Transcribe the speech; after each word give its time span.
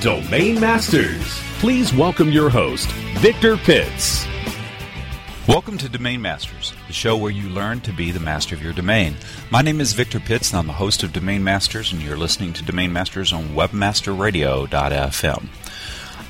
Domain 0.00 0.60
Masters. 0.60 1.40
Please 1.58 1.94
welcome 1.94 2.30
your 2.30 2.50
host, 2.50 2.90
Victor 3.18 3.56
Pitts. 3.56 4.26
Welcome 5.48 5.76
to 5.78 5.88
Domain 5.88 6.22
Masters, 6.22 6.72
the 6.86 6.92
show 6.92 7.16
where 7.16 7.30
you 7.30 7.48
learn 7.48 7.80
to 7.82 7.92
be 7.92 8.10
the 8.10 8.20
master 8.20 8.54
of 8.54 8.62
your 8.62 8.72
domain. 8.72 9.16
My 9.50 9.60
name 9.60 9.80
is 9.80 9.92
Victor 9.92 10.20
Pitts, 10.20 10.50
and 10.50 10.60
I'm 10.60 10.66
the 10.66 10.72
host 10.72 11.02
of 11.02 11.12
Domain 11.12 11.42
Masters, 11.42 11.92
and 11.92 12.00
you're 12.00 12.16
listening 12.16 12.52
to 12.54 12.64
Domain 12.64 12.92
Masters 12.92 13.32
on 13.32 13.48
WebmasterRadio.fm. 13.48 15.48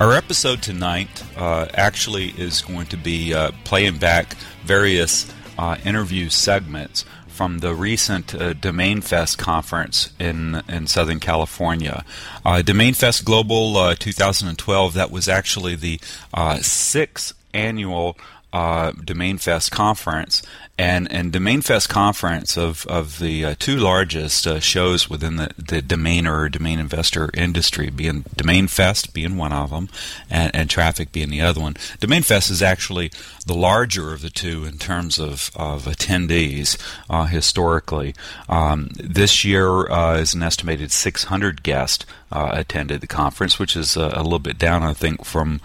Our 0.01 0.13
episode 0.13 0.63
tonight 0.63 1.23
uh, 1.37 1.69
actually 1.75 2.31
is 2.31 2.63
going 2.63 2.87
to 2.87 2.97
be 2.97 3.35
uh, 3.35 3.53
playing 3.65 3.99
back 3.99 4.35
various 4.65 5.33
uh, 5.59 5.77
interview 5.85 6.31
segments 6.31 7.05
from 7.33 7.59
the 7.59 7.75
recent 7.75 8.35
uh, 8.35 8.53
Domain 8.53 9.01
Fest 9.01 9.39
conference 9.39 10.11
in 10.19 10.63
in 10.69 10.87
Southern 10.87 11.19
California. 11.21 12.05
Uh, 12.45 12.63
Domain 12.63 12.95
Fest 12.95 13.25
Global 13.25 13.77
uh, 13.77 13.95
2012. 13.95 14.95
That 14.95 15.11
was 15.11 15.29
actually 15.29 15.75
the 15.75 16.01
uh, 16.35 16.59
sixth 16.59 17.33
annual 17.53 18.17
uh, 18.53 18.93
Domain 18.93 19.39
Fest 19.39 19.71
conference, 19.73 20.43
and 20.83 21.11
and 21.13 21.31
Domain 21.33 21.61
Fest 21.61 21.89
conference 21.89 22.59
of 22.59 22.85
of 22.87 23.21
the 23.21 23.45
uh, 23.45 23.55
two 23.59 23.77
largest 23.77 24.49
uh, 24.49 24.59
shows 24.59 25.09
within 25.09 25.37
the 25.37 25.51
the 25.57 25.81
domain 25.81 26.27
or 26.27 26.49
domain 26.49 26.81
investor 26.81 27.31
industry, 27.35 27.89
being 27.89 28.25
Domain 28.35 28.67
Fest 28.67 29.15
being 29.15 29.37
one 29.37 29.53
of 29.53 29.71
them, 29.71 29.89
and, 30.29 30.55
and 30.55 30.69
Traffic 30.69 31.13
being 31.13 31.31
the 31.31 31.41
other 31.41 31.61
one. 31.61 31.77
Domain 32.01 32.23
Fest 32.23 32.51
is 32.51 32.63
actually 32.63 33.13
the 33.47 33.55
larger 33.55 34.13
of 34.13 34.23
the 34.23 34.31
two 34.31 34.65
in 34.65 34.79
terms 34.79 35.21
of 35.21 35.53
of 35.55 35.85
attendees 35.85 36.77
uh, 37.09 37.27
historically. 37.27 38.15
Um, 38.48 38.91
this 38.97 39.45
year 39.45 39.89
uh, 39.89 40.17
is 40.17 40.35
an 40.35 40.42
estimated 40.42 40.91
600 40.91 41.63
guests 41.63 42.07
uh, 42.33 42.51
attended 42.53 43.01
the 43.01 43.07
conference, 43.07 43.59
which 43.59 43.77
is 43.77 43.97
uh, 43.97 44.11
a 44.15 44.23
little 44.23 44.39
bit 44.39 44.59
down, 44.59 44.83
I 44.83 44.95
think, 44.95 45.25
from 45.25 45.61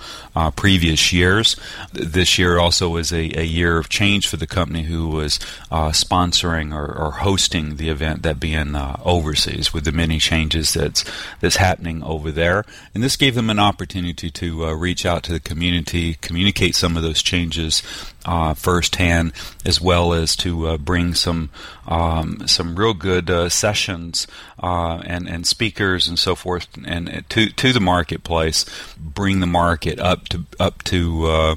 previous 0.56 1.14
years. 1.14 1.56
This 1.94 2.38
year 2.38 2.60
also 2.60 2.98
is 2.98 3.12
a, 3.12 3.40
a, 3.40 3.44
year 3.44 3.78
of 3.78 3.90
change 3.90 4.28
for 4.28 4.38
the 4.38 4.46
company 4.46 4.84
who 4.84 5.07
was 5.08 5.40
uh, 5.72 5.90
sponsoring 5.90 6.74
or, 6.74 6.86
or, 6.86 7.12
hosting 7.12 7.76
the 7.76 7.90
event, 7.90 8.24
that 8.24 8.40
being 8.40 8.76
uh, 8.76 9.00
overseas, 9.04 9.74
with 9.74 9.86
the 9.86 9.92
many 9.92 10.20
changes 10.20 10.74
that's 10.74 11.04
that's 11.40 11.58
happening 11.58 12.04
over 12.04 12.32
there. 12.32 12.66
And 12.94 13.04
this 13.04 13.16
gave 13.16 13.36
them 13.36 13.50
an 13.50 13.60
opportunity 13.60 14.30
to 14.32 14.66
uh, 14.66 14.74
reach 14.74 15.06
out 15.06 15.24
to 15.24 15.32
the 15.32 15.40
community, 15.40 16.16
communicate 16.16 16.76
some 16.76 16.96
of 16.96 17.04
those 17.04 17.22
changes 17.22 17.84
uh, 18.26 18.54
firsthand, 18.54 19.32
as 19.66 19.80
well 19.80 20.14
as 20.14 20.36
to 20.38 20.68
uh, 20.68 20.78
bring 20.78 21.14
some 21.14 21.50
um, 21.88 22.46
some 22.48 22.76
real 22.76 22.94
good 22.94 23.30
uh, 23.30 23.50
sessions 23.50 24.28
and 24.60 25.28
and 25.30 25.48
speakers 25.48 26.08
and 26.08 26.20
so 26.20 26.36
forth, 26.36 26.68
and 26.86 27.24
to 27.30 27.50
to 27.50 27.74
the 27.74 27.80
marketplace, 27.80 28.66
bring 28.98 29.40
the 29.40 29.48
market 29.48 30.00
up 30.00 30.28
to 30.30 30.46
up 30.60 30.84
to 30.84 31.56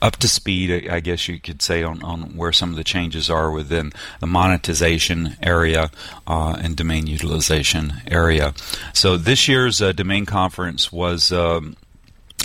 up 0.00 0.16
to 0.16 0.28
speed. 0.28 0.88
I 0.88 1.00
guess 1.00 1.28
you 1.28 1.38
could 1.38 1.62
say 1.62 1.82
on, 1.82 2.02
on 2.02 2.36
where 2.36 2.52
some 2.58 2.70
of 2.70 2.76
the 2.76 2.84
changes 2.84 3.30
are 3.30 3.50
within 3.50 3.92
the 4.20 4.26
monetization 4.26 5.36
area 5.42 5.90
uh, 6.26 6.56
and 6.60 6.76
domain 6.76 7.06
utilization 7.06 7.94
area. 8.10 8.52
So 8.92 9.16
this 9.16 9.48
year's 9.48 9.78
domain 9.78 10.26
conference 10.26 10.92
was. 10.92 11.32
Um, 11.32 11.76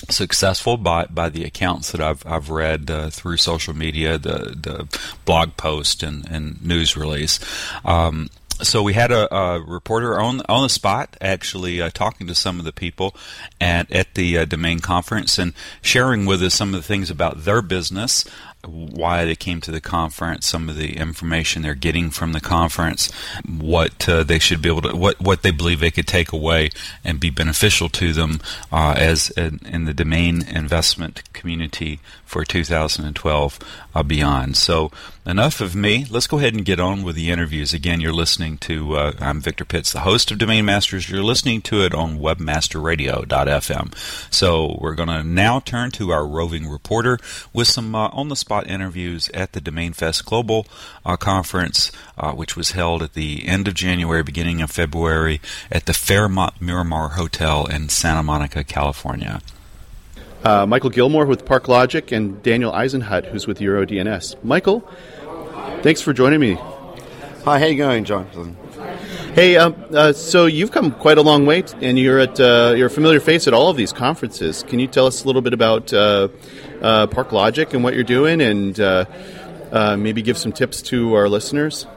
successful 0.09 0.75
by 0.75 1.05
by 1.05 1.29
the 1.29 1.45
accounts 1.45 1.91
that 1.91 2.01
I've 2.01 2.25
I've 2.25 2.49
read 2.49 2.91
uh, 2.91 3.09
through 3.09 3.37
social 3.37 3.73
media, 3.73 4.17
the 4.17 4.55
the 4.59 4.99
blog 5.23 5.55
post 5.55 6.03
and, 6.03 6.29
and 6.29 6.61
news 6.61 6.97
release. 6.97 7.39
Um, 7.85 8.29
so 8.61 8.83
we 8.83 8.93
had 8.93 9.11
a, 9.11 9.33
a, 9.33 9.59
reporter 9.61 10.19
on 10.19 10.41
on 10.47 10.63
the 10.63 10.69
spot, 10.69 11.17
actually 11.19 11.81
uh, 11.81 11.89
talking 11.89 12.27
to 12.27 12.35
some 12.35 12.59
of 12.59 12.65
the 12.65 12.71
people 12.71 13.15
at 13.59 13.91
at 13.91 14.13
the 14.15 14.37
uh, 14.37 14.45
domain 14.45 14.79
conference 14.79 15.39
and 15.39 15.53
sharing 15.81 16.25
with 16.25 16.41
us 16.43 16.53
some 16.53 16.73
of 16.73 16.81
the 16.81 16.87
things 16.87 17.09
about 17.09 17.45
their 17.45 17.61
business, 17.61 18.25
why 18.65 19.25
they 19.25 19.35
came 19.35 19.59
to 19.61 19.71
the 19.71 19.81
conference, 19.81 20.45
some 20.45 20.69
of 20.69 20.77
the 20.77 20.97
information 20.97 21.61
they're 21.61 21.75
getting 21.75 22.09
from 22.09 22.31
the 22.31 22.39
conference, 22.39 23.11
what 23.45 24.07
uh, 24.07 24.23
they 24.23 24.39
should 24.39 24.61
be 24.61 24.69
able 24.69 24.81
to, 24.81 24.95
what 24.95 25.19
what 25.19 25.41
they 25.41 25.51
believe 25.51 25.79
they 25.79 25.91
could 25.91 26.07
take 26.07 26.31
away 26.31 26.69
and 27.03 27.19
be 27.19 27.29
beneficial 27.29 27.89
to 27.89 28.13
them 28.13 28.39
uh, 28.71 28.95
as 28.97 29.29
in, 29.31 29.59
in, 29.65 29.85
the 29.85 29.93
domain 29.93 30.47
investment 30.47 31.21
community 31.33 31.99
for 32.25 32.45
2012 32.45 33.59
uh, 33.93 34.03
beyond. 34.03 34.55
So 34.55 34.91
enough 35.25 35.61
of 35.61 35.75
me. 35.75 36.05
Let's 36.09 36.27
go 36.27 36.37
ahead 36.37 36.53
and 36.53 36.65
get 36.65 36.79
on 36.79 37.03
with 37.03 37.15
the 37.15 37.31
interviews. 37.31 37.73
Again, 37.73 38.01
you're 38.01 38.13
listening 38.13 38.57
to 38.59 38.95
uh, 38.95 39.13
I'm 39.19 39.41
Victor 39.41 39.65
Pitts, 39.65 39.93
the 39.93 40.01
host 40.01 40.31
of 40.31 40.37
Domain 40.37 40.65
Masters. 40.65 41.09
You're 41.09 41.23
listening 41.23 41.61
to 41.63 41.83
it 41.83 41.93
on 41.93 42.19
WebmasterRadio.fm. 42.19 44.33
So 44.33 44.77
we're 44.79 44.95
going 44.95 45.09
to 45.09 45.23
now 45.23 45.59
turn 45.59 45.91
to 45.91 46.11
our 46.11 46.27
roving 46.27 46.67
reporter 46.67 47.19
with 47.53 47.67
some 47.67 47.95
uh, 47.95 48.09
on 48.09 48.29
the 48.29 48.35
spot 48.35 48.67
interviews 48.67 49.29
at 49.33 49.53
the 49.53 49.61
Domain 49.61 49.93
Fest 49.93 50.25
Global 50.25 50.67
uh, 51.05 51.15
Conference, 51.15 51.91
uh, 52.17 52.33
which 52.33 52.55
was 52.55 52.71
held 52.71 53.01
at 53.01 53.13
the 53.13 53.47
end 53.47 53.67
of 53.67 53.73
January, 53.73 54.23
beginning 54.23 54.61
of 54.61 54.71
February, 54.71 55.39
at 55.71 55.85
the 55.85 55.93
Fairmont 55.93 56.61
Miramar 56.61 57.09
Hotel 57.09 57.65
in 57.65 57.89
Santa 57.89 58.23
Monica, 58.23 58.63
California. 58.63 59.41
Uh, 60.43 60.65
Michael 60.65 60.89
Gilmore 60.89 61.25
with 61.25 61.45
ParkLogic 61.45 62.11
and 62.11 62.43
Daniel 62.43 62.73
Eisenhut, 62.73 63.27
who's 63.27 63.47
with 63.47 63.59
EuroDNS. 63.59 64.43
Michael, 64.43 64.85
thanks 65.81 66.01
for 66.01 66.13
joining 66.13 66.39
me. 66.39 66.53
Hi, 67.45 67.59
how 67.59 67.65
you 67.65 67.77
going, 67.77 68.03
Jonathan? 68.03 68.57
Hey, 69.33 69.57
uh, 69.57 69.69
uh, 69.69 70.13
so 70.13 70.45
you've 70.45 70.71
come 70.71 70.91
quite 70.91 71.17
a 71.17 71.21
long 71.21 71.45
way, 71.45 71.63
and 71.81 71.97
you're 71.97 72.19
at 72.19 72.39
uh, 72.39 72.73
you're 72.75 72.87
a 72.87 72.89
familiar 72.89 73.19
face 73.19 73.47
at 73.47 73.53
all 73.53 73.69
of 73.69 73.77
these 73.77 73.91
conferences. 73.91 74.63
Can 74.63 74.79
you 74.79 74.87
tell 74.87 75.07
us 75.07 75.23
a 75.23 75.27
little 75.27 75.41
bit 75.41 75.53
about 75.53 75.91
uh, 75.93 76.27
uh, 76.81 77.07
ParkLogic 77.07 77.73
and 77.73 77.83
what 77.83 77.95
you're 77.95 78.03
doing, 78.03 78.41
and 78.41 78.79
uh, 78.79 79.05
maybe 79.97 80.21
give 80.21 80.37
some 80.37 80.51
tips 80.51 80.81
to 80.83 81.15
our 81.15 81.29
listeners? 81.29 81.87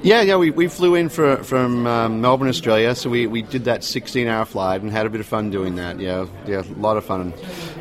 Yeah, 0.00 0.22
yeah, 0.22 0.36
we, 0.36 0.50
we 0.50 0.68
flew 0.68 0.94
in 0.94 1.08
for, 1.08 1.42
from 1.42 1.84
um, 1.88 2.20
Melbourne, 2.20 2.46
Australia, 2.48 2.94
so 2.94 3.10
we, 3.10 3.26
we 3.26 3.42
did 3.42 3.64
that 3.64 3.82
16 3.82 4.28
hour 4.28 4.44
flight 4.44 4.80
and 4.80 4.92
had 4.92 5.06
a 5.06 5.10
bit 5.10 5.20
of 5.20 5.26
fun 5.26 5.50
doing 5.50 5.74
that. 5.74 5.98
Yeah, 5.98 6.26
yeah, 6.46 6.62
a 6.62 6.78
lot 6.78 6.96
of 6.96 7.04
fun 7.04 7.34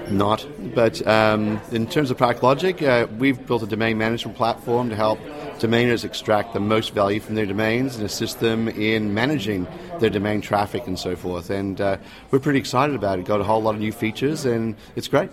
not. 0.10 0.44
But 0.74 1.06
um, 1.06 1.62
in 1.72 1.86
terms 1.86 2.10
of 2.10 2.18
ParkLogic, 2.18 2.82
uh, 2.82 3.06
we've 3.20 3.46
built 3.46 3.62
a 3.62 3.68
domain 3.68 4.00
management 4.00 4.36
platform 4.36 4.90
to 4.90 4.96
help 4.96 5.20
domainers 5.60 6.04
extract 6.04 6.56
the 6.56 6.60
most 6.60 6.96
value 6.96 7.20
from 7.20 7.36
their 7.36 7.46
domains 7.46 7.96
and 7.96 8.04
assist 8.04 8.40
them 8.40 8.68
in 8.68 9.14
managing 9.14 9.68
their 10.00 10.10
domain 10.10 10.42
traffic 10.42 10.88
and 10.88 10.98
so 10.98 11.16
forth. 11.16 11.52
And 11.52 11.80
uh, 11.80 11.98
we're 12.32 12.40
pretty 12.40 12.58
excited 12.58 12.96
about 12.96 13.20
it. 13.20 13.26
Got 13.26 13.42
a 13.42 13.44
whole 13.44 13.62
lot 13.62 13.76
of 13.76 13.82
new 13.82 13.92
features, 13.92 14.44
and 14.44 14.76
it's 14.96 15.08
great. 15.08 15.30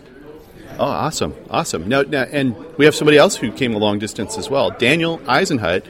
Oh, 0.79 0.85
awesome, 0.85 1.35
awesome. 1.49 1.89
Now, 1.89 2.03
now, 2.03 2.25
and 2.25 2.55
we 2.77 2.85
have 2.85 2.95
somebody 2.95 3.17
else 3.17 3.37
who 3.37 3.53
came 3.53 3.75
a 3.75 3.79
long 3.79 3.99
distance 3.99 4.37
as 4.37 4.51
well, 4.51 4.71
Daniel 4.71 5.19
Eisenhut, 5.21 5.85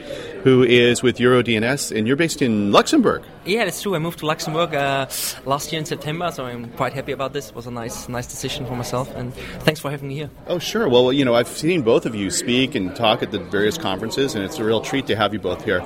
who 0.45 0.61
is 0.61 1.01
with 1.01 1.17
EuroDNS, 1.17 1.91
and 1.97 2.05
you're 2.05 2.15
based 2.15 2.39
in 2.39 2.71
Luxembourg. 2.71 3.23
Yeah, 3.45 3.65
that's 3.65 3.81
true. 3.81 3.95
I 3.95 3.97
moved 3.97 4.19
to 4.19 4.27
Luxembourg 4.27 4.75
uh, 4.75 5.07
last 5.43 5.71
year 5.71 5.79
in 5.79 5.85
September, 5.85 6.31
so 6.31 6.45
I'm 6.45 6.69
quite 6.73 6.93
happy 6.93 7.13
about 7.13 7.33
this. 7.33 7.49
It 7.49 7.55
was 7.55 7.65
a 7.65 7.71
nice, 7.71 8.07
nice 8.07 8.27
decision 8.27 8.67
for 8.67 8.75
myself, 8.75 9.09
and 9.15 9.33
thanks 9.63 9.79
for 9.79 9.89
having 9.89 10.07
me 10.07 10.13
here. 10.13 10.29
Oh, 10.45 10.59
sure. 10.59 10.87
Well, 10.87 11.11
you 11.11 11.25
know, 11.25 11.33
I've 11.33 11.47
seen 11.47 11.81
both 11.81 12.05
of 12.05 12.13
you 12.13 12.29
speak 12.29 12.75
and 12.75 12.95
talk 12.95 13.23
at 13.23 13.31
the 13.31 13.39
various 13.39 13.79
conferences, 13.79 14.35
and 14.35 14.43
it's 14.45 14.59
a 14.59 14.63
real 14.63 14.81
treat 14.81 15.07
to 15.07 15.15
have 15.15 15.33
you 15.33 15.39
both 15.39 15.65
here. 15.65 15.83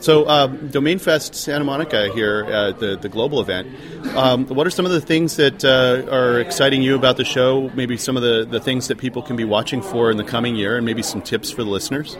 So, 0.00 0.28
um, 0.28 0.68
Domain 0.70 0.98
Fest 0.98 1.36
Santa 1.36 1.62
Monica 1.62 2.12
here 2.12 2.46
at 2.46 2.80
the, 2.80 2.96
the 2.96 3.08
global 3.08 3.40
event. 3.40 3.68
Um, 4.16 4.46
what 4.46 4.66
are 4.66 4.70
some 4.70 4.86
of 4.86 4.90
the 4.90 5.00
things 5.00 5.36
that 5.36 5.64
uh, 5.64 6.10
are 6.10 6.40
exciting 6.40 6.82
you 6.82 6.96
about 6.96 7.16
the 7.16 7.24
show? 7.24 7.70
Maybe 7.74 7.96
some 7.96 8.16
of 8.16 8.24
the, 8.24 8.44
the 8.44 8.58
things 8.58 8.88
that 8.88 8.98
people 8.98 9.22
can 9.22 9.36
be 9.36 9.44
watching 9.44 9.82
for 9.82 10.10
in 10.10 10.16
the 10.16 10.24
coming 10.24 10.56
year, 10.56 10.76
and 10.76 10.84
maybe 10.84 11.02
some 11.02 11.22
tips 11.22 11.52
for 11.52 11.62
the 11.62 11.70
listeners? 11.70 12.16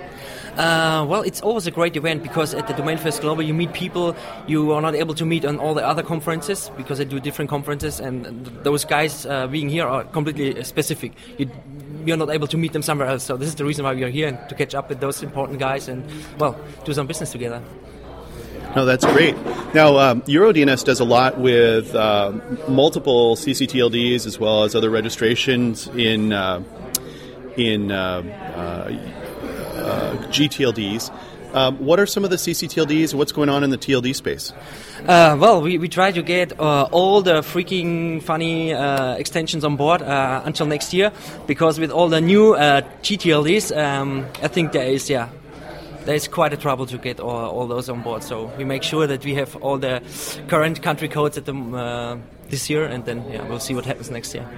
Uh, 0.61 1.07
well, 1.07 1.23
it's 1.23 1.41
always 1.41 1.67
a 1.67 1.71
great 1.71 1.97
event 1.97 2.23
because 2.23 2.53
at 2.53 2.67
the 2.69 2.75
Domain 2.75 2.99
Fest 2.99 3.23
Global 3.23 3.43
you 3.43 3.55
meet 3.55 3.73
people 3.73 4.15
you 4.47 4.73
are 4.73 4.83
not 4.83 4.95
able 4.95 5.15
to 5.15 5.25
meet 5.25 5.47
on 5.47 5.59
all 5.59 5.73
the 5.73 5.83
other 5.83 6.03
conferences 6.03 6.71
because 6.77 6.99
they 6.99 7.07
do 7.07 7.19
different 7.19 7.49
conferences, 7.49 7.99
and 7.99 8.45
those 8.63 8.85
guys 8.85 9.25
uh, 9.25 9.47
being 9.47 9.71
here 9.71 9.87
are 9.87 10.05
completely 10.05 10.63
specific. 10.65 11.13
You, 11.39 11.51
you're 12.05 12.19
not 12.19 12.29
able 12.29 12.47
to 12.49 12.59
meet 12.59 12.75
them 12.75 12.83
somewhere 12.83 13.09
else. 13.09 13.25
So 13.25 13.39
this 13.39 13.49
is 13.49 13.55
the 13.55 13.65
reason 13.65 13.87
why 13.87 13.95
we 13.95 14.05
are 14.05 14.11
here 14.11 14.33
to 14.51 14.55
catch 14.55 14.75
up 14.75 14.91
with 14.91 15.01
those 15.01 15.23
important 15.23 15.61
guys 15.61 15.89
and 15.89 16.05
well 16.39 16.61
do 16.85 16.93
some 16.93 17.07
business 17.07 17.33
together. 17.33 17.63
No, 18.77 18.85
that's 18.85 19.07
great. 19.07 19.37
Now, 19.73 19.97
um, 19.97 20.21
EuroDNS 20.23 20.85
does 20.85 21.01
a 21.01 21.07
lot 21.07 21.41
with 21.41 21.95
uh, 21.95 22.39
multiple 22.69 23.35
CCTLDs 23.35 24.27
as 24.27 24.39
well 24.39 24.65
as 24.65 24.75
other 24.75 24.91
registrations 24.91 25.89
in 25.89 26.35
uh, 26.35 26.63
in 27.57 27.91
uh, 27.91 28.23
uh, 28.55 28.61
uh 28.61 29.20
GTLDs. 30.31 31.11
Um, 31.53 31.79
what 31.79 31.99
are 31.99 32.07
some 32.07 32.23
of 32.23 32.31
the 32.31 32.37
CCTLDs? 32.37 33.13
What's 33.13 33.33
going 33.33 33.49
on 33.49 33.65
in 33.65 33.71
the 33.71 33.79
TLD 33.79 34.15
space? 34.15 34.53
Uh, 35.01 35.37
well, 35.39 35.61
we, 35.61 35.79
we 35.79 35.89
try 35.89 36.13
to 36.13 36.23
get 36.23 36.59
uh, 36.61 36.85
all 36.93 37.23
the 37.23 37.41
freaking 37.41 38.23
funny 38.23 38.73
uh, 38.73 39.15
extensions 39.15 39.65
on 39.65 39.77
board 39.77 40.01
uh, 40.03 40.43
until 40.45 40.67
next 40.67 40.95
year 40.95 41.11
because 41.47 41.81
with 41.81 41.91
all 41.91 42.09
the 42.09 42.21
new 42.21 42.55
uh, 42.55 42.83
GTLDs, 43.03 43.77
um, 43.77 44.27
I 44.43 44.49
think 44.49 44.73
there 44.73 44.87
is, 44.87 45.11
yeah, 45.11 45.29
there's 46.05 46.29
quite 46.29 46.53
a 46.53 46.57
trouble 46.57 46.87
to 46.87 46.99
get 46.99 47.19
all, 47.19 47.51
all, 47.51 47.67
those 47.67 47.89
on 47.89 48.03
board. 48.03 48.23
So 48.23 48.47
we 48.57 48.65
make 48.65 48.85
sure 48.85 49.07
that 49.09 49.25
we 49.25 49.35
have 49.35 49.57
all 49.57 49.79
the 49.79 50.03
current 50.47 50.83
country 50.83 51.09
codes 51.09 51.37
at 51.37 51.47
the, 51.47 51.55
uh, 51.55 52.19
this 52.51 52.69
year, 52.69 52.85
and 52.85 53.05
then 53.05 53.25
yeah, 53.31 53.47
we'll 53.49 53.61
see 53.61 53.75
what 53.75 53.85
happens 53.85 54.11
next 54.11 54.35
year. 54.35 54.49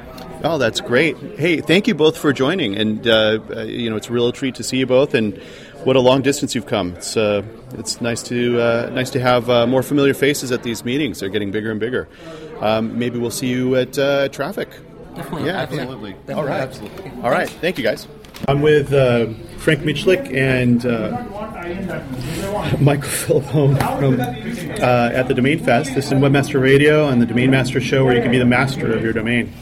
Oh, 0.44 0.58
that's 0.58 0.80
great! 0.80 1.16
Hey, 1.38 1.60
thank 1.60 1.86
you 1.86 1.94
both 1.94 2.16
for 2.16 2.32
joining, 2.32 2.76
and 2.76 3.06
uh, 3.06 3.38
you 3.66 3.88
know 3.90 3.96
it's 3.96 4.08
a 4.08 4.12
real 4.12 4.32
treat 4.32 4.54
to 4.56 4.62
see 4.62 4.78
you 4.78 4.86
both, 4.86 5.14
and 5.14 5.36
what 5.84 5.96
a 5.96 6.00
long 6.00 6.22
distance 6.22 6.54
you've 6.54 6.66
come. 6.66 6.94
It's 6.94 7.16
uh, 7.16 7.42
it's 7.72 8.00
nice 8.00 8.22
to 8.24 8.60
uh, 8.60 8.90
nice 8.92 9.10
to 9.10 9.20
have 9.20 9.48
uh, 9.50 9.66
more 9.66 9.82
familiar 9.82 10.14
faces 10.14 10.50
at 10.52 10.62
these 10.62 10.84
meetings. 10.84 11.20
They're 11.20 11.28
getting 11.28 11.50
bigger 11.50 11.70
and 11.70 11.80
bigger. 11.80 12.08
Um, 12.60 12.98
maybe 12.98 13.18
we'll 13.18 13.30
see 13.30 13.48
you 13.48 13.76
at 13.76 13.98
uh, 13.98 14.28
Traffic. 14.28 14.70
Definitely. 15.14 15.46
Yeah, 15.46 15.56
absolutely. 15.58 16.12
Definitely. 16.12 16.34
All 16.34 16.44
right. 16.44 16.60
Absolutely. 16.60 17.10
All 17.22 17.30
right. 17.30 17.48
Thank 17.48 17.78
you, 17.78 17.84
guys. 17.84 18.06
I'm 18.48 18.60
with 18.60 18.92
uh, 18.92 19.32
Frank 19.58 19.80
Michlik 19.80 20.34
and 20.34 20.84
uh, 20.84 21.10
Michael 22.80 23.08
Philippone 23.08 23.78
from 23.98 24.20
at 24.80 25.28
the 25.28 25.34
Domain 25.34 25.58
Fest. 25.58 25.94
This 25.94 26.06
is 26.06 26.12
Webmaster 26.12 26.60
Radio 26.60 27.08
and 27.08 27.22
the 27.22 27.26
Domain 27.26 27.50
Master 27.50 27.80
Show, 27.80 28.04
where 28.04 28.16
you 28.16 28.22
can 28.22 28.30
be 28.30 28.38
the 28.38 28.44
master 28.44 28.92
of 28.92 29.02
your 29.02 29.12
domain. 29.12 29.52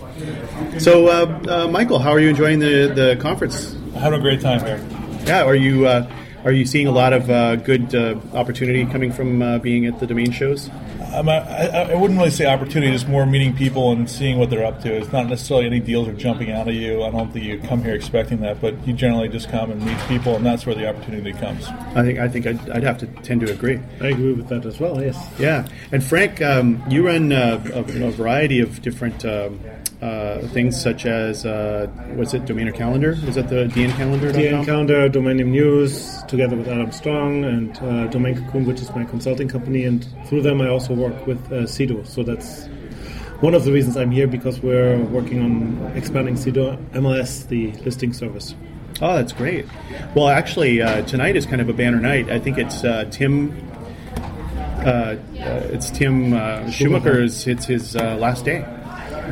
So, 0.79 1.69
Michael, 1.71 1.99
how 1.99 2.11
are 2.11 2.21
you 2.21 2.29
enjoying 2.29 2.59
the 2.59 2.93
the 2.94 3.19
conference? 3.21 3.77
I 3.94 3.99
Having 3.99 4.21
a 4.21 4.23
great 4.23 4.41
time 4.41 4.61
here. 4.61 4.81
Yeah, 5.26 5.44
are 5.44 5.55
you 5.55 5.87
uh, 5.87 6.11
are 6.45 6.53
you 6.53 6.65
seeing 6.65 6.87
a 6.87 6.93
lot 6.93 7.13
of 7.13 7.31
uh, 7.31 7.57
good 7.57 7.95
uh, 7.95 8.19
opportunity 8.33 8.85
coming 8.87 9.13
from 9.13 9.43
uh, 9.43 9.59
being 9.59 9.87
at 9.87 10.01
the 10.01 10.07
domain 10.07 10.31
shows? 10.31 10.71
Um, 11.13 11.29
I, 11.29 11.91
I, 11.91 11.95
wouldn't 11.95 12.19
really 12.19 12.31
say 12.31 12.47
opportunity, 12.47 12.93
just 12.93 13.09
more 13.09 13.27
meeting 13.27 13.57
people 13.57 13.91
and 13.91 14.09
seeing 14.09 14.39
what 14.39 14.49
they're 14.49 14.65
up 14.65 14.81
to. 14.83 14.95
It's 14.95 15.11
not 15.13 15.27
necessarily 15.27 15.67
any 15.67 15.81
deals 15.81 16.07
are 16.07 16.13
jumping 16.13 16.53
out 16.53 16.69
of 16.69 16.75
you. 16.75 17.03
I 17.03 17.11
don't 17.11 17.33
think 17.33 17.45
you 17.45 17.59
come 17.59 17.83
here 17.83 17.95
expecting 17.95 18.41
that, 18.43 18.61
but 18.61 18.87
you 18.87 18.93
generally 18.93 19.29
just 19.29 19.49
come 19.49 19.73
and 19.73 19.85
meet 19.85 19.99
people, 20.07 20.37
and 20.37 20.47
that's 20.47 20.67
where 20.67 20.75
the 20.75 20.89
opportunity 20.89 21.33
comes. 21.33 21.67
I 21.67 22.03
think 22.03 22.19
I 22.21 22.29
think 22.29 22.47
I'd, 22.47 22.71
I'd 22.71 22.83
have 22.85 22.99
to 22.99 23.07
tend 23.25 23.41
to 23.41 23.53
agree. 23.53 23.81
I 24.01 24.09
agree 24.09 24.35
with 24.35 24.49
that 24.49 24.65
as 24.65 24.79
well. 24.79 25.03
Yes. 25.03 25.19
Yeah, 25.39 25.67
and 25.91 26.03
Frank, 26.03 26.41
um, 26.43 26.83
you 26.89 27.05
run 27.05 27.33
uh, 27.33 27.61
a, 27.75 27.81
a, 27.81 28.11
variety 28.13 28.61
of 28.61 28.81
different. 28.81 29.25
Um, 29.25 29.61
uh, 30.02 30.38
things 30.49 30.81
such 30.81 31.05
as 31.05 31.44
uh, 31.44 31.87
what's 32.14 32.32
it, 32.32 32.44
Domainer 32.44 32.75
Calendar? 32.75 33.11
Is 33.11 33.35
that 33.35 33.49
the 33.49 33.67
DN 33.67 33.94
Calendar? 33.97 34.32
DN 34.32 34.64
Calendar, 34.64 35.08
Domain 35.08 35.37
Name 35.37 35.50
News, 35.50 36.23
together 36.25 36.56
with 36.56 36.69
Adam 36.69 36.91
Strong 36.91 37.44
and 37.44 37.76
uh, 37.79 38.06
Domain 38.06 38.37
Cocoon, 38.37 38.64
which 38.64 38.81
is 38.81 38.91
my 38.94 39.05
consulting 39.05 39.49
company, 39.49 39.85
and 39.85 40.06
through 40.26 40.43
them 40.43 40.61
I 40.61 40.69
also 40.69 40.94
work 40.94 41.26
with 41.26 41.44
uh, 41.47 41.67
Sedo. 41.67 42.06
So 42.06 42.23
that's 42.23 42.67
one 43.41 43.55
of 43.55 43.64
the 43.64 43.73
reasons 43.73 43.97
I'm 43.97 44.11
here 44.11 44.26
because 44.26 44.61
we're 44.61 44.99
working 45.05 45.43
on 45.43 45.93
expanding 45.97 46.35
Sedo 46.35 46.82
MLS, 46.93 47.47
the 47.49 47.73
listing 47.85 48.12
service. 48.12 48.55
Oh, 49.02 49.17
that's 49.17 49.32
great. 49.32 49.67
Well, 50.14 50.29
actually, 50.29 50.82
uh, 50.82 51.02
tonight 51.02 51.37
is 51.37 51.47
kind 51.47 51.61
of 51.61 51.69
a 51.69 51.73
banner 51.73 52.00
night. 52.00 52.31
I 52.31 52.38
think 52.38 52.58
it's 52.58 52.85
uh, 52.85 53.05
Tim. 53.11 53.67
Uh, 54.81 54.82
uh 54.82 55.17
it's 55.73 55.91
Tim 55.91 56.32
uh, 56.32 56.70
Schumacher's. 56.70 57.47
It's 57.47 57.67
his 57.67 57.97
uh, 57.97 58.17
last 58.17 58.47
day. 58.47 58.64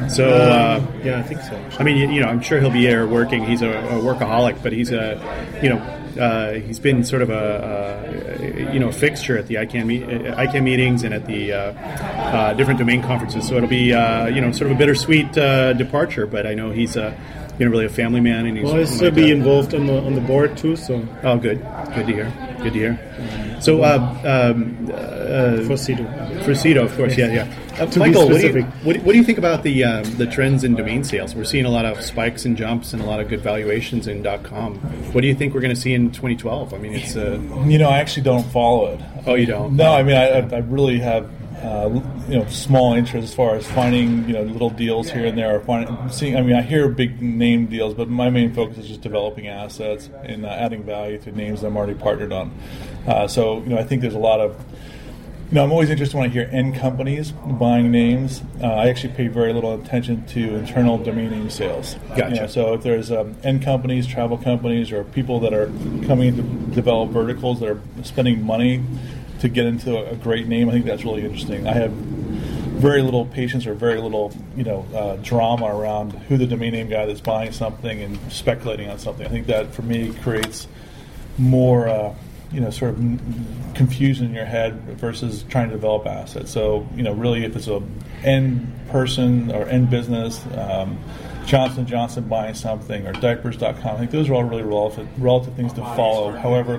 So 0.08 0.28
uh, 0.28 0.84
yeah, 1.02 1.18
I 1.18 1.22
think 1.22 1.40
so. 1.42 1.62
I 1.78 1.82
mean, 1.82 1.96
you, 1.96 2.08
you, 2.10 2.20
know, 2.20 2.28
I'm 2.28 2.40
sure 2.40 2.60
he'll 2.60 2.70
be 2.70 2.86
there 2.86 3.06
working. 3.06 3.44
He's 3.44 3.62
a, 3.62 3.70
a 3.70 4.00
workaholic, 4.00 4.62
but 4.62 4.72
he's 4.72 4.90
a, 4.90 5.60
you 5.62 5.68
know, 5.70 5.78
uh, 6.18 6.54
he's 6.54 6.78
been 6.78 7.04
sort 7.04 7.22
of 7.22 7.30
a, 7.30 8.40
a, 8.40 8.72
you 8.72 8.80
know 8.80 8.90
fixture 8.90 9.38
at 9.38 9.46
the 9.46 9.56
ICANN, 9.56 9.86
me- 9.86 10.00
ICANN 10.00 10.62
meetings 10.62 11.04
and 11.04 11.14
at 11.14 11.26
the 11.26 11.52
uh, 11.52 11.58
uh, 11.58 12.54
different 12.54 12.78
domain 12.78 13.02
conferences. 13.02 13.46
So 13.46 13.56
it'll 13.56 13.68
be 13.68 13.92
uh, 13.92 14.26
you 14.26 14.40
know 14.40 14.52
sort 14.52 14.70
of 14.70 14.76
a 14.76 14.78
bittersweet 14.78 15.36
uh, 15.36 15.72
departure. 15.74 16.26
But 16.26 16.46
I 16.46 16.54
know 16.54 16.70
he's 16.70 16.96
a 16.96 17.16
you 17.58 17.64
know 17.64 17.70
really 17.70 17.86
a 17.86 17.90
family 17.90 18.20
man, 18.20 18.46
and 18.46 18.56
he's 18.56 18.64
well, 18.64 18.76
he'll 18.76 18.86
still 18.86 19.10
be 19.10 19.30
involved 19.30 19.74
on 19.74 19.86
the 19.86 20.00
on 20.00 20.14
the 20.14 20.20
board 20.20 20.56
too. 20.56 20.76
So 20.76 21.06
oh, 21.22 21.38
good, 21.38 21.64
good 21.94 22.06
to 22.06 22.12
hear, 22.12 22.32
good 22.62 22.72
to 22.72 22.78
hear. 22.78 23.60
So 23.60 23.82
uh, 23.82 23.98
um, 24.24 24.86
uh, 24.92 25.64
for 25.66 25.74
Sedo, 25.74 26.44
for 26.44 26.52
Sedo, 26.52 26.84
of 26.84 26.96
course, 26.96 27.16
yeah, 27.16 27.32
yeah. 27.32 27.54
Uh, 27.80 27.86
Michael, 27.98 28.28
what 28.28 28.40
do, 28.40 28.48
you, 28.48 28.62
what, 28.62 28.96
what 28.98 29.12
do, 29.12 29.18
you, 29.18 29.24
think 29.24 29.38
about 29.38 29.62
the 29.62 29.84
um, 29.84 30.04
the 30.16 30.26
trends 30.26 30.64
in 30.64 30.74
domain 30.74 31.04
sales? 31.04 31.34
We're 31.34 31.44
seeing 31.44 31.64
a 31.64 31.70
lot 31.70 31.84
of 31.84 32.00
spikes 32.02 32.44
and 32.44 32.56
jumps 32.56 32.92
and 32.92 33.02
a 33.02 33.06
lot 33.06 33.20
of 33.20 33.28
good 33.28 33.40
valuations 33.40 34.06
in 34.06 34.24
.com. 34.42 34.76
What 35.12 35.20
do 35.20 35.26
you 35.26 35.34
think 35.34 35.54
we're 35.54 35.60
going 35.60 35.74
to 35.74 35.80
see 35.80 35.94
in 35.94 36.10
2012? 36.10 36.74
I 36.74 36.78
mean, 36.78 36.94
it's 36.94 37.16
uh, 37.16 37.40
you 37.66 37.78
know 37.78 37.88
I 37.88 37.98
actually 37.98 38.22
don't 38.22 38.46
follow 38.50 38.92
it. 38.94 39.00
Oh, 39.26 39.34
you 39.34 39.46
don't? 39.46 39.76
No, 39.76 39.92
I 39.92 40.02
mean 40.02 40.16
I, 40.16 40.38
I 40.38 40.58
really 40.58 40.98
have 40.98 41.30
uh, 41.62 41.88
you 42.28 42.38
know 42.38 42.46
small 42.46 42.94
interest 42.94 43.24
as 43.24 43.34
far 43.34 43.54
as 43.56 43.66
finding 43.66 44.28
you 44.28 44.34
know 44.34 44.42
little 44.42 44.70
deals 44.70 45.10
here 45.10 45.26
and 45.26 45.36
there 45.36 45.56
or 45.56 45.60
finding 45.60 46.10
seeing 46.10 46.36
I 46.36 46.42
mean 46.42 46.56
I 46.56 46.62
hear 46.62 46.88
big 46.88 47.20
name 47.20 47.66
deals 47.66 47.94
but 47.94 48.08
my 48.08 48.30
main 48.30 48.54
focus 48.54 48.78
is 48.78 48.88
just 48.88 49.00
developing 49.00 49.48
assets 49.48 50.08
and 50.22 50.46
uh, 50.46 50.50
adding 50.50 50.84
value 50.84 51.18
to 51.18 51.32
names 51.32 51.62
I'm 51.62 51.76
already 51.76 51.94
partnered 51.94 52.32
on 52.32 52.52
uh, 53.06 53.26
so 53.26 53.60
you 53.62 53.70
know 53.70 53.78
I 53.78 53.84
think 53.84 54.02
there's 54.02 54.14
a 54.14 54.18
lot 54.18 54.40
of 54.40 54.64
you 55.50 55.54
know, 55.54 55.64
I'm 55.64 55.72
always 55.72 55.88
interested 55.88 56.14
when 56.14 56.28
I 56.28 56.32
hear 56.32 56.46
end 56.52 56.74
companies 56.74 57.32
buying 57.32 57.90
names. 57.90 58.42
Uh, 58.62 58.66
I 58.66 58.90
actually 58.90 59.14
pay 59.14 59.28
very 59.28 59.54
little 59.54 59.80
attention 59.80 60.26
to 60.26 60.56
internal 60.56 60.98
domain 60.98 61.30
name 61.30 61.48
sales. 61.48 61.96
Gotcha. 62.08 62.28
You 62.28 62.40
know, 62.42 62.46
so 62.48 62.74
if 62.74 62.82
there's 62.82 63.10
um, 63.10 63.34
end 63.42 63.62
companies, 63.62 64.06
travel 64.06 64.36
companies, 64.36 64.92
or 64.92 65.04
people 65.04 65.40
that 65.40 65.54
are 65.54 65.68
coming 66.06 66.36
to 66.36 66.42
develop 66.74 67.12
verticals 67.12 67.60
that 67.60 67.70
are 67.70 67.80
spending 68.02 68.44
money 68.44 68.84
to 69.40 69.48
get 69.48 69.66
into 69.66 69.96
a, 70.10 70.16
great 70.16 70.48
name, 70.48 70.68
I 70.68 70.72
think 70.72 70.84
that's 70.84 71.04
really 71.04 71.24
interesting. 71.24 71.66
I 71.66 71.74
have 71.74 71.92
very 71.92 73.02
little 73.02 73.26
patience 73.26 73.66
or 73.66 73.74
very 73.74 74.00
little, 74.00 74.32
you 74.56 74.64
know, 74.64 74.86
uh, 74.94 75.16
drama 75.16 75.66
around 75.66 76.12
who 76.12 76.36
the 76.36 76.46
domain 76.46 76.72
name 76.72 76.88
guy 76.88 77.06
that's 77.06 77.20
buying 77.20 77.52
something 77.52 78.00
and 78.00 78.18
speculating 78.32 78.88
on 78.88 78.98
something. 78.98 79.26
I 79.26 79.30
think 79.30 79.46
that 79.46 79.74
for 79.74 79.82
me 79.82 80.12
creates 80.22 80.66
more. 81.36 81.88
Uh, 81.88 82.14
you 82.52 82.60
know, 82.60 82.70
sort 82.70 82.92
of 82.92 82.96
confusion 83.74 84.26
in 84.26 84.34
your 84.34 84.44
head 84.44 84.80
versus 84.98 85.44
trying 85.50 85.68
to 85.68 85.74
develop 85.74 86.06
assets. 86.06 86.50
So, 86.50 86.88
you 86.96 87.02
know, 87.02 87.12
really, 87.12 87.44
if 87.44 87.54
it's 87.54 87.68
a 87.68 87.82
end 88.24 88.72
person 88.88 89.50
or 89.50 89.66
end 89.68 89.90
business, 89.90 90.42
um, 90.56 90.98
Johnson 91.44 91.86
Johnson 91.86 92.24
buying 92.24 92.54
something 92.54 93.06
or 93.06 93.12
diapers.com, 93.12 93.86
I 93.86 93.98
think 93.98 94.10
those 94.10 94.28
are 94.28 94.34
all 94.34 94.44
really 94.44 94.62
relative, 94.62 95.08
relative 95.22 95.54
things 95.54 95.72
to 95.74 95.80
follow. 95.80 96.32
However, 96.32 96.78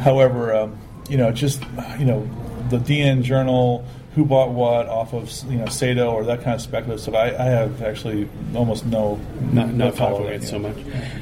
however, 0.00 0.54
um, 0.54 0.78
you 1.08 1.16
know, 1.16 1.32
just 1.32 1.62
you 1.98 2.04
know, 2.04 2.28
the 2.70 2.78
DN 2.78 3.22
Journal 3.22 3.86
who 4.14 4.26
bought 4.26 4.50
what 4.50 4.88
off 4.88 5.14
of 5.14 5.30
you 5.50 5.58
know 5.58 5.64
Sedo 5.64 6.12
or 6.12 6.24
that 6.24 6.42
kind 6.42 6.54
of 6.54 6.60
speculative 6.60 7.00
stuff. 7.00 7.14
I, 7.14 7.28
I 7.30 7.44
have 7.44 7.82
actually 7.82 8.28
almost 8.54 8.84
no 8.84 9.18
not, 9.52 9.68
no 9.68 9.86
not 9.86 9.96
following 9.96 10.34
it 10.34 10.42
so 10.42 10.58
much. 10.58 10.76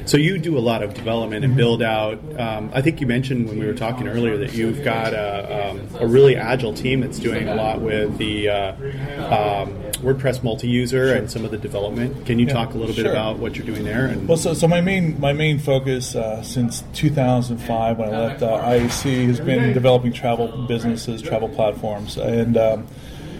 So 0.05 0.17
you 0.17 0.37
do 0.37 0.57
a 0.57 0.59
lot 0.59 0.83
of 0.83 0.93
development 0.93 1.45
and 1.45 1.55
build 1.55 1.81
out. 1.81 2.19
Um, 2.39 2.69
I 2.73 2.81
think 2.81 2.99
you 2.99 3.07
mentioned 3.07 3.47
when 3.47 3.59
we 3.59 3.65
were 3.65 3.73
talking 3.73 4.07
earlier 4.07 4.37
that 4.37 4.53
you've 4.53 4.83
got 4.83 5.13
a, 5.13 5.69
um, 5.69 5.87
a 5.99 6.07
really 6.07 6.35
agile 6.35 6.73
team 6.73 7.01
that's 7.01 7.19
doing 7.19 7.47
a 7.47 7.55
lot 7.55 7.81
with 7.81 8.17
the 8.17 8.49
uh, 8.49 8.73
um, 8.73 9.73
WordPress 10.01 10.43
multi-user 10.43 11.09
sure. 11.09 11.15
and 11.15 11.31
some 11.31 11.45
of 11.45 11.51
the 11.51 11.57
development. 11.57 12.25
Can 12.25 12.39
you 12.39 12.47
yeah, 12.47 12.53
talk 12.53 12.73
a 12.73 12.77
little 12.77 12.95
bit 12.95 13.03
sure. 13.03 13.11
about 13.11 13.39
what 13.39 13.55
you're 13.55 13.65
doing 13.65 13.85
there? 13.85 14.07
And 14.07 14.27
well, 14.27 14.37
so, 14.37 14.53
so 14.53 14.67
my 14.67 14.81
main 14.81 15.19
my 15.19 15.31
main 15.33 15.59
focus 15.59 16.15
uh, 16.15 16.41
since 16.43 16.83
2005 16.93 17.97
when 17.97 18.13
I 18.13 18.17
left 18.17 18.43
uh, 18.43 18.57
IAC 18.57 19.27
has 19.27 19.39
been 19.39 19.73
developing 19.73 20.11
travel 20.11 20.65
businesses, 20.67 21.21
travel 21.21 21.47
platforms, 21.47 22.17
and 22.17 22.57
um, 22.81 22.87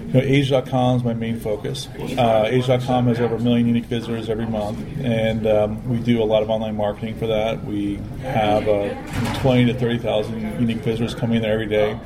you 0.08 0.14
know, 0.14 0.20
Asia.com 0.22 0.98
is 0.98 1.04
my 1.04 1.14
main 1.14 1.40
focus. 1.40 1.88
Uh, 2.18 2.48
Asia.com 2.48 3.08
has 3.08 3.20
over 3.20 3.36
a 3.36 3.40
million 3.40 3.68
unique 3.68 3.86
visitors 3.86 4.30
every 4.30 4.46
month, 4.46 4.80
and 5.00 5.48
um, 5.48 5.88
we 5.88 6.00
do 6.00 6.22
a 6.22 6.26
lot 6.26 6.44
of 6.44 6.50
online 6.50 6.76
marketing 6.76 7.18
for 7.18 7.28
that. 7.28 7.64
We 7.64 7.96
have 8.24 8.68
uh, 8.68 9.40
20 9.40 9.66
to 9.66 9.74
30,000 9.74 10.60
unique 10.60 10.80
visitors 10.80 11.16
coming 11.16 11.38
in 11.38 11.44
there 11.44 11.54
every 11.54 11.68
day. 11.68 11.98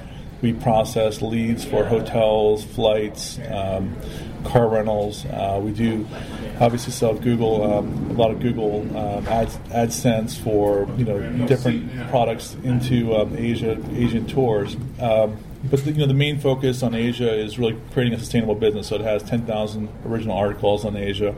We 0.42 0.54
process 0.54 1.22
leads 1.22 1.65
for 1.65 1.86
hotels, 1.86 2.63
flights, 2.63 3.39
um, 3.50 3.96
car 4.44 4.68
rentals. 4.68 5.25
Uh, 5.25 5.60
we 5.63 5.72
do 5.72 6.06
obviously 6.60 6.92
sell 6.92 7.15
Google 7.15 7.63
um, 7.63 8.12
a 8.12 8.13
lot 8.13 8.30
of 8.32 8.39
Google 8.39 8.82
um, 8.96 9.27
ads, 9.27 9.58
AdSense 9.70 10.38
for 10.38 10.88
you 10.98 11.06
know 11.06 11.48
different 11.48 12.10
products 12.10 12.56
into 12.63 13.15
um, 13.15 13.36
Asia 13.36 13.82
Asian 13.94 14.27
tours. 14.27 14.75
But 15.69 15.84
the, 15.84 15.91
you 15.91 16.00
know 16.00 16.07
the 16.07 16.13
main 16.13 16.39
focus 16.39 16.84
on 16.84 16.95
Asia 16.95 17.34
is 17.34 17.57
really 17.57 17.77
creating 17.93 18.13
a 18.13 18.19
sustainable 18.19 18.55
business. 18.55 18.88
So 18.88 18.95
it 18.95 19.01
has 19.01 19.24
10,000 19.24 19.89
original 20.05 20.38
articles 20.38 20.86
on 20.86 20.95
Asia, 20.95 21.31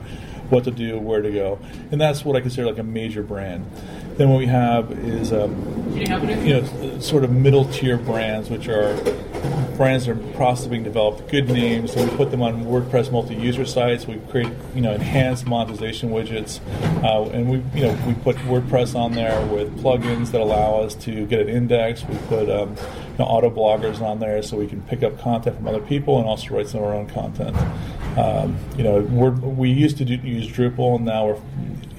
what 0.50 0.64
to 0.66 0.72
do, 0.72 1.00
where 1.00 1.22
to 1.22 1.32
go, 1.32 1.60
and 1.92 2.00
that's 2.00 2.26
what 2.26 2.36
I 2.36 2.42
consider 2.42 2.68
like 2.68 2.80
a 2.80 2.84
major 2.84 3.24
brand. 3.24 3.70
Then 4.18 4.30
what 4.30 4.40
we 4.40 4.48
have 4.48 4.92
is 4.92 5.32
um, 5.32 5.96
you 5.96 6.06
know 6.08 7.00
sort 7.00 7.24
of 7.24 7.32
middle 7.32 7.66
tier 7.66 7.98
brands, 7.98 8.50
which 8.50 8.68
are 8.68 8.96
brands 9.78 10.08
that 10.08 10.14
are 10.14 10.34
process 10.34 10.68
being 10.68 10.84
developed, 10.84 11.30
good 11.30 11.48
names, 11.48 11.94
so 11.94 12.04
we 12.04 12.10
put 12.18 12.32
them 12.32 12.42
on 12.42 12.66
WordPress 12.66 13.12
multi-user 13.12 13.66
sites. 13.66 14.08
We 14.08 14.16
create 14.32 14.52
you 14.74 14.82
know 14.82 14.94
enhanced 14.94 15.46
monetization 15.46 16.10
widgets, 16.10 16.60
uh, 17.04 17.30
and 17.30 17.50
we 17.50 17.58
you 17.80 17.88
know 17.88 17.98
we 18.08 18.16
put 18.16 18.36
WordPress 18.38 18.96
on 18.96 19.14
there 19.14 19.46
with 19.46 19.80
plugins 19.82 20.32
that 20.32 20.42
allow 20.42 20.80
us 20.82 20.96
to 20.96 21.26
get 21.28 21.42
an 21.42 21.50
index. 21.50 22.04
We 22.04 22.18
put 22.28 22.50
um, 22.50 22.76
you 23.18 23.26
know, 23.26 23.30
auto 23.30 23.50
bloggers 23.50 24.02
on 24.02 24.20
there 24.20 24.42
so 24.44 24.58
we 24.58 24.68
can 24.68 24.82
pick 24.84 25.02
up 25.02 25.20
content 25.20 25.56
from 25.56 25.68
other 25.68 25.82
people 25.82 26.20
and 26.20 26.28
also 26.28 26.56
write 26.56 26.68
some 26.68 26.82
of 26.82 26.88
our 26.88 26.94
own 26.94 27.08
content. 27.08 27.56
Um, 28.18 28.58
you 28.78 28.84
know, 28.84 29.00
we 29.00 29.72
used 29.72 29.98
to 29.98 30.06
do, 30.06 30.16
use 30.16 30.48
Drupal, 30.48 30.98
and 30.98 31.06
now 31.06 31.28
we're 31.28 31.42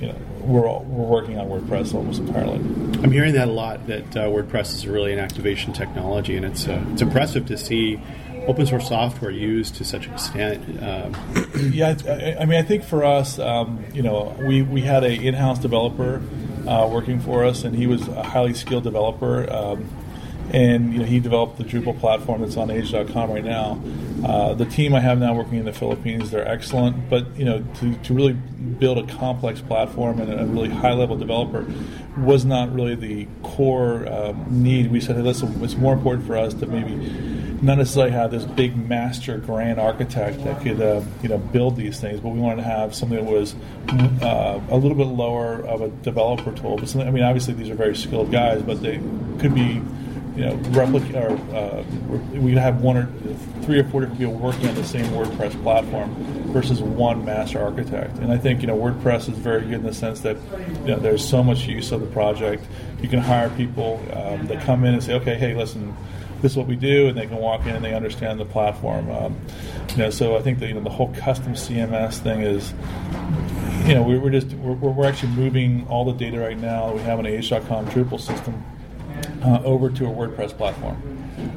you 0.01 0.07
know 0.09 0.19
we're 0.43 0.63
we're 0.63 1.07
working 1.07 1.39
on 1.39 1.49
WordPress 1.49 1.95
almost 1.95 2.21
entirely. 2.21 2.57
I'm 3.03 3.11
hearing 3.11 3.35
that 3.35 3.49
a 3.49 3.53
lot. 3.53 3.87
That 3.87 4.17
uh, 4.17 4.27
WordPress 4.27 4.75
is 4.75 4.87
really 4.87 5.13
an 5.13 5.19
activation 5.19 5.73
technology, 5.73 6.37
and 6.37 6.45
it's 6.45 6.67
uh, 6.69 6.85
it's 6.93 7.03
impressive 7.03 7.47
to 7.47 7.59
see 7.59 8.01
open 8.47 8.67
source 8.67 8.89
software 8.89 9.31
used 9.31 9.75
to 9.77 9.85
such 9.85 10.07
an 10.07 10.15
extent. 10.15 10.83
Um, 10.83 11.15
yeah, 11.73 11.95
I, 12.07 12.43
I, 12.43 12.45
mean, 12.47 12.59
I 12.59 12.63
think 12.63 12.83
for 12.83 13.05
us, 13.05 13.39
um, 13.39 13.85
you 13.93 14.03
know, 14.03 14.35
we 14.41 14.63
we 14.63 14.81
had 14.81 15.05
a 15.05 15.13
in-house 15.13 15.59
developer 15.59 16.23
uh, 16.67 16.89
working 16.91 17.21
for 17.21 17.45
us, 17.45 17.65
and 17.65 17.77
he 17.77 17.87
was 17.87 18.07
a 18.09 18.23
highly 18.23 18.55
skilled 18.55 18.85
developer. 18.85 19.53
Um, 19.53 19.89
and 20.53 20.93
you 20.93 21.01
know, 21.01 21.05
he 21.05 21.21
developed 21.21 21.59
the 21.59 21.65
Drupal 21.65 21.99
platform 21.99 22.41
that's 22.41 22.57
on 22.57 22.71
Asia.com 22.71 23.31
right 23.31 23.45
now. 23.45 23.81
Uh, 24.25 24.55
the 24.55 24.65
team 24.65 24.95
I 24.95 25.01
have 25.01 25.19
now 25.19 25.35
working 25.35 25.59
in 25.59 25.65
the 25.65 25.73
Philippines, 25.73 26.31
they're 26.31 26.47
excellent, 26.47 27.09
but 27.09 27.37
you 27.37 27.45
know, 27.45 27.63
to, 27.81 27.95
to 27.95 28.15
really 28.15 28.33
build 28.33 28.99
a 28.99 29.07
complex 29.15 29.61
platform 29.61 30.21
and 30.21 30.33
a 30.33 30.47
really 30.47 30.71
high 30.71 30.93
level 30.93 31.17
developer 31.17 31.67
was 32.17 32.45
not 32.45 32.73
really 32.73 32.95
the 32.95 33.29
core 33.43 34.11
um, 34.13 34.45
need. 34.49 34.91
We 34.91 35.01
said, 35.01 35.17
hey, 35.17 35.23
listen, 35.23 35.63
it's 35.63 35.77
more 35.77 35.93
important 35.93 36.27
for 36.27 36.37
us 36.37 36.55
to 36.55 36.67
maybe 36.67 36.97
not 37.63 37.79
necessarily 37.79 38.13
have 38.13 38.31
this 38.31 38.45
big 38.45 38.77
master 38.77 39.37
grand 39.39 39.81
architect 39.81 40.43
that 40.45 40.61
could 40.63 40.81
uh, 40.81 41.03
you 41.23 41.29
know 41.29 41.39
build 41.39 41.77
these 41.77 42.01
things, 42.01 42.21
but 42.21 42.31
we 42.31 42.41
wanted 42.41 42.63
to 42.63 42.69
have 42.69 42.95
something 42.95 43.25
that 43.25 43.31
was 43.31 43.55
uh, 44.23 44.61
a 44.71 44.77
little 44.77 44.97
bit 44.97 45.07
lower 45.07 45.61
of 45.67 45.81
a 45.81 45.89
developer 45.89 46.53
tool. 46.53 46.77
But 46.77 46.89
something, 46.89 47.09
I 47.09 47.11
mean, 47.11 47.25
obviously 47.25 47.55
these 47.55 47.71
are 47.71 47.75
very 47.75 47.97
skilled 47.97 48.31
guys, 48.31 48.63
but 48.63 48.83
they 48.83 49.01
could 49.39 49.55
be 49.55 49.83
you 50.39 50.45
know, 50.45 50.55
replicate 50.71 51.17
or 51.17 51.33
uh, 51.53 51.83
we 52.35 52.55
have 52.55 52.81
one 52.81 52.97
or 52.97 53.07
three 53.63 53.81
or 53.81 53.85
four 53.85 54.03
different 54.03 54.21
people 54.21 54.35
working 54.35 54.69
on 54.69 54.75
the 54.77 54.85
same 54.85 55.05
WordPress 55.07 55.61
platform 55.65 56.15
versus 56.53 56.81
one 56.81 57.25
master 57.25 57.61
architect. 57.61 58.19
And 58.19 58.31
I 58.31 58.39
think 58.39 58.61
you 58.61 58.69
know 58.69 58.77
WordPress 58.77 59.29
is 59.29 59.37
very 59.37 59.63
good 59.63 59.75
in 59.75 59.83
the 59.83 59.93
sense 59.93 60.21
that 60.21 60.37
you 60.83 60.87
know 60.87 60.99
there's 61.01 61.29
so 61.29 61.43
much 61.43 61.67
use 61.67 61.91
of 61.91 62.01
the 62.01 62.07
project. 62.07 62.65
You 63.03 63.09
can 63.09 63.19
hire 63.19 63.51
people 63.51 64.01
um, 64.13 64.47
that 64.47 64.63
come 64.63 64.85
in 64.85 64.95
and 64.95 65.03
say, 65.03 65.15
okay, 65.15 65.35
hey, 65.35 65.55
listen. 65.55 65.95
This 66.41 66.53
is 66.53 66.57
what 66.57 66.69
we 66.69 66.77
do, 66.77 67.09
and 67.09 67.19
they 67.19 67.27
can 67.27 67.39
walk 67.39 67.63
in 67.63 67.75
and 67.75 67.85
they 67.85 67.95
understand 67.95 68.39
the 68.39 68.45
platform. 68.45 69.11
Um, 69.11 69.37
you 69.91 69.97
know, 69.97 70.11
so 70.11 70.37
I 70.37 70.41
think 70.41 70.61
that 70.61 70.69
you 70.69 70.75
know 70.75 70.83
the 70.83 70.89
whole 70.89 71.13
custom 71.15 71.55
CMS 71.55 72.19
thing 72.19 72.43
is 72.43 72.73
you 73.89 73.95
know, 73.95 74.05
we're, 74.05 74.31
just 74.31 74.53
we're, 74.53 74.75
we're, 74.75 75.05
actually 75.05 75.33
moving 75.33 75.85
all 75.89 76.05
the 76.05 76.13
data 76.13 76.39
right 76.39 76.57
now. 76.57 76.93
We 76.93 77.01
have 77.01 77.19
an 77.19 77.27
Asia.com 77.27 77.87
Drupal 77.87 78.21
system 78.21 78.63
uh, 79.43 79.63
over 79.65 79.91
to 79.91 80.07
a 80.07 80.11
WordPress 80.11 80.57
platform. 80.57 81.03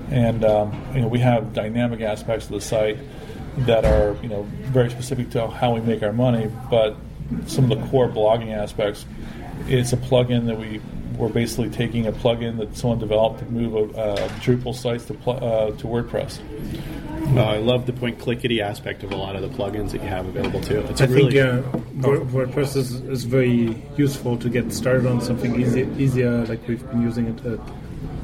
And 0.10 0.44
um, 0.44 0.84
you 0.94 1.02
know, 1.02 1.08
we 1.08 1.20
have 1.20 1.54
dynamic 1.54 2.02
aspects 2.02 2.46
of 2.46 2.52
the 2.52 2.62
site 2.62 2.98
that 3.60 3.86
are 3.86 4.16
you 4.22 4.30
know 4.30 4.44
very 4.44 4.90
specific 4.90 5.30
to 5.32 5.48
how 5.48 5.74
we 5.74 5.82
make 5.82 6.04
our 6.04 6.14
money, 6.14 6.50
but 6.70 6.96
some 7.48 7.72
of 7.72 7.80
the 7.80 7.88
core 7.88 8.10
blogging 8.10 8.54
aspects, 8.54 9.06
it's 9.68 9.94
a 9.94 9.98
plugin 9.98 10.48
that 10.48 10.58
we 10.58 10.82
we're 11.22 11.30
basically 11.30 11.70
taking 11.70 12.08
a 12.08 12.12
plugin 12.12 12.58
that 12.58 12.76
someone 12.76 12.98
developed 12.98 13.40
to 13.40 13.46
move 13.46 13.96
uh, 13.96 14.16
Drupal 14.40 14.74
sites 14.76 15.06
to 15.06 15.14
pl- 15.14 15.38
uh, 15.42 15.68
to 15.68 15.88
WordPress. 15.88 16.40
Uh, 17.38 17.44
I 17.44 17.58
love 17.58 17.86
the 17.86 17.94
point 17.94 18.20
clickety 18.20 18.60
aspect 18.60 19.04
of 19.04 19.12
a 19.12 19.16
lot 19.16 19.36
of 19.36 19.44
the 19.44 19.48
plugins 19.50 19.92
that 19.92 20.02
you 20.02 20.08
have 20.08 20.26
available 20.26 20.60
too. 20.60 20.80
It's 20.90 21.00
I 21.00 21.06
really 21.06 21.32
think 21.32 21.64
yeah, 21.96 22.02
WordPress 22.02 22.76
is, 22.76 22.94
is 23.02 23.24
very 23.24 23.82
useful 23.96 24.36
to 24.38 24.50
get 24.50 24.74
started 24.74 25.06
on 25.06 25.22
something 25.22 25.62
easy, 25.62 25.88
easier. 25.98 26.44
Like 26.46 26.68
we've 26.68 26.86
been 26.90 27.04
using 27.04 27.28
it 27.28 27.46
at 27.46 27.60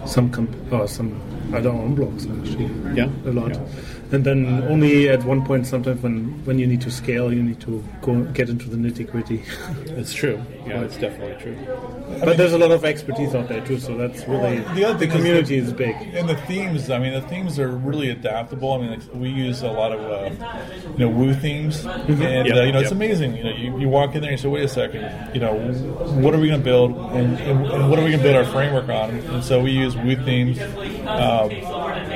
some 0.10 0.32
comp- 0.32 0.74
or 0.74 0.88
some 0.88 1.22
other 1.54 1.70
own 1.70 1.96
blogs 1.96 2.24
actually. 2.42 2.96
Yeah, 2.96 3.10
a 3.30 3.32
lot. 3.32 3.54
Yeah. 3.54 3.68
And 4.12 4.24
then 4.24 4.64
only 4.64 5.10
at 5.10 5.24
one 5.24 5.46
point, 5.46 5.68
sometimes 5.68 6.02
when, 6.02 6.44
when 6.46 6.60
you 6.60 6.68
need 6.68 6.82
to 6.82 6.92
scale, 6.92 7.34
you 7.34 7.44
need 7.44 7.60
to 7.62 7.84
go 8.02 8.24
get 8.26 8.50
into 8.50 8.70
the 8.70 8.78
nitty 8.78 9.10
gritty. 9.10 9.44
it's 9.86 10.14
true. 10.14 10.42
Yeah, 10.66 10.82
it's 10.82 10.98
definitely 10.98 11.42
true. 11.42 11.58
But 12.20 12.30
mean, 12.30 12.38
there's 12.38 12.54
a 12.54 12.58
lot 12.58 12.72
of 12.72 12.86
expertise 12.86 13.36
out 13.36 13.50
there 13.50 13.66
too, 13.66 13.80
so 13.80 13.98
that's 13.98 14.28
really 14.28 14.60
the 14.76 14.86
other 14.86 15.06
the 15.06 15.08
community 15.08 15.58
is, 15.58 15.68
is, 15.68 15.74
big. 15.74 15.96
And 16.14 16.28
the 16.28 16.36
themes, 16.36 16.90
I 16.90 17.00
mean, 17.00 17.14
the 17.14 17.22
themes 17.22 17.60
are 17.60 17.70
really 17.70 18.10
adaptable. 18.10 18.74
I 18.74 18.78
mean, 18.78 19.02
we 19.14 19.30
use 19.30 19.62
a 19.62 19.72
lot 19.72 19.92
of 19.92 20.00
uh, 20.00 20.90
you 20.94 21.00
know 21.00 21.10
Woo 21.10 21.34
themes, 21.34 21.84
mm-hmm. 21.84 22.22
and 22.22 22.48
yep, 22.48 22.58
uh, 22.58 22.62
you 22.62 22.72
know 22.72 22.80
yep. 22.80 22.84
it's 22.84 22.92
amazing. 22.92 23.36
You 23.36 23.44
know, 23.44 23.52
you, 23.52 23.80
you 23.80 23.90
walk 23.90 24.16
in 24.16 24.22
there 24.22 24.32
and 24.32 24.40
you 24.40 24.42
say, 24.42 24.50
wait 24.50 24.64
a 24.64 24.70
second, 24.70 25.34
you 25.34 25.42
know, 25.42 25.54
what 26.22 26.34
are 26.34 26.40
we 26.40 26.48
going 26.48 26.60
to 26.60 26.66
build, 26.66 26.92
and, 26.92 27.38
and, 27.40 27.66
and, 27.66 27.90
what 27.90 28.00
are 28.00 28.04
we 28.04 28.12
going 28.12 28.20
to 28.20 28.24
build 28.24 28.36
our 28.36 28.52
framework 28.52 28.90
on? 28.90 29.12
And 29.12 29.44
so 29.44 29.62
we 29.62 29.72
use 29.72 29.96
Woo 29.96 30.16
themes. 30.16 30.60
Um, 31.08 31.50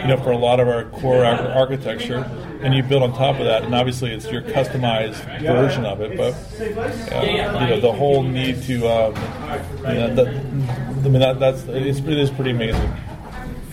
you 0.01 0.07
know, 0.07 0.17
for 0.17 0.31
a 0.31 0.37
lot 0.37 0.59
of 0.59 0.67
our 0.67 0.85
core 0.85 1.25
architecture, 1.25 2.23
and 2.61 2.73
you 2.73 2.83
build 2.83 3.03
on 3.03 3.13
top 3.13 3.39
of 3.39 3.45
that. 3.45 3.63
And 3.63 3.73
obviously, 3.73 4.11
it's 4.11 4.29
your 4.29 4.41
customized 4.41 5.23
version 5.41 5.85
of 5.85 6.01
it. 6.01 6.17
But 6.17 6.33
uh, 7.13 7.23
you 7.23 7.37
know, 7.37 7.79
the 7.79 7.91
whole 7.91 8.23
need 8.23 8.61
to, 8.63 8.87
um, 8.87 9.15
you 9.87 9.93
know, 9.93 10.15
the, 10.15 10.27
I 10.27 11.09
mean, 11.09 11.19
that, 11.19 11.39
that's 11.39 11.63
it's, 11.63 11.99
it 11.99 12.17
is 12.17 12.29
pretty 12.29 12.51
amazing. 12.51 12.93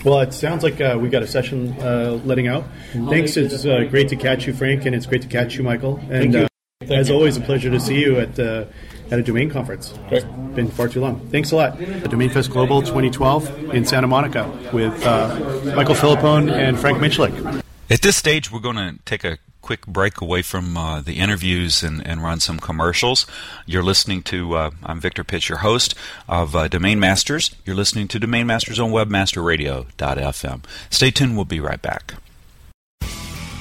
Well, 0.05 0.19
it 0.21 0.33
sounds 0.33 0.63
like 0.63 0.79
uh, 0.79 0.97
we 0.99 1.09
got 1.09 1.23
a 1.23 1.27
session 1.27 1.73
uh, 1.81 2.19
letting 2.23 2.47
out. 2.47 2.65
Thanks. 2.93 3.35
It's 3.35 3.65
uh, 3.65 3.83
great 3.89 4.09
to 4.09 4.15
catch 4.15 4.47
you, 4.47 4.53
Frank, 4.53 4.85
and 4.85 4.95
it's 4.95 5.05
great 5.05 5.23
to 5.23 5.27
catch 5.27 5.55
you, 5.55 5.63
Michael. 5.63 5.99
And. 6.09 6.35
Uh, 6.35 6.47
as 6.81 7.11
always, 7.11 7.35
a 7.35 7.41
pleasure 7.41 7.69
to 7.69 7.79
see 7.79 7.99
you 7.99 8.19
at 8.19 8.39
uh, 8.39 8.65
at 9.11 9.19
a 9.19 9.23
domain 9.23 9.49
conference. 9.49 9.93
Great. 10.09 10.23
It's 10.23 10.55
been 10.55 10.69
far 10.69 10.87
too 10.87 11.01
long. 11.01 11.19
Thanks 11.29 11.51
a 11.51 11.55
lot. 11.55 11.77
The 11.77 12.07
Domain 12.09 12.29
Fest 12.29 12.49
Global 12.51 12.81
2012 12.81 13.73
in 13.73 13.85
Santa 13.85 14.07
Monica 14.07 14.49
with 14.73 15.05
uh, 15.05 15.73
Michael 15.75 15.95
Philippone 15.95 16.51
and 16.51 16.79
Frank 16.79 16.99
Michlik. 16.99 17.63
At 17.89 18.01
this 18.01 18.17
stage, 18.17 18.51
we're 18.51 18.59
going 18.59 18.75
to 18.75 18.99
take 19.05 19.23
a 19.23 19.39
quick 19.61 19.85
break 19.87 20.21
away 20.21 20.41
from 20.41 20.77
uh, 20.77 21.01
the 21.01 21.13
interviews 21.15 21.83
and, 21.83 22.05
and, 22.07 22.23
run 22.23 22.39
some 22.39 22.59
commercials. 22.59 23.27
You're 23.65 23.83
listening 23.83 24.23
to, 24.23 24.55
uh, 24.55 24.71
I'm 24.83 24.99
Victor 24.99 25.23
Pitts, 25.23 25.49
your 25.49 25.59
host 25.59 25.95
of 26.27 26.55
uh, 26.55 26.67
Domain 26.67 26.99
Masters. 26.99 27.55
You're 27.65 27.75
listening 27.75 28.07
to 28.09 28.19
Domain 28.19 28.47
Masters 28.47 28.79
on 28.79 28.91
WebmasterRadio.fm. 28.91 30.63
Stay 30.89 31.11
tuned, 31.11 31.35
we'll 31.35 31.45
be 31.45 31.59
right 31.59 31.81
back. 31.81 32.15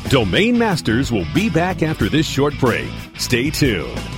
Domain 0.09 0.57
Masters 0.57 1.13
will 1.13 1.27
be 1.35 1.51
back 1.51 1.83
after 1.83 2.09
this 2.09 2.27
short 2.27 2.59
break. 2.59 2.89
Stay 3.19 3.51
tuned. 3.51 4.18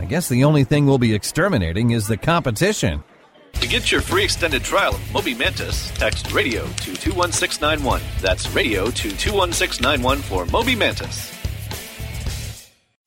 I 0.00 0.04
guess 0.06 0.28
the 0.28 0.44
only 0.44 0.64
thing 0.64 0.86
we'll 0.86 0.98
be 0.98 1.14
exterminating 1.14 1.90
is 1.90 2.06
the 2.06 2.16
competition. 2.16 3.02
To 3.60 3.68
get 3.68 3.90
your 3.92 4.00
free 4.00 4.24
extended 4.24 4.62
trial 4.64 4.94
of 4.94 5.12
Moby 5.12 5.34
Mantis, 5.34 5.90
text 5.92 6.32
radio 6.32 6.64
to 6.64 6.94
21691. 6.96 8.00
That's 8.20 8.50
radio 8.50 8.86
to 8.90 9.08
21691 9.16 10.18
for 10.18 10.44
Moby 10.46 10.74
Mantis. 10.74 11.32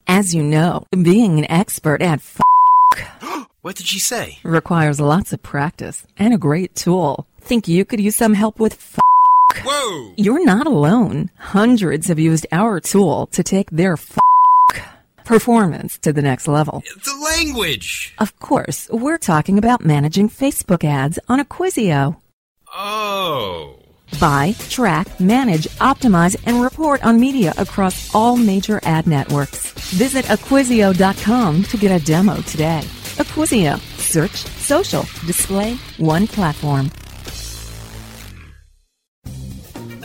As 0.08 0.34
you 0.34 0.42
know, 0.42 0.86
being 1.04 1.38
an 1.40 1.52
expert 1.52 2.02
at 2.02 2.20
f- 2.20 2.40
What 3.62 3.76
did 3.76 3.86
she 3.88 4.00
say? 4.00 4.40
requires 4.44 5.02
lots 5.02 5.34
of 5.34 5.44
practice 5.44 6.08
and 6.18 6.34
a 6.34 6.38
great 6.38 6.74
tool. 6.76 7.28
Think 7.42 7.68
you 7.68 7.84
could 7.84 8.00
use 8.00 8.16
some 8.16 8.34
help 8.34 8.60
with 8.60 8.74
f- 8.74 9.00
Whoa! 9.66 10.14
You're 10.16 10.46
not 10.46 10.66
alone. 10.68 11.30
Hundreds 11.38 12.08
have 12.08 12.20
used 12.20 12.48
our 12.52 12.80
tool 12.80 13.28
to 13.28 13.44
take 13.44 13.70
their 13.72 13.94
f- 13.94 14.18
performance 15.28 15.98
to 16.00 16.12
the 16.14 16.22
next 16.22 16.48
level. 16.48 16.84
The 16.96 17.30
language! 17.36 18.16
Of 18.18 18.40
course, 18.40 18.90
we're 18.90 19.18
talking 19.18 19.58
about 19.58 19.86
managing 19.86 20.30
Facebook 20.30 20.84
ads 20.84 21.20
on 21.28 21.40
Acquisio. 21.40 22.18
Oh. 22.74 23.76
Buy, 24.20 24.56
track, 24.70 25.20
manage, 25.20 25.66
optimize, 25.80 26.36
and 26.46 26.64
report 26.64 27.06
on 27.06 27.20
media 27.20 27.54
across 27.58 28.16
all 28.16 28.38
major 28.38 28.80
ad 28.84 29.06
networks. 29.06 29.72
Visit 29.92 30.26
Acquisio.com 30.26 31.64
to 31.64 31.78
get 31.78 32.02
a 32.02 32.04
demo 32.04 32.42
today. 32.42 32.82
Acquisio. 33.18 33.80
Search, 33.98 34.38
social, 34.62 35.02
display, 35.26 35.76
one 35.98 36.26
platform. 36.28 36.90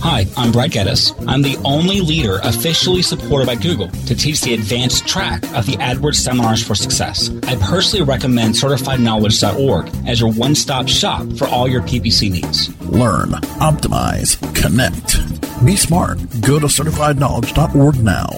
Hi, 0.00 0.26
I'm 0.36 0.52
Brad 0.52 0.70
Geddes. 0.72 1.14
I'm 1.26 1.40
the 1.42 1.56
only 1.64 2.00
leader 2.00 2.38
officially 2.42 3.00
supported 3.02 3.46
by 3.46 3.54
Google 3.54 3.88
to 3.88 4.14
teach 4.14 4.40
the 4.42 4.52
advanced 4.54 5.06
track 5.06 5.42
of 5.54 5.64
the 5.66 5.76
AdWords 5.78 6.16
Seminars 6.16 6.62
for 6.62 6.74
Success. 6.74 7.30
I 7.44 7.56
personally 7.56 8.04
recommend 8.04 8.54
CertifiedKnowledge.org 8.54 9.90
as 10.06 10.20
your 10.20 10.30
one 10.32 10.54
stop 10.54 10.88
shop 10.88 11.26
for 11.38 11.46
all 11.48 11.66
your 11.66 11.80
PPC 11.82 12.30
needs. 12.30 12.68
Learn, 12.82 13.30
optimize, 13.60 14.36
connect. 14.54 15.18
Be 15.64 15.76
smart. 15.76 16.18
Go 16.42 16.58
to 16.60 16.66
certifiedknowledge.org 16.66 17.96
now. 18.02 18.28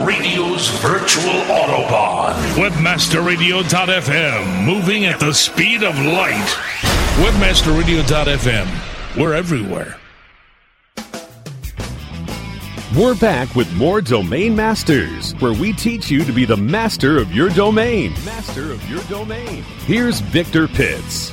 Radio's 0.00 0.68
virtual 0.80 1.40
Autobahn. 1.46 2.34
Webmasterradio.fm. 2.54 4.64
Moving 4.66 5.04
at 5.04 5.20
the 5.20 5.32
speed 5.32 5.84
of 5.84 5.96
light. 5.98 6.48
Webmasterradio.fm. 7.22 8.66
We're 9.16 9.34
everywhere. 9.34 9.96
We're 12.96 13.16
back 13.16 13.56
with 13.56 13.74
more 13.74 14.00
Domain 14.00 14.54
Masters, 14.54 15.32
where 15.40 15.52
we 15.52 15.72
teach 15.72 16.12
you 16.12 16.22
to 16.22 16.30
be 16.30 16.44
the 16.44 16.56
master 16.56 17.18
of 17.18 17.34
your 17.34 17.48
domain. 17.48 18.12
Master 18.24 18.70
of 18.70 18.88
your 18.88 19.02
domain. 19.04 19.64
Here's 19.84 20.20
Victor 20.20 20.68
Pitts. 20.68 21.32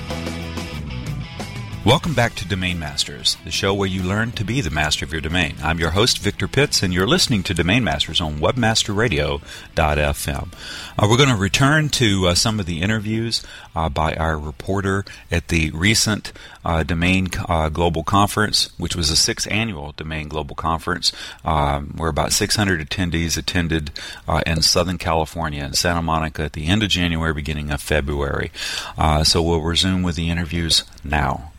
Welcome 1.84 2.14
back 2.14 2.36
to 2.36 2.48
Domain 2.48 2.78
Masters, 2.78 3.38
the 3.44 3.50
show 3.50 3.74
where 3.74 3.90
you 3.90 4.04
learn 4.04 4.34
to 4.34 4.46
be 4.46 4.62
the 4.62 4.70
master 4.70 5.04
of 5.04 5.12
your 5.12 5.20
domain. 5.20 5.56
I'm 5.64 5.80
your 5.80 5.90
host, 5.90 6.20
Victor 6.20 6.48
Pitts, 6.48 6.84
and 6.84 6.94
you're 6.94 7.08
listening 7.08 7.42
to 7.42 7.56
Domain 7.56 7.84
Masters 7.84 8.22
on 8.22 8.36
webmasterradio.fm. 8.36 10.53
Uh, 11.00 11.08
we're 11.10 11.18
going 11.18 11.29
to 11.29 11.36
return 11.36 11.90
to 11.90 12.27
uh, 12.27 12.36
some 12.36 12.60
of 12.60 12.68
the 12.68 12.82
interviews 12.82 13.42
uh, 13.75 13.90
by 13.90 14.14
our 14.14 14.38
reporter 14.38 15.05
at 15.32 15.48
the 15.48 15.72
recent 15.72 16.32
uh, 16.64 16.84
Domain 16.84 17.29
uh, 17.50 17.70
Global 17.70 18.03
Conference, 18.03 18.70
which 18.77 18.96
was 18.96 19.10
the 19.10 19.16
sixth 19.16 19.50
annual 19.50 19.94
Domain 19.94 20.27
Global 20.27 20.55
Conference, 20.55 21.12
um, 21.44 21.96
where 21.98 22.12
about 22.12 22.32
600 22.32 22.88
attendees 22.88 23.40
attended 23.40 23.90
uh, 24.27 24.44
in 24.46 24.62
Southern 24.62 25.00
California 25.00 25.64
in 25.64 25.74
Santa 25.74 26.03
Monica 26.03 26.44
at 26.44 26.53
the 26.53 26.68
end 26.68 26.84
of 26.84 26.90
January, 26.90 27.34
beginning 27.34 27.72
of 27.72 27.82
February. 27.82 28.51
so 29.24 29.42
we'll 29.42 29.62
resume 29.62 30.03
with 30.03 30.16
the 30.16 30.29
interviews 30.29 30.84
now. 31.03 31.50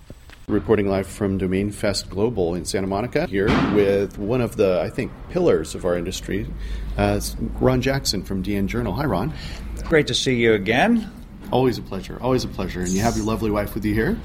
Reporting 0.48 0.88
live 0.88 1.06
from 1.06 1.38
Domain 1.38 1.70
Fest 1.70 2.10
Global 2.10 2.56
in 2.56 2.64
Santa 2.64 2.88
Monica, 2.88 3.26
here 3.26 3.46
with 3.74 4.18
one 4.18 4.40
of 4.40 4.56
the, 4.56 4.80
I 4.80 4.90
think, 4.90 5.12
pillars 5.30 5.76
of 5.76 5.84
our 5.84 5.96
industry, 5.96 6.48
uh, 6.98 7.20
Ron 7.60 7.80
Jackson 7.80 8.24
from 8.24 8.42
DN 8.42 8.66
Journal. 8.66 8.92
Hi, 8.94 9.04
Ron. 9.04 9.32
Great 9.84 10.08
to 10.08 10.14
see 10.14 10.34
you 10.34 10.54
again. 10.54 11.10
Always 11.52 11.76
a 11.76 11.82
pleasure. 11.82 12.18
Always 12.18 12.44
a 12.44 12.48
pleasure. 12.48 12.80
And 12.80 12.88
you 12.88 13.02
have 13.02 13.14
your 13.14 13.26
lovely 13.26 13.50
wife 13.50 13.74
with 13.74 13.84
you 13.84 13.92
here? 13.92 14.18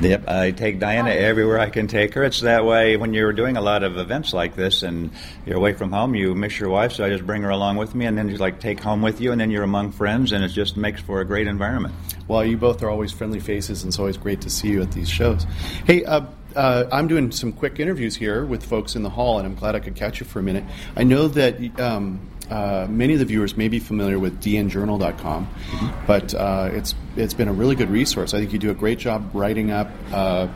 Yep, 0.00 0.28
I 0.28 0.50
take 0.50 0.80
Diana 0.80 1.10
everywhere 1.10 1.60
I 1.60 1.70
can 1.70 1.86
take 1.86 2.14
her. 2.14 2.24
It's 2.24 2.40
that 2.40 2.64
way 2.64 2.96
when 2.96 3.14
you're 3.14 3.32
doing 3.32 3.56
a 3.56 3.60
lot 3.60 3.84
of 3.84 3.98
events 3.98 4.32
like 4.32 4.56
this 4.56 4.82
and 4.82 5.12
you're 5.46 5.56
away 5.56 5.74
from 5.74 5.92
home, 5.92 6.16
you 6.16 6.34
miss 6.34 6.58
your 6.58 6.70
wife, 6.70 6.90
so 6.90 7.04
I 7.04 7.10
just 7.10 7.24
bring 7.24 7.42
her 7.42 7.50
along 7.50 7.76
with 7.76 7.94
me 7.94 8.06
and 8.06 8.18
then 8.18 8.28
you 8.28 8.36
like 8.36 8.58
take 8.58 8.80
home 8.80 9.00
with 9.00 9.20
you 9.20 9.30
and 9.30 9.40
then 9.40 9.48
you're 9.52 9.62
among 9.62 9.92
friends 9.92 10.32
and 10.32 10.42
it 10.42 10.48
just 10.48 10.76
makes 10.76 11.00
for 11.00 11.20
a 11.20 11.24
great 11.24 11.46
environment. 11.46 11.94
Well, 12.26 12.44
you 12.44 12.56
both 12.56 12.82
are 12.82 12.90
always 12.90 13.12
friendly 13.12 13.38
faces 13.38 13.84
and 13.84 13.90
it's 13.90 14.00
always 14.00 14.16
great 14.16 14.40
to 14.40 14.50
see 14.50 14.68
you 14.68 14.82
at 14.82 14.90
these 14.90 15.08
shows. 15.08 15.46
Hey, 15.86 16.04
uh, 16.04 16.22
uh, 16.56 16.86
I'm 16.90 17.06
doing 17.06 17.30
some 17.30 17.52
quick 17.52 17.78
interviews 17.78 18.16
here 18.16 18.44
with 18.44 18.64
folks 18.64 18.96
in 18.96 19.02
the 19.02 19.10
hall, 19.10 19.38
and 19.38 19.46
I'm 19.46 19.54
glad 19.54 19.74
I 19.74 19.80
could 19.80 19.94
catch 19.94 20.20
you 20.20 20.26
for 20.26 20.40
a 20.40 20.42
minute. 20.42 20.64
I 20.96 21.04
know 21.04 21.28
that 21.28 21.80
um, 21.80 22.20
uh, 22.52 22.86
many 22.88 23.14
of 23.14 23.18
the 23.18 23.24
viewers 23.24 23.56
may 23.56 23.68
be 23.68 23.78
familiar 23.78 24.18
with 24.18 24.38
dnjournal.com, 24.42 25.46
mm-hmm. 25.46 26.06
but 26.06 26.34
uh, 26.34 26.68
it's 26.72 26.94
it's 27.16 27.32
been 27.32 27.48
a 27.48 27.52
really 27.52 27.74
good 27.74 27.88
resource. 27.88 28.34
I 28.34 28.40
think 28.40 28.52
you 28.52 28.58
do 28.58 28.70
a 28.70 28.74
great 28.74 28.98
job 28.98 29.30
writing 29.32 29.70
up. 29.70 29.90
Uh, 30.12 30.48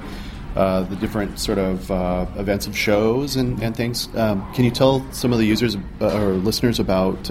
uh, 0.55 0.85
the 0.85 0.97
different 0.97 1.39
sort 1.39 1.59
of 1.59 1.91
uh, 1.91 2.25
events 2.37 2.67
of 2.67 2.75
shows 2.75 3.37
and, 3.37 3.63
and 3.63 3.77
things. 3.77 4.09
Um, 4.17 4.51
can 4.55 4.65
you 4.65 4.71
tell 4.71 5.05
some 5.13 5.35
of 5.35 5.39
the 5.39 5.45
users 5.45 5.77
or 6.01 6.33
listeners 6.33 6.81
about 6.81 7.31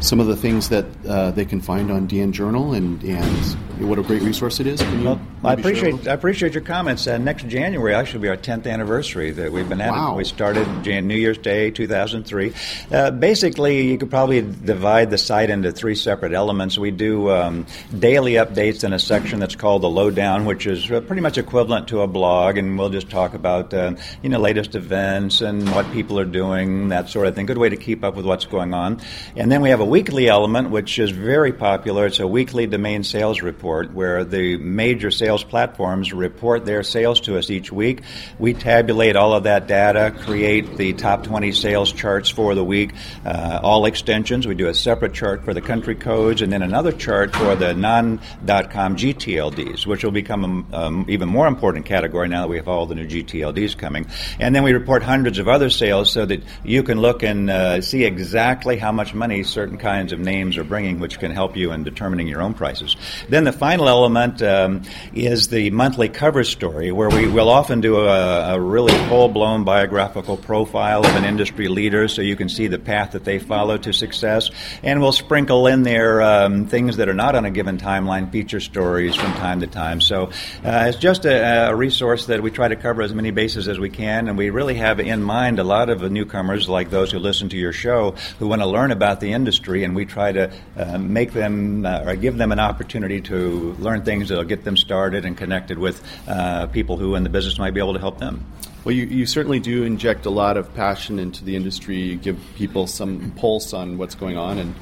some 0.00 0.18
of 0.18 0.26
the 0.26 0.36
things 0.36 0.68
that 0.70 0.86
uh, 1.06 1.30
they 1.30 1.44
can 1.44 1.60
find 1.60 1.90
on 1.90 2.08
DN 2.08 2.32
Journal 2.32 2.72
and, 2.72 3.02
and 3.04 3.56
what 3.88 3.98
a 3.98 4.02
great 4.02 4.22
resource 4.22 4.60
it 4.60 4.66
is. 4.66 4.82
well, 4.82 5.20
I 5.42 5.54
appreciate 5.54 6.06
I 6.06 6.12
appreciate 6.12 6.52
your 6.52 6.62
comments. 6.62 7.06
Uh, 7.06 7.18
next 7.18 7.46
January 7.48 7.94
actually 7.94 8.18
will 8.18 8.22
be 8.22 8.28
our 8.28 8.36
10th 8.36 8.70
anniversary 8.70 9.30
that 9.30 9.52
we've 9.52 9.68
been 9.68 9.80
at 9.80 9.90
wow. 9.90 10.12
it. 10.12 10.16
We 10.16 10.24
started 10.24 10.66
Jan- 10.82 11.06
New 11.06 11.16
Year's 11.16 11.38
Day 11.38 11.70
2003. 11.70 12.52
Uh, 12.90 13.10
basically, 13.10 13.88
you 13.88 13.98
could 13.98 14.10
probably 14.10 14.42
divide 14.42 15.10
the 15.10 15.18
site 15.18 15.48
into 15.48 15.72
three 15.72 15.94
separate 15.94 16.32
elements. 16.32 16.78
We 16.78 16.90
do 16.90 17.30
um, 17.30 17.66
daily 17.98 18.32
updates 18.32 18.84
in 18.84 18.92
a 18.92 18.98
section 18.98 19.38
that's 19.38 19.56
called 19.56 19.82
the 19.82 19.88
Lowdown, 19.88 20.44
which 20.44 20.66
is 20.66 20.90
uh, 20.90 21.00
pretty 21.00 21.22
much 21.22 21.38
equivalent 21.38 21.88
to 21.88 22.02
a 22.02 22.06
blog, 22.06 22.58
and 22.58 22.78
we'll 22.78 22.90
just 22.90 23.08
talk 23.08 23.34
about 23.34 23.72
uh, 23.72 23.94
you 24.22 24.28
know 24.28 24.38
latest 24.38 24.74
events 24.74 25.40
and 25.40 25.70
what 25.74 25.90
people 25.92 26.18
are 26.18 26.26
doing, 26.26 26.88
that 26.88 27.08
sort 27.08 27.26
of 27.26 27.34
thing. 27.34 27.46
Good 27.46 27.58
way 27.58 27.70
to 27.70 27.76
keep 27.76 28.04
up 28.04 28.14
with 28.14 28.26
what's 28.26 28.44
going 28.44 28.74
on. 28.74 29.00
And 29.36 29.50
then 29.50 29.62
we 29.62 29.70
have 29.70 29.80
a 29.80 29.89
weekly 29.90 30.28
element, 30.28 30.70
which 30.70 31.00
is 31.00 31.10
very 31.10 31.52
popular. 31.52 32.06
It's 32.06 32.20
a 32.20 32.26
weekly 32.26 32.68
domain 32.68 33.02
sales 33.02 33.42
report 33.42 33.92
where 33.92 34.22
the 34.22 34.56
major 34.56 35.10
sales 35.10 35.42
platforms 35.42 36.12
report 36.12 36.64
their 36.64 36.84
sales 36.84 37.20
to 37.22 37.36
us 37.36 37.50
each 37.50 37.72
week. 37.72 38.02
We 38.38 38.54
tabulate 38.54 39.16
all 39.16 39.34
of 39.34 39.42
that 39.42 39.66
data, 39.66 40.14
create 40.16 40.76
the 40.76 40.92
top 40.92 41.24
20 41.24 41.50
sales 41.50 41.92
charts 41.92 42.30
for 42.30 42.54
the 42.54 42.62
week, 42.62 42.92
uh, 43.26 43.58
all 43.64 43.84
extensions. 43.84 44.46
We 44.46 44.54
do 44.54 44.68
a 44.68 44.74
separate 44.74 45.12
chart 45.12 45.44
for 45.44 45.54
the 45.54 45.60
country 45.60 45.96
codes 45.96 46.40
and 46.40 46.52
then 46.52 46.62
another 46.62 46.92
chart 46.92 47.34
for 47.34 47.56
the 47.56 47.74
non.com 47.74 48.94
GTLDs, 48.94 49.86
which 49.86 50.04
will 50.04 50.12
become 50.12 50.44
an 50.44 50.66
um, 50.72 51.06
even 51.08 51.28
more 51.28 51.48
important 51.48 51.84
category 51.84 52.28
now 52.28 52.42
that 52.42 52.48
we 52.48 52.58
have 52.58 52.68
all 52.68 52.86
the 52.86 52.94
new 52.94 53.08
GTLDs 53.08 53.76
coming. 53.76 54.06
And 54.38 54.54
then 54.54 54.62
we 54.62 54.72
report 54.72 55.02
hundreds 55.02 55.40
of 55.40 55.48
other 55.48 55.68
sales 55.68 56.12
so 56.12 56.26
that 56.26 56.44
you 56.62 56.84
can 56.84 57.00
look 57.00 57.24
and 57.24 57.50
uh, 57.50 57.80
see 57.80 58.04
exactly 58.04 58.76
how 58.76 58.92
much 58.92 59.14
money 59.14 59.42
certain 59.42 59.79
kinds 59.80 60.12
of 60.12 60.20
names 60.20 60.56
are 60.56 60.64
bringing, 60.64 61.00
which 61.00 61.18
can 61.18 61.30
help 61.30 61.56
you 61.56 61.72
in 61.72 61.82
determining 61.82 62.28
your 62.28 62.42
own 62.42 62.54
prices. 62.54 62.96
Then 63.28 63.44
the 63.44 63.52
final 63.52 63.88
element 63.88 64.42
um, 64.42 64.82
is 65.14 65.48
the 65.48 65.70
monthly 65.70 66.08
cover 66.08 66.44
story, 66.44 66.92
where 66.92 67.08
we 67.08 67.26
will 67.26 67.48
often 67.48 67.80
do 67.80 67.96
a, 67.96 68.54
a 68.54 68.60
really 68.60 68.94
full 69.08 69.28
blown 69.28 69.64
biographical 69.64 70.36
profile 70.36 71.00
of 71.00 71.14
an 71.16 71.24
industry 71.24 71.68
leader 71.68 72.08
so 72.08 72.22
you 72.22 72.36
can 72.36 72.48
see 72.48 72.68
the 72.68 72.78
path 72.78 73.12
that 73.12 73.24
they 73.24 73.38
follow 73.38 73.78
to 73.78 73.92
success. 73.92 74.50
And 74.82 75.00
we'll 75.00 75.12
sprinkle 75.12 75.66
in 75.66 75.82
there 75.82 76.22
um, 76.22 76.66
things 76.66 76.98
that 76.98 77.08
are 77.08 77.14
not 77.14 77.34
on 77.34 77.44
a 77.44 77.50
given 77.50 77.78
timeline, 77.78 78.30
feature 78.30 78.60
stories 78.60 79.14
from 79.14 79.32
time 79.34 79.60
to 79.60 79.66
time. 79.66 80.00
So 80.00 80.30
uh, 80.64 80.88
it's 80.88 80.98
just 80.98 81.24
a, 81.24 81.70
a 81.70 81.74
resource 81.74 82.26
that 82.26 82.42
we 82.42 82.50
try 82.50 82.68
to 82.68 82.76
cover 82.76 83.02
as 83.02 83.14
many 83.14 83.30
bases 83.30 83.68
as 83.68 83.78
we 83.78 83.90
can, 83.90 84.28
and 84.28 84.36
we 84.36 84.50
really 84.50 84.74
have 84.74 85.00
in 85.00 85.22
mind 85.22 85.58
a 85.58 85.64
lot 85.64 85.88
of 85.88 86.10
newcomers, 86.10 86.68
like 86.68 86.90
those 86.90 87.10
who 87.12 87.18
listen 87.18 87.48
to 87.50 87.56
your 87.56 87.72
show, 87.72 88.14
who 88.38 88.48
want 88.48 88.60
to 88.62 88.66
learn 88.66 88.90
about 88.90 89.20
the 89.20 89.32
industry, 89.32 89.69
and 89.76 89.94
we 89.94 90.04
try 90.04 90.32
to 90.32 90.52
uh, 90.76 90.98
make 90.98 91.32
them 91.32 91.86
uh, 91.86 92.04
or 92.06 92.16
give 92.16 92.36
them 92.36 92.52
an 92.52 92.60
opportunity 92.60 93.20
to 93.22 93.74
learn 93.78 94.02
things 94.02 94.28
that'll 94.28 94.44
get 94.44 94.64
them 94.64 94.76
started 94.76 95.24
and 95.24 95.36
connected 95.36 95.78
with 95.78 96.02
uh, 96.28 96.66
people 96.68 96.96
who 96.96 97.14
in 97.14 97.22
the 97.22 97.30
business 97.30 97.58
might 97.58 97.74
be 97.74 97.80
able 97.80 97.94
to 97.94 98.00
help 98.00 98.18
them. 98.18 98.44
Well, 98.82 98.94
you, 98.94 99.04
you 99.04 99.26
certainly 99.26 99.60
do 99.60 99.82
inject 99.84 100.24
a 100.24 100.30
lot 100.30 100.56
of 100.56 100.72
passion 100.74 101.18
into 101.18 101.44
the 101.44 101.54
industry. 101.54 101.98
You 101.98 102.16
give 102.16 102.38
people 102.54 102.86
some 102.86 103.30
pulse 103.32 103.74
on 103.74 103.98
what's 103.98 104.14
going 104.14 104.38
on, 104.38 104.58
and 104.58 104.74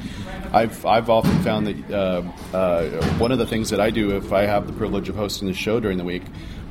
I've 0.52 0.86
I've 0.86 1.10
often 1.10 1.36
found 1.42 1.66
that 1.66 1.90
uh, 1.90 2.22
uh, 2.56 3.04
one 3.18 3.32
of 3.32 3.38
the 3.38 3.46
things 3.46 3.70
that 3.70 3.80
I 3.80 3.90
do 3.90 4.16
if 4.16 4.32
I 4.32 4.42
have 4.42 4.68
the 4.68 4.72
privilege 4.72 5.08
of 5.08 5.16
hosting 5.16 5.48
the 5.48 5.54
show 5.54 5.80
during 5.80 5.98
the 5.98 6.04
week, 6.04 6.22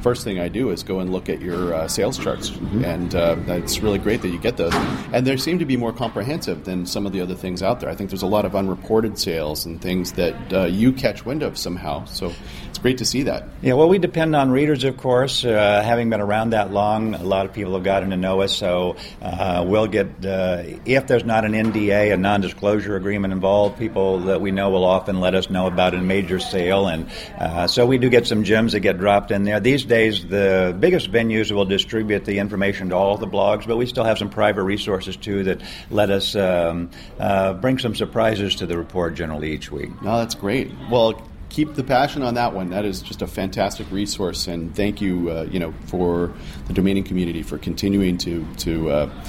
first 0.01 0.23
thing 0.23 0.39
I 0.39 0.47
do 0.47 0.69
is 0.71 0.83
go 0.83 0.99
and 0.99 1.11
look 1.11 1.29
at 1.29 1.41
your 1.41 1.73
uh, 1.73 1.87
sales 1.87 2.17
charts, 2.17 2.49
and 2.83 3.13
uh, 3.15 3.35
it's 3.47 3.79
really 3.79 3.99
great 3.99 4.21
that 4.21 4.29
you 4.29 4.39
get 4.39 4.57
those. 4.57 4.73
And 5.13 5.25
they 5.25 5.37
seem 5.37 5.59
to 5.59 5.65
be 5.65 5.77
more 5.77 5.93
comprehensive 5.93 6.65
than 6.65 6.85
some 6.85 7.05
of 7.05 7.13
the 7.13 7.21
other 7.21 7.35
things 7.35 7.63
out 7.63 7.79
there. 7.79 7.89
I 7.89 7.95
think 7.95 8.09
there's 8.09 8.21
a 8.21 8.27
lot 8.27 8.45
of 8.45 8.55
unreported 8.55 9.17
sales 9.17 9.65
and 9.65 9.81
things 9.81 10.13
that 10.13 10.53
uh, 10.53 10.65
you 10.65 10.93
catch 10.93 11.25
wind 11.25 11.43
of 11.43 11.57
somehow. 11.57 12.05
So 12.05 12.31
it's 12.69 12.79
great 12.79 12.99
to 12.99 13.05
see 13.05 13.23
that. 13.23 13.47
Yeah, 13.61 13.73
well, 13.73 13.89
we 13.89 13.97
depend 13.97 14.35
on 14.35 14.51
readers, 14.51 14.83
of 14.83 14.97
course. 14.97 15.43
Uh, 15.43 15.81
having 15.83 16.09
been 16.11 16.21
around 16.21 16.51
that 16.51 16.71
long, 16.71 17.15
a 17.15 17.23
lot 17.23 17.47
of 17.47 17.53
people 17.53 17.73
have 17.73 17.83
gotten 17.83 18.11
to 18.11 18.17
know 18.17 18.41
us, 18.41 18.55
so 18.55 18.97
uh, 19.21 19.65
we'll 19.67 19.87
get, 19.87 20.07
uh, 20.23 20.61
if 20.85 21.07
there's 21.07 21.25
not 21.25 21.43
an 21.43 21.53
NDA, 21.53 22.13
a 22.13 22.17
non 22.17 22.41
disclosure 22.41 22.95
agreement 22.95 23.33
involved, 23.33 23.79
people 23.79 24.19
that 24.19 24.41
we 24.41 24.51
know 24.51 24.69
will 24.69 24.85
often 24.85 25.19
let 25.19 25.33
us 25.33 25.49
know 25.49 25.65
about 25.65 25.95
a 25.95 26.01
major 26.01 26.39
sale. 26.39 26.87
And 26.87 27.09
uh, 27.39 27.65
so 27.65 27.85
we 27.85 27.97
do 27.97 28.09
get 28.09 28.27
some 28.27 28.43
gems 28.43 28.73
that 28.73 28.81
get 28.81 28.99
dropped 28.99 29.31
in 29.31 29.43
there. 29.43 29.59
These 29.59 29.86
days, 29.87 30.25
the 30.25 30.75
biggest 30.79 31.11
venues 31.11 31.51
will 31.51 31.65
distribute 31.65 32.25
the 32.25 32.39
information 32.39 32.89
to 32.89 32.95
all 32.95 33.17
the 33.17 33.27
blogs, 33.27 33.67
but 33.67 33.77
we 33.77 33.85
still 33.85 34.03
have 34.03 34.17
some 34.17 34.29
private 34.29 34.63
resources 34.63 35.17
too 35.17 35.43
that 35.45 35.61
let 35.89 36.09
us 36.09 36.35
um, 36.35 36.89
uh, 37.19 37.53
bring 37.53 37.79
some 37.79 37.95
surprises 37.95 38.55
to 38.55 38.65
the 38.65 38.77
report 38.77 39.15
generally 39.15 39.51
each 39.51 39.71
week. 39.71 39.89
No, 40.01 40.17
that's 40.17 40.35
great. 40.35 40.71
Well, 40.91 41.21
keep 41.49 41.73
the 41.73 41.83
passion 41.83 42.23
on 42.23 42.35
that 42.35 42.53
one. 42.53 42.69
That 42.69 42.85
is 42.85 43.01
just 43.01 43.21
a 43.21 43.27
fantastic 43.27 43.89
resource, 43.91 44.47
and 44.47 44.75
thank 44.75 45.01
you, 45.01 45.31
uh, 45.31 45.47
you 45.49 45.59
know, 45.59 45.73
for 45.85 46.33
the 46.67 46.73
domaining 46.73 47.05
community 47.05 47.43
for 47.43 47.57
continuing 47.57 48.17
to 48.19 48.45
to 48.57 48.89
uh, 48.89 49.23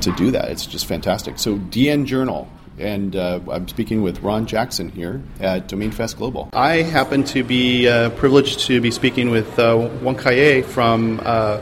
to 0.00 0.12
do 0.12 0.30
that. 0.30 0.50
It's 0.50 0.66
just 0.66 0.86
fantastic. 0.86 1.38
So, 1.38 1.56
DN 1.56 2.06
Journal. 2.06 2.50
And 2.78 3.16
uh, 3.16 3.40
I'm 3.50 3.66
speaking 3.68 4.02
with 4.02 4.22
Ron 4.22 4.46
Jackson 4.46 4.88
here 4.88 5.22
at 5.40 5.68
Domain 5.68 5.90
Fest 5.90 6.16
Global. 6.16 6.48
I 6.52 6.82
happen 6.82 7.24
to 7.24 7.42
be 7.42 7.88
uh, 7.88 8.10
privileged 8.10 8.60
to 8.66 8.80
be 8.80 8.90
speaking 8.90 9.30
with 9.30 9.58
uh, 9.58 9.76
Juan 9.76 10.16
Calle 10.16 10.62
from 10.62 11.20
uh, 11.24 11.60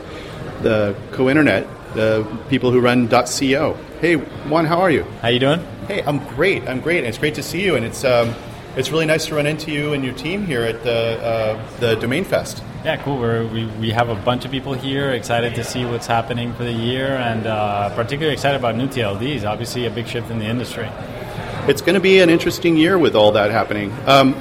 the 0.61 0.95
Co-Internet, 1.11 1.67
the 1.93 2.25
people 2.49 2.71
who 2.71 2.79
run 2.79 3.07
.co. 3.07 3.73
Hey, 3.99 4.15
Juan, 4.15 4.65
how 4.65 4.79
are 4.79 4.91
you? 4.91 5.03
How 5.21 5.29
you 5.29 5.39
doing? 5.39 5.59
Hey, 5.87 6.03
I'm 6.03 6.19
great. 6.35 6.67
I'm 6.67 6.81
great. 6.81 6.99
And 6.99 7.07
it's 7.07 7.17
great 7.17 7.35
to 7.35 7.43
see 7.43 7.63
you. 7.63 7.75
And 7.75 7.85
it's 7.85 8.03
um, 8.03 8.35
it's 8.75 8.91
really 8.91 9.07
nice 9.07 9.25
to 9.27 9.35
run 9.35 9.47
into 9.47 9.71
you 9.71 9.93
and 9.93 10.03
your 10.03 10.13
team 10.13 10.45
here 10.45 10.61
at 10.61 10.83
the 10.83 11.19
uh, 11.23 11.79
the 11.79 11.95
Domain 11.95 12.23
Fest. 12.23 12.61
Yeah, 12.87 12.95
cool. 13.03 13.17
We're, 13.17 13.45
we 13.45 13.65
we 13.65 13.91
have 13.91 14.07
a 14.07 14.15
bunch 14.15 14.45
of 14.45 14.51
people 14.51 14.71
here, 14.71 15.11
excited 15.11 15.55
to 15.55 15.63
see 15.65 15.83
what's 15.83 16.07
happening 16.07 16.53
for 16.53 16.63
the 16.63 16.71
year, 16.71 17.17
and 17.17 17.45
uh, 17.45 17.93
particularly 17.93 18.31
excited 18.31 18.57
about 18.57 18.77
new 18.77 18.87
TLDs. 18.87 19.43
Obviously, 19.43 19.85
a 19.87 19.89
big 19.89 20.07
shift 20.07 20.31
in 20.31 20.39
the 20.39 20.45
industry. 20.45 20.87
It's 21.67 21.81
going 21.81 21.95
to 21.95 21.99
be 21.99 22.19
an 22.19 22.29
interesting 22.29 22.77
year 22.77 22.97
with 22.97 23.13
all 23.13 23.33
that 23.33 23.51
happening. 23.51 23.93
Um, 24.05 24.35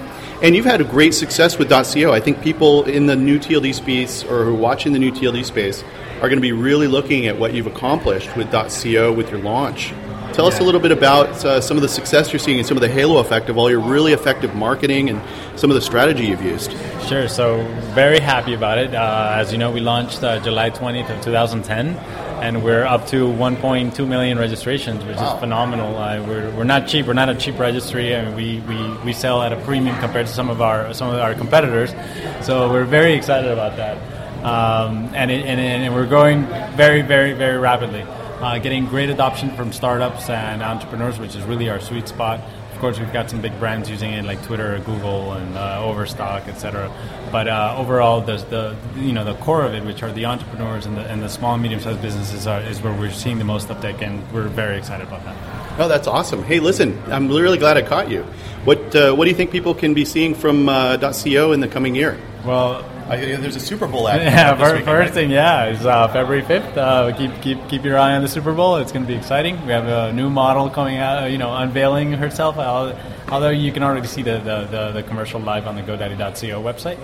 and 0.45 0.55
you've 0.55 0.65
had 0.65 0.81
a 0.81 0.85
great 0.85 1.13
success 1.13 1.59
with 1.59 1.71
.co. 1.71 2.13
I 2.13 2.21
think 2.21 2.41
people 2.41 2.85
in 2.85 3.07
the 3.07 3.17
new 3.17 3.41
TLD 3.41 3.75
space 3.75 4.23
or 4.23 4.45
who 4.45 4.51
are 4.51 4.55
watching 4.55 4.93
the 4.93 5.01
new 5.01 5.11
TLD 5.11 5.45
space 5.45 5.83
are 6.23 6.29
going 6.29 6.37
to 6.37 6.41
be 6.41 6.53
really 6.53 6.87
looking 6.87 7.27
at 7.27 7.37
what 7.37 7.53
you've 7.53 7.67
accomplished 7.67 8.37
with 8.37 8.53
.co 8.53 9.13
with 9.13 9.29
your 9.29 9.41
launch. 9.41 9.93
Tell 10.37 10.45
us 10.49 10.61
a 10.61 10.63
little 10.63 10.83
bit 10.83 10.93
about 10.93 11.29
uh, 11.47 11.63
some 11.63 11.79
of 11.79 11.83
the 11.83 11.89
success 11.89 12.31
you're 12.31 12.39
seeing 12.39 12.59
and 12.59 12.67
some 12.67 12.77
of 12.77 12.83
the 12.83 12.91
halo 12.91 13.21
effect 13.21 13.49
of 13.49 13.57
all 13.57 13.71
your 13.71 13.81
really 13.81 14.13
effective 14.13 14.55
marketing 14.55 15.09
and 15.09 15.19
some 15.59 15.71
of 15.71 15.75
the 15.75 15.81
strategy 15.81 16.27
you've 16.27 16.43
used. 16.43 16.73
Sure. 17.09 17.27
So 17.27 17.65
very 17.95 18.21
happy 18.21 18.53
about 18.53 18.77
it. 18.77 18.95
Uh, 18.95 19.33
as 19.35 19.51
you 19.51 19.57
know, 19.57 19.71
we 19.71 19.81
launched 19.81 20.23
uh, 20.23 20.39
July 20.41 20.69
20th 20.69 21.09
of 21.09 21.25
2010, 21.25 21.97
and 22.43 22.63
we're 22.63 22.85
up 22.85 23.07
to 23.07 23.27
1.2 23.27 24.07
million 24.07 24.39
registrations, 24.39 25.03
which 25.07 25.17
Wow. 25.17 25.33
is 25.37 25.41
phenomenal. 25.41 25.97
Uh, 25.97 26.23
we're, 26.27 26.51
we're 26.55 26.65
not 26.65 26.87
cheap. 26.87 27.07
We're 27.07 27.15
not 27.15 27.31
a 27.31 27.35
cheap 27.35 27.59
registry, 27.59 28.13
and 28.13 28.37
we, 28.37 28.61
we, 28.69 28.93
we 29.07 29.13
sell 29.15 29.41
at 29.41 29.55
a 29.55 29.57
premium 29.65 29.99
compared 30.01 30.27
to 30.27 30.33
some 30.35 30.51
of 30.51 30.61
our 30.61 30.93
some 30.93 31.09
of 31.09 31.19
our 31.19 31.33
competitors. 31.35 31.95
So 32.43 32.71
we're 32.71 32.85
very 32.85 33.15
excited 33.15 33.51
about 33.51 33.79
that, 33.79 33.97
um, 34.45 35.15
and, 35.15 35.31
it, 35.31 35.47
and 35.47 35.59
and 35.59 35.95
we're 35.95 36.05
growing 36.07 36.45
very 36.77 37.01
very 37.01 37.33
very 37.33 37.57
rapidly. 37.57 38.05
Uh, 38.41 38.59
getting 38.59 38.85
great 38.85 39.09
adoption 39.09 39.51
from 39.57 39.73
startups 39.73 40.29
and 40.29 40.63
entrepreneurs, 40.63 41.19
which 41.19 41.35
is 41.35 41.43
really 41.45 41.71
our 41.71 41.81
sweet 41.81 42.07
spot. 42.07 42.39
Of 42.75 42.79
course, 42.81 42.99
we've 42.99 43.11
got 43.11 43.31
some 43.31 43.41
big 43.41 43.59
brands 43.59 43.89
using 43.89 44.13
it 44.13 44.27
like 44.27 44.43
Twitter, 44.43 44.79
Google, 44.81 45.33
and 45.33 45.57
uh, 45.57 45.83
Overstock, 45.83 46.47
etc. 46.47 46.93
But 47.33 47.49
uh, 47.49 47.75
overall, 47.79 48.21
the, 48.21 48.37
the 48.37 48.77
you 49.01 49.15
know 49.15 49.25
the 49.25 49.33
core 49.37 49.65
of 49.65 49.73
it, 49.73 49.83
which 49.85 50.03
are 50.03 50.13
the 50.13 50.27
entrepreneurs 50.27 50.85
and 50.85 50.99
the, 50.99 51.01
and 51.11 51.23
the 51.23 51.31
small 51.31 51.55
and 51.55 51.63
medium-sized 51.63 52.03
businesses, 52.03 52.47
are, 52.47 52.61
is 52.61 52.83
where 52.83 52.93
we're 52.93 53.11
seeing 53.11 53.39
the 53.39 53.45
most 53.45 53.71
uptake, 53.71 54.03
and 54.03 54.31
we're 54.31 54.49
very 54.49 54.77
excited 54.77 55.09
about 55.09 55.25
that. 55.25 55.81
Oh, 55.81 55.89
that's 55.89 56.07
awesome. 56.07 56.43
Hey, 56.43 56.61
listen, 56.61 57.03
I'm 57.07 57.29
really 57.29 57.57
glad 57.57 57.79
I 57.79 57.83
caught 57.83 58.11
you. 58.11 58.23
What 58.65 58.95
uh, 58.95 59.15
what 59.15 59.25
do 59.25 59.31
you 59.31 59.37
think 59.37 59.51
people 59.51 59.73
can 59.73 59.95
be 59.95 60.05
seeing 60.05 60.35
from 60.35 60.69
uh, 60.69 60.99
.co 60.99 61.53
in 61.53 61.61
the 61.61 61.69
coming 61.69 61.95
year? 61.95 62.21
Well, 62.45 62.85
I, 63.09 63.17
there's 63.17 63.55
a 63.57 63.61
Super 63.61 63.87
Bowl 63.87 64.09
ad. 64.09 64.21
Yeah, 64.23 64.55
this 64.55 64.61
fir- 64.61 64.73
weekend, 64.73 64.85
first 64.87 65.05
right? 65.07 65.15
thing, 65.15 65.31
yeah, 65.31 65.67
is 65.67 65.87
uh, 65.87 66.09
February 66.09 66.43
fifth. 66.43 66.77
Uh, 66.77 67.17
keep 67.17 67.41
keep 67.41 67.69
keep 67.69 67.85
your 67.85 67.99
eye 67.99 68.17
on 68.17 68.23
the 68.23 68.29
Super 68.29 68.53
Bowl. 68.53 68.77
It's 68.77 68.91
going 68.91 69.05
to 69.05 69.09
be 69.09 69.17
exciting. 69.17 69.65
We 69.65 69.73
have 69.73 69.87
a 69.87 70.13
new 70.13 70.29
model 70.29 70.69
coming 70.71 70.97
out, 70.97 71.31
you 71.31 71.39
know, 71.39 71.55
unveiling 71.55 72.13
herself. 72.13 72.59
Although 72.59 73.51
you 73.51 73.71
can 73.73 73.83
already 73.83 74.07
see 74.07 74.23
the, 74.23 74.39
the, 74.39 74.65
the, 74.71 74.93
the 74.93 75.03
commercial 75.03 75.41
live 75.41 75.67
on 75.67 75.77
the 75.77 75.83
GoDaddy.co 75.83 76.63
website. 76.63 76.99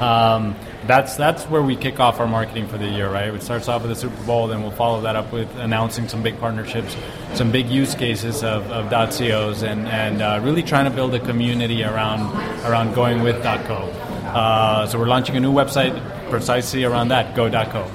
Um, 0.00 0.56
that's 0.86 1.16
that's 1.16 1.44
where 1.44 1.62
we 1.62 1.76
kick 1.76 2.00
off 2.00 2.18
our 2.18 2.26
marketing 2.26 2.66
for 2.66 2.78
the 2.78 2.88
year, 2.88 3.08
right? 3.10 3.32
It 3.32 3.42
starts 3.42 3.68
off 3.68 3.82
with 3.82 3.90
the 3.90 3.96
Super 3.96 4.20
Bowl, 4.24 4.48
then 4.48 4.62
we'll 4.62 4.72
follow 4.72 5.00
that 5.02 5.14
up 5.14 5.32
with 5.32 5.54
announcing 5.56 6.08
some 6.08 6.22
big 6.22 6.38
partnerships, 6.40 6.96
some 7.34 7.52
big 7.52 7.68
use 7.68 7.94
cases 7.94 8.42
of, 8.42 8.68
of 8.70 8.90
.cos, 8.90 9.62
and 9.62 9.86
and 9.86 10.22
uh, 10.22 10.40
really 10.42 10.62
trying 10.62 10.84
to 10.86 10.90
build 10.90 11.14
a 11.14 11.20
community 11.20 11.84
around 11.84 12.32
around 12.64 12.94
going 12.94 13.22
with 13.22 13.40
.co. 13.42 13.92
Uh, 14.34 14.86
so 14.86 14.98
we're 14.98 15.06
launching 15.06 15.36
a 15.36 15.40
new 15.40 15.52
website 15.52 15.94
precisely 16.30 16.84
around 16.84 17.08
that, 17.08 17.34
go.co. 17.34 17.90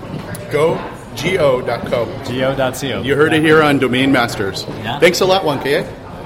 Go 0.51 0.75
go.co. 1.21 2.05
Go.co. 2.05 3.01
You 3.01 3.15
heard 3.15 3.33
it 3.33 3.41
here 3.41 3.61
on 3.61 3.79
Domain 3.79 4.11
Masters. 4.11 4.65
Yeah. 4.67 4.99
Thanks 4.99 5.21
a 5.21 5.25
lot, 5.25 5.43
Juan 5.43 5.61
K. 5.61 5.81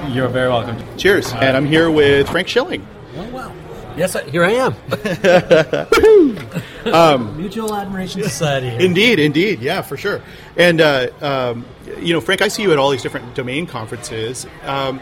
You're 0.10 0.28
very 0.28 0.50
welcome. 0.50 0.78
Cheers. 0.97 1.32
and 1.34 1.56
I'm 1.56 1.65
here 1.65 1.89
with 1.89 2.30
Frank 2.30 2.47
Schilling. 2.47 2.86
Oh, 3.15 3.30
wow. 3.30 3.54
Yes, 3.95 4.15
I, 4.15 4.30
here 4.30 4.43
I 4.43 4.52
am. 4.52 4.76
Um, 6.84 7.38
Mutual 7.38 7.76
Admiration 7.76 8.24
Society. 8.24 8.71
Here. 8.71 8.80
Indeed, 8.82 9.19
indeed, 9.19 9.62
yeah, 9.62 9.84
for 9.84 9.97
sure. 9.97 10.19
And 10.58 10.82
uh, 10.82 11.10
um, 11.21 11.63
you 12.00 12.12
know, 12.12 12.19
Frank, 12.19 12.41
I 12.41 12.47
see 12.47 12.63
you 12.63 12.71
at 12.71 12.80
all 12.80 12.89
these 12.89 13.04
different 13.04 13.36
domain 13.36 13.67
conferences. 13.67 14.47
Um, 14.63 15.00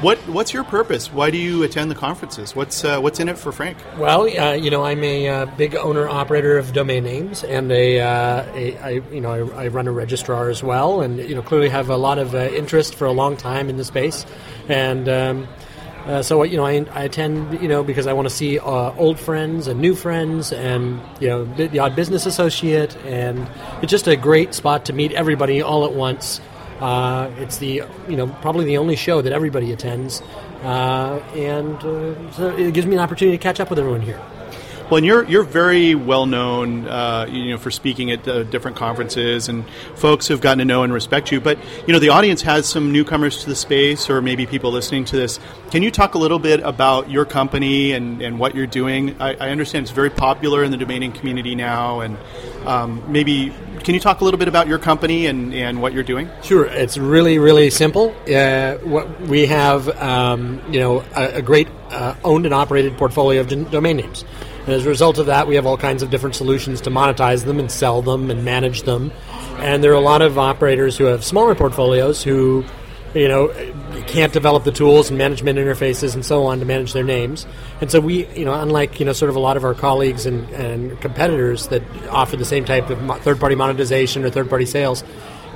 what 0.00 0.18
what's 0.28 0.52
your 0.52 0.64
purpose? 0.64 1.12
Why 1.12 1.30
do 1.30 1.36
you 1.36 1.62
attend 1.62 1.90
the 1.90 1.94
conferences? 1.94 2.56
What's 2.56 2.84
uh, 2.84 3.00
what's 3.00 3.20
in 3.20 3.28
it 3.28 3.38
for 3.38 3.52
Frank? 3.52 3.76
Well, 3.98 4.22
uh, 4.22 4.54
you 4.54 4.70
know, 4.70 4.82
I'm 4.84 5.04
a 5.04 5.28
uh, 5.28 5.46
big 5.56 5.74
owner 5.74 6.08
operator 6.08 6.56
of 6.56 6.72
domain 6.72 7.04
names, 7.04 7.44
and 7.44 7.70
a, 7.70 8.00
uh, 8.00 8.52
I, 8.54 9.02
you 9.12 9.20
know, 9.20 9.52
I, 9.52 9.64
I 9.64 9.68
run 9.68 9.86
a 9.88 9.92
registrar 9.92 10.48
as 10.48 10.62
well, 10.62 11.02
and 11.02 11.18
you 11.18 11.34
know, 11.34 11.42
clearly 11.42 11.68
have 11.68 11.90
a 11.90 11.96
lot 11.96 12.18
of 12.18 12.34
uh, 12.34 12.38
interest 12.38 12.94
for 12.94 13.06
a 13.06 13.12
long 13.12 13.36
time 13.36 13.68
in 13.68 13.76
the 13.76 13.84
space, 13.84 14.24
and. 14.68 15.08
Um, 15.08 15.48
uh, 16.06 16.22
so 16.22 16.42
you 16.44 16.56
know, 16.56 16.64
I, 16.64 16.86
I 16.92 17.02
attend 17.04 17.60
you 17.60 17.68
know 17.68 17.84
because 17.84 18.06
I 18.06 18.14
want 18.14 18.26
to 18.26 18.34
see 18.34 18.58
old 18.58 19.20
friends 19.20 19.66
and 19.66 19.80
new 19.80 19.94
friends, 19.94 20.50
and 20.50 20.98
you 21.20 21.28
know 21.28 21.44
the, 21.44 21.66
the 21.66 21.78
odd 21.78 21.94
business 21.94 22.24
associate, 22.24 22.96
and 23.04 23.46
it's 23.82 23.90
just 23.90 24.08
a 24.08 24.16
great 24.16 24.54
spot 24.54 24.86
to 24.86 24.94
meet 24.94 25.12
everybody 25.12 25.60
all 25.60 25.84
at 25.84 25.92
once. 25.92 26.40
Uh, 26.80 27.30
it's 27.38 27.58
the 27.58 27.82
you 28.08 28.16
know 28.16 28.26
probably 28.40 28.64
the 28.64 28.78
only 28.78 28.96
show 28.96 29.20
that 29.20 29.32
everybody 29.32 29.72
attends, 29.72 30.22
uh, 30.62 31.22
and 31.34 31.76
uh, 31.76 32.32
so 32.32 32.56
it 32.56 32.72
gives 32.72 32.86
me 32.86 32.94
an 32.94 33.00
opportunity 33.00 33.36
to 33.36 33.42
catch 33.42 33.60
up 33.60 33.68
with 33.68 33.78
everyone 33.78 34.00
here. 34.00 34.20
Well, 34.90 34.96
and 34.96 35.06
you're 35.06 35.22
you're 35.26 35.44
very 35.44 35.94
well 35.94 36.26
known, 36.26 36.88
uh, 36.88 37.24
you 37.30 37.52
know, 37.52 37.58
for 37.58 37.70
speaking 37.70 38.10
at 38.10 38.26
uh, 38.26 38.42
different 38.42 38.76
conferences, 38.76 39.48
and 39.48 39.64
folks 39.94 40.26
have 40.26 40.40
gotten 40.40 40.58
to 40.58 40.64
know 40.64 40.82
and 40.82 40.92
respect 40.92 41.30
you. 41.30 41.40
But 41.40 41.58
you 41.86 41.92
know, 41.92 42.00
the 42.00 42.08
audience 42.08 42.42
has 42.42 42.66
some 42.66 42.90
newcomers 42.90 43.44
to 43.44 43.46
the 43.48 43.54
space, 43.54 44.10
or 44.10 44.20
maybe 44.20 44.46
people 44.46 44.72
listening 44.72 45.04
to 45.04 45.16
this. 45.16 45.38
Can 45.70 45.84
you 45.84 45.92
talk 45.92 46.16
a 46.16 46.18
little 46.18 46.40
bit 46.40 46.58
about 46.64 47.08
your 47.08 47.24
company 47.24 47.92
and, 47.92 48.20
and 48.20 48.40
what 48.40 48.56
you're 48.56 48.66
doing? 48.66 49.14
I, 49.20 49.34
I 49.34 49.50
understand 49.50 49.84
it's 49.84 49.92
very 49.92 50.10
popular 50.10 50.64
in 50.64 50.72
the 50.72 50.76
domaining 50.76 51.14
community 51.14 51.54
now, 51.54 52.00
and 52.00 52.18
um, 52.66 53.02
maybe 53.10 53.52
can 53.84 53.94
you 53.94 54.00
talk 54.00 54.20
a 54.20 54.24
little 54.24 54.38
bit 54.38 54.48
about 54.48 54.66
your 54.68 54.78
company 54.78 55.26
and, 55.26 55.54
and 55.54 55.80
what 55.80 55.92
you're 55.92 56.02
doing? 56.02 56.28
Sure, 56.42 56.66
it's 56.66 56.98
really 56.98 57.38
really 57.38 57.70
simple. 57.70 58.14
Uh, 58.32 58.74
what 58.76 59.20
we 59.22 59.46
have, 59.46 59.88
um, 60.00 60.60
you 60.70 60.80
know, 60.80 61.04
a, 61.16 61.36
a 61.36 61.42
great 61.42 61.68
uh, 61.90 62.14
owned 62.24 62.44
and 62.44 62.54
operated 62.54 62.96
portfolio 62.96 63.40
of 63.40 63.48
d- 63.48 63.64
domain 63.64 63.96
names. 63.96 64.24
And 64.66 64.74
as 64.74 64.84
a 64.84 64.88
result 64.88 65.18
of 65.18 65.26
that, 65.26 65.46
we 65.46 65.54
have 65.54 65.66
all 65.66 65.78
kinds 65.78 66.02
of 66.02 66.10
different 66.10 66.36
solutions 66.36 66.82
to 66.82 66.90
monetize 66.90 67.44
them 67.44 67.58
and 67.58 67.70
sell 67.70 68.02
them 68.02 68.30
and 68.30 68.44
manage 68.44 68.82
them. 68.82 69.10
And 69.58 69.82
there 69.82 69.90
are 69.92 69.94
a 69.94 70.00
lot 70.00 70.22
of 70.22 70.38
operators 70.38 70.96
who 70.98 71.04
have 71.04 71.24
smaller 71.24 71.54
portfolios 71.54 72.22
who, 72.22 72.64
you 73.14 73.28
know, 73.28 73.48
can't 74.06 74.32
develop 74.32 74.64
the 74.64 74.72
tools 74.72 75.08
and 75.08 75.18
management 75.18 75.58
interfaces 75.58 76.14
and 76.14 76.24
so 76.24 76.44
on 76.46 76.60
to 76.60 76.64
manage 76.64 76.92
their 76.92 77.04
names. 77.04 77.46
And 77.80 77.90
so 77.90 78.00
we, 78.00 78.26
you 78.28 78.44
know, 78.44 78.54
unlike 78.54 79.00
you 79.00 79.06
know, 79.06 79.12
sort 79.12 79.30
of 79.30 79.36
a 79.36 79.40
lot 79.40 79.56
of 79.56 79.64
our 79.64 79.74
colleagues 79.74 80.26
and, 80.26 80.48
and 80.50 81.00
competitors 81.00 81.68
that 81.68 81.82
offer 82.08 82.36
the 82.36 82.44
same 82.44 82.64
type 82.64 82.90
of 82.90 83.22
third-party 83.22 83.56
monetization 83.56 84.24
or 84.24 84.30
third-party 84.30 84.66
sales, 84.66 85.02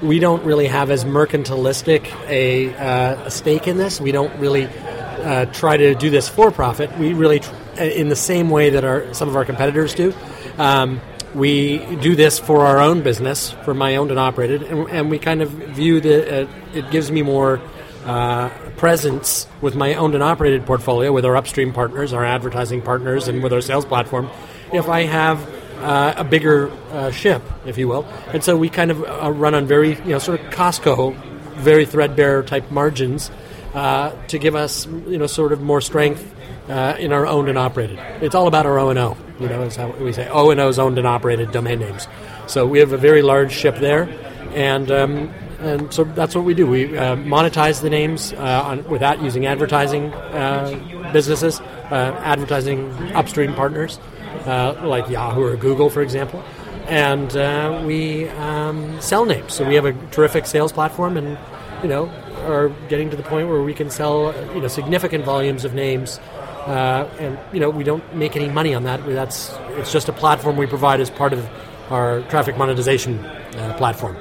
we 0.03 0.19
don't 0.19 0.45
really 0.45 0.67
have 0.67 0.91
as 0.91 1.05
mercantilistic 1.05 2.13
a, 2.29 2.75
uh, 2.75 3.27
a 3.27 3.31
stake 3.31 3.69
in 3.69 3.77
this. 3.77 4.01
We 4.01 4.13
don't 4.13 4.37
really 4.39 4.65
uh, 4.65 5.47
try 5.47 5.77
to 5.77 5.95
do 5.95 6.11
this 6.11 6.29
for 6.29 6.51
profit. 6.51 6.97
We 6.99 7.15
really, 7.15 7.41
tr- 7.41 7.55
in 7.79 8.09
the 8.09 8.17
same 8.17 8.51
way 8.51 8.71
that 8.71 8.85
our 8.85 9.13
some 9.15 9.29
of 9.29 9.37
our 9.37 9.45
competitors 9.45 9.95
do. 9.95 10.13
Um, 10.59 11.01
we 11.35 11.79
do 11.97 12.15
this 12.15 12.39
for 12.39 12.65
our 12.65 12.79
own 12.79 13.03
business, 13.03 13.51
for 13.65 13.75
my 13.75 13.97
owned 13.97 14.11
and 14.11 14.21
operated, 14.21 14.63
and, 14.63 14.89
and 14.89 15.11
we 15.11 15.19
kind 15.19 15.43
of 15.43 15.51
view 15.51 16.01
that 16.01 16.45
uh, 16.45 16.47
it 16.73 16.91
gives 16.91 17.11
me 17.11 17.23
more 17.23 17.61
uh, 18.05 18.51
presence 18.77 19.47
with 19.61 19.75
my 19.75 19.95
owned 19.95 20.15
and 20.15 20.23
operated 20.23 20.65
portfolio, 20.67 21.13
with 21.13 21.25
our 21.25 21.37
upstream 21.37 21.73
partners, 21.73 22.13
our 22.13 22.25
advertising 22.25 22.83
partners, 22.83 23.29
and 23.29 23.43
with 23.43 23.53
our 23.53 23.61
sales 23.61 23.85
platform. 23.85 24.31
If 24.73 24.89
I 24.89 25.03
have 25.03 25.49
uh, 25.81 26.15
a 26.17 26.25
bigger 26.25 26.71
uh, 26.91 27.11
ship, 27.11 27.43
if 27.67 27.79
you 27.79 27.89
will, 27.89 28.05
and 28.33 28.45
so 28.45 28.57
we 28.57 28.69
kind 28.69 28.91
of 28.91 29.03
uh, 29.03 29.33
run 29.33 29.55
on 29.55 29.67
very, 29.67 29.97
you 29.97 30.11
know, 30.11 30.19
sort 30.19 30.41
of 30.41 30.47
Costco, 30.51 31.17
very 31.57 31.87
threadbare 31.87 32.43
type 32.43 32.71
margins 32.71 33.31
uh, 33.75 34.11
to 34.29 34.39
give 34.39 34.55
us, 34.55 34.87
you 34.87 35.19
know, 35.19 35.27
sort 35.27 35.53
of 35.53 35.61
more 35.61 35.81
strength 35.81 36.33
in 36.69 37.13
our 37.13 37.27
owned 37.27 37.49
and 37.49 37.59
operated. 37.59 37.99
It's 38.23 38.35
all 38.35 38.47
about 38.47 38.67
our 38.67 38.79
O 38.79 38.91
and 38.91 38.99
O. 38.99 39.17
You 39.41 39.49
know, 39.49 39.63
is 39.63 39.77
how 39.77 39.91
we 39.91 40.13
say 40.13 40.29
O 40.29 40.51
and 40.51 40.61
O's 40.61 40.79
owned 40.79 40.97
and 40.97 41.07
operated 41.07 41.51
domain 41.51 41.81
names. 41.81 42.07
So 42.47 42.67
we 42.67 42.79
have 42.79 42.93
a 42.93 42.99
very 42.99 43.23
large 43.23 43.53
ship 43.53 43.77
there, 43.77 44.09
and 44.55 44.91
um, 44.91 45.35
and 45.61 45.93
so 45.93 46.05
that's 46.05 46.35
what 46.35 46.45
we 46.45 46.55
do. 46.55 46.67
We 46.67 46.97
uh, 46.97 47.17
monetize 47.17 47.81
the 47.81 47.91
names 47.91 48.33
uh, 48.35 48.63
on, 48.65 48.85
without 48.85 49.23
using 49.23 49.47
advertising 49.47 50.13
uh, 50.13 51.11
businesses, 51.13 51.61
uh, 51.61 52.17
advertising 52.23 52.93
upstream 53.13 53.55
partners 53.55 53.99
uh, 54.47 54.81
like 54.85 55.09
Yahoo 55.09 55.43
or 55.43 55.57
Google, 55.57 55.91
for 55.91 56.03
example. 56.03 56.43
And 56.87 57.35
uh, 57.37 57.83
we 57.87 58.29
um, 58.29 59.01
sell 59.01 59.25
names. 59.25 59.55
So 59.55 59.67
we 59.67 59.75
have 59.75 59.87
a 59.87 59.93
terrific 60.11 60.47
sales 60.47 60.73
platform, 60.73 61.17
and 61.17 61.39
you 61.83 61.89
know 61.89 62.11
are 62.45 62.69
getting 62.89 63.09
to 63.09 63.17
the 63.17 63.23
point 63.23 63.49
where 63.49 63.63
we 63.63 63.73
can 63.73 63.89
sell 63.89 64.35
you 64.55 64.61
know 64.61 64.69
significant 64.69 65.25
volumes 65.25 65.65
of 65.65 65.75
names. 65.75 66.21
Uh, 66.67 67.09
and 67.19 67.39
you 67.53 67.61
know 67.61 67.71
we 67.71 67.85
don't 67.85 68.15
make 68.15 68.37
any 68.37 68.49
money 68.49 68.75
on 68.75 68.85
that. 68.85 69.05
That's 69.07 69.53
it's 69.77 69.93
just 69.93 70.09
a 70.09 70.13
platform 70.13 70.57
we 70.57 70.67
provide 70.67 71.01
as 71.01 71.11
part 71.11 71.33
of 71.33 71.49
our 71.91 72.23
traffic 72.23 72.57
monetization 72.57 73.25
uh, 73.25 73.75
platform. 73.77 74.17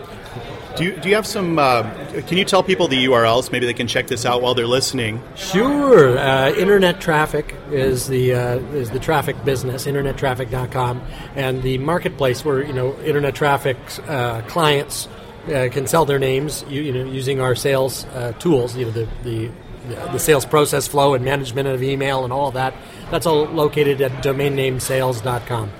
Do 0.75 0.85
you, 0.85 0.97
do 0.97 1.07
you 1.07 1.13
have 1.15 1.27
some? 1.27 1.59
Uh, 1.59 1.83
can 2.25 2.37
you 2.37 2.45
tell 2.45 2.63
people 2.63 2.87
the 2.87 3.05
URLs? 3.05 3.51
Maybe 3.51 3.67
they 3.67 3.75
can 3.75 3.87
check 3.87 4.07
this 4.07 4.25
out 4.25 4.41
while 4.41 4.55
they're 4.55 4.65
listening. 4.65 5.21
Sure. 5.35 6.17
Uh, 6.17 6.51
internet 6.53 6.99
traffic 6.99 7.55
is 7.69 8.07
the 8.07 8.33
uh, 8.33 8.57
is 8.73 8.89
the 8.89 8.99
traffic 8.99 9.43
business. 9.45 9.85
InternetTraffic.com 9.85 11.03
and 11.35 11.61
the 11.61 11.77
marketplace 11.77 12.43
where 12.43 12.63
you 12.63 12.73
know 12.73 12.99
internet 13.01 13.35
traffic 13.35 13.77
uh, 14.07 14.41
clients 14.43 15.07
uh, 15.47 15.69
can 15.71 15.85
sell 15.85 16.05
their 16.05 16.17
names. 16.17 16.65
You, 16.67 16.81
you 16.81 16.91
know 16.91 17.05
using 17.05 17.39
our 17.39 17.53
sales 17.53 18.05
uh, 18.05 18.31
tools. 18.39 18.75
You 18.75 18.85
know 18.85 18.91
the, 18.91 19.07
the 19.23 19.51
the 19.87 20.17
sales 20.19 20.45
process 20.45 20.87
flow 20.87 21.13
and 21.13 21.23
management 21.23 21.67
of 21.67 21.83
email 21.83 22.23
and 22.23 22.31
all 22.33 22.51
that. 22.51 22.73
That's 23.11 23.25
all 23.25 23.45
located 23.45 24.01
at 24.01 24.23
domainnamesales.com. 24.23 25.71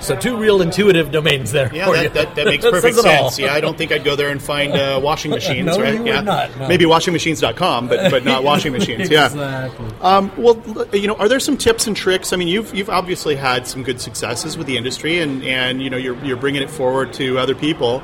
So 0.00 0.14
two 0.14 0.36
real 0.36 0.60
intuitive 0.60 1.10
domains 1.10 1.52
there. 1.52 1.74
Yeah, 1.74 1.86
for 1.86 1.94
that, 1.96 2.12
that, 2.12 2.34
that 2.34 2.46
makes 2.46 2.64
perfect 2.70 2.96
says 2.96 3.04
it 3.04 3.08
all. 3.08 3.30
sense. 3.30 3.38
Yeah, 3.38 3.54
I 3.54 3.60
don't 3.60 3.78
think 3.78 3.92
I'd 3.92 4.04
go 4.04 4.14
there 4.14 4.28
and 4.28 4.42
find 4.42 4.74
uh, 4.74 5.00
washing 5.02 5.30
machines, 5.30 5.66
No, 5.66 5.82
right? 5.82 6.04
yeah. 6.04 6.20
not, 6.20 6.54
no. 6.58 6.68
Maybe 6.68 6.84
washingmachines.com, 6.84 7.88
but 7.88 8.10
but 8.10 8.22
not 8.22 8.44
washing 8.44 8.72
machines. 8.72 9.08
Yeah. 9.08 9.26
Exactly. 9.26 9.86
Um, 10.02 10.30
well, 10.36 10.62
you 10.92 11.06
know, 11.06 11.14
are 11.16 11.28
there 11.30 11.40
some 11.40 11.56
tips 11.56 11.86
and 11.86 11.96
tricks? 11.96 12.34
I 12.34 12.36
mean, 12.36 12.48
you've 12.48 12.74
you've 12.74 12.90
obviously 12.90 13.36
had 13.36 13.66
some 13.66 13.82
good 13.82 13.98
successes 14.00 14.58
with 14.58 14.66
the 14.66 14.76
industry, 14.76 15.18
and 15.20 15.42
and 15.42 15.80
you 15.80 15.88
know, 15.88 15.96
you're 15.96 16.22
you're 16.22 16.36
bringing 16.36 16.62
it 16.62 16.68
forward 16.70 17.14
to 17.14 17.38
other 17.38 17.54
people. 17.54 18.02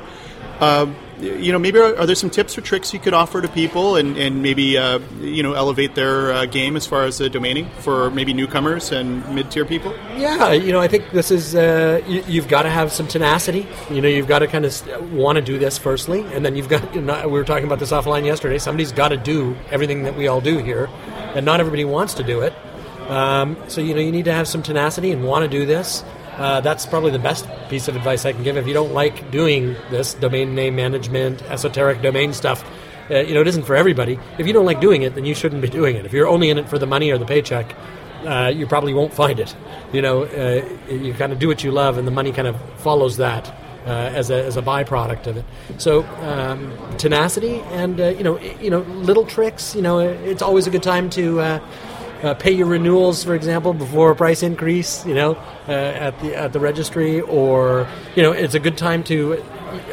Um, 0.61 0.95
you 1.23 1.51
know, 1.51 1.59
maybe 1.59 1.79
are, 1.79 1.95
are 1.97 2.05
there 2.05 2.15
some 2.15 2.29
tips 2.29 2.57
or 2.57 2.61
tricks 2.61 2.93
you 2.93 2.99
could 2.99 3.13
offer 3.13 3.41
to 3.41 3.47
people, 3.47 3.95
and 3.95 4.17
and 4.17 4.41
maybe 4.41 4.77
uh, 4.77 4.99
you 5.19 5.41
know 5.41 5.53
elevate 5.53 5.95
their 5.95 6.31
uh, 6.33 6.45
game 6.45 6.75
as 6.75 6.85
far 6.85 7.03
as 7.03 7.21
uh, 7.21 7.25
domaining 7.25 7.69
for 7.79 8.11
maybe 8.11 8.33
newcomers 8.33 8.91
and 8.91 9.27
mid 9.33 9.49
tier 9.49 9.65
people? 9.65 9.93
Yeah, 10.17 10.51
you 10.51 10.71
know, 10.71 10.79
I 10.79 10.87
think 10.87 11.11
this 11.11 11.31
is 11.31 11.55
uh, 11.55 12.01
you, 12.07 12.23
you've 12.27 12.47
got 12.47 12.63
to 12.63 12.69
have 12.69 12.91
some 12.91 13.07
tenacity. 13.07 13.67
You 13.89 14.01
know, 14.01 14.07
you've 14.07 14.27
got 14.27 14.39
to 14.39 14.47
kind 14.47 14.65
of 14.65 15.13
want 15.13 15.37
to 15.37 15.41
do 15.41 15.57
this 15.57 15.77
firstly, 15.77 16.21
and 16.33 16.45
then 16.45 16.55
you've 16.55 16.69
got. 16.69 16.83
You 16.93 17.01
know, 17.01 17.27
we 17.27 17.39
were 17.39 17.43
talking 17.43 17.65
about 17.65 17.79
this 17.79 17.91
offline 17.91 18.23
yesterday. 18.23 18.59
Somebody's 18.59 18.91
got 18.91 19.07
to 19.09 19.17
do 19.17 19.55
everything 19.71 20.03
that 20.03 20.15
we 20.15 20.27
all 20.27 20.41
do 20.41 20.59
here, 20.59 20.87
and 21.33 21.43
not 21.43 21.59
everybody 21.59 21.85
wants 21.85 22.13
to 22.15 22.23
do 22.23 22.41
it. 22.41 22.53
Um, 23.09 23.57
so 23.67 23.81
you 23.81 23.93
know, 23.93 23.99
you 23.99 24.11
need 24.11 24.25
to 24.25 24.33
have 24.33 24.47
some 24.47 24.61
tenacity 24.61 25.11
and 25.11 25.23
want 25.23 25.43
to 25.43 25.49
do 25.49 25.65
this. 25.65 26.03
Uh, 26.37 26.61
that's 26.61 26.85
probably 26.85 27.11
the 27.11 27.19
best 27.19 27.47
piece 27.69 27.87
of 27.87 27.95
advice 27.95 28.25
I 28.25 28.33
can 28.33 28.43
give. 28.43 28.57
If 28.57 28.67
you 28.67 28.73
don't 28.73 28.93
like 28.93 29.29
doing 29.31 29.75
this 29.91 30.13
domain 30.15 30.55
name 30.55 30.75
management, 30.75 31.41
esoteric 31.43 32.01
domain 32.01 32.33
stuff, 32.33 32.63
uh, 33.11 33.19
you 33.19 33.33
know, 33.33 33.41
it 33.41 33.47
isn't 33.47 33.63
for 33.63 33.75
everybody. 33.75 34.17
If 34.37 34.47
you 34.47 34.53
don't 34.53 34.65
like 34.65 34.81
doing 34.81 35.03
it, 35.03 35.13
then 35.15 35.25
you 35.25 35.35
shouldn't 35.35 35.61
be 35.61 35.69
doing 35.69 35.95
it. 35.95 36.05
If 36.05 36.13
you're 36.13 36.27
only 36.27 36.49
in 36.49 36.57
it 36.57 36.67
for 36.69 36.79
the 36.79 36.87
money 36.87 37.11
or 37.11 37.17
the 37.17 37.25
paycheck, 37.25 37.75
uh, 38.25 38.51
you 38.53 38.65
probably 38.65 38.93
won't 38.93 39.13
find 39.13 39.39
it. 39.39 39.55
You 39.91 40.01
know, 40.01 40.23
uh, 40.23 40.65
you 40.91 41.13
kind 41.13 41.33
of 41.33 41.39
do 41.39 41.47
what 41.47 41.63
you 41.63 41.71
love, 41.71 41.97
and 41.97 42.07
the 42.07 42.11
money 42.11 42.31
kind 42.31 42.47
of 42.47 42.59
follows 42.79 43.17
that 43.17 43.53
uh, 43.85 43.89
as 43.89 44.29
a 44.29 44.43
as 44.45 44.57
a 44.57 44.61
byproduct 44.61 45.27
of 45.27 45.37
it. 45.37 45.45
So 45.77 46.03
um, 46.21 46.71
tenacity 46.97 47.59
and 47.71 47.99
uh, 47.99 48.07
you 48.09 48.23
know 48.23 48.39
you 48.39 48.69
know 48.69 48.79
little 48.79 49.25
tricks. 49.25 49.75
You 49.75 49.81
know, 49.81 49.99
it's 49.99 50.41
always 50.41 50.67
a 50.67 50.71
good 50.71 50.83
time 50.83 51.09
to. 51.11 51.61
Uh, 52.23 52.33
pay 52.33 52.51
your 52.51 52.67
renewals, 52.67 53.21
for 53.23 53.35
example, 53.35 53.73
before 53.73 54.11
a 54.11 54.15
price 54.15 54.43
increase. 54.43 55.05
You 55.05 55.13
know, 55.13 55.35
uh, 55.67 55.71
at 55.71 56.17
the 56.21 56.35
at 56.35 56.53
the 56.53 56.59
registry, 56.59 57.19
or 57.21 57.87
you 58.15 58.23
know, 58.23 58.31
it's 58.31 58.55
a 58.55 58.59
good 58.59 58.77
time 58.77 59.03
to. 59.05 59.43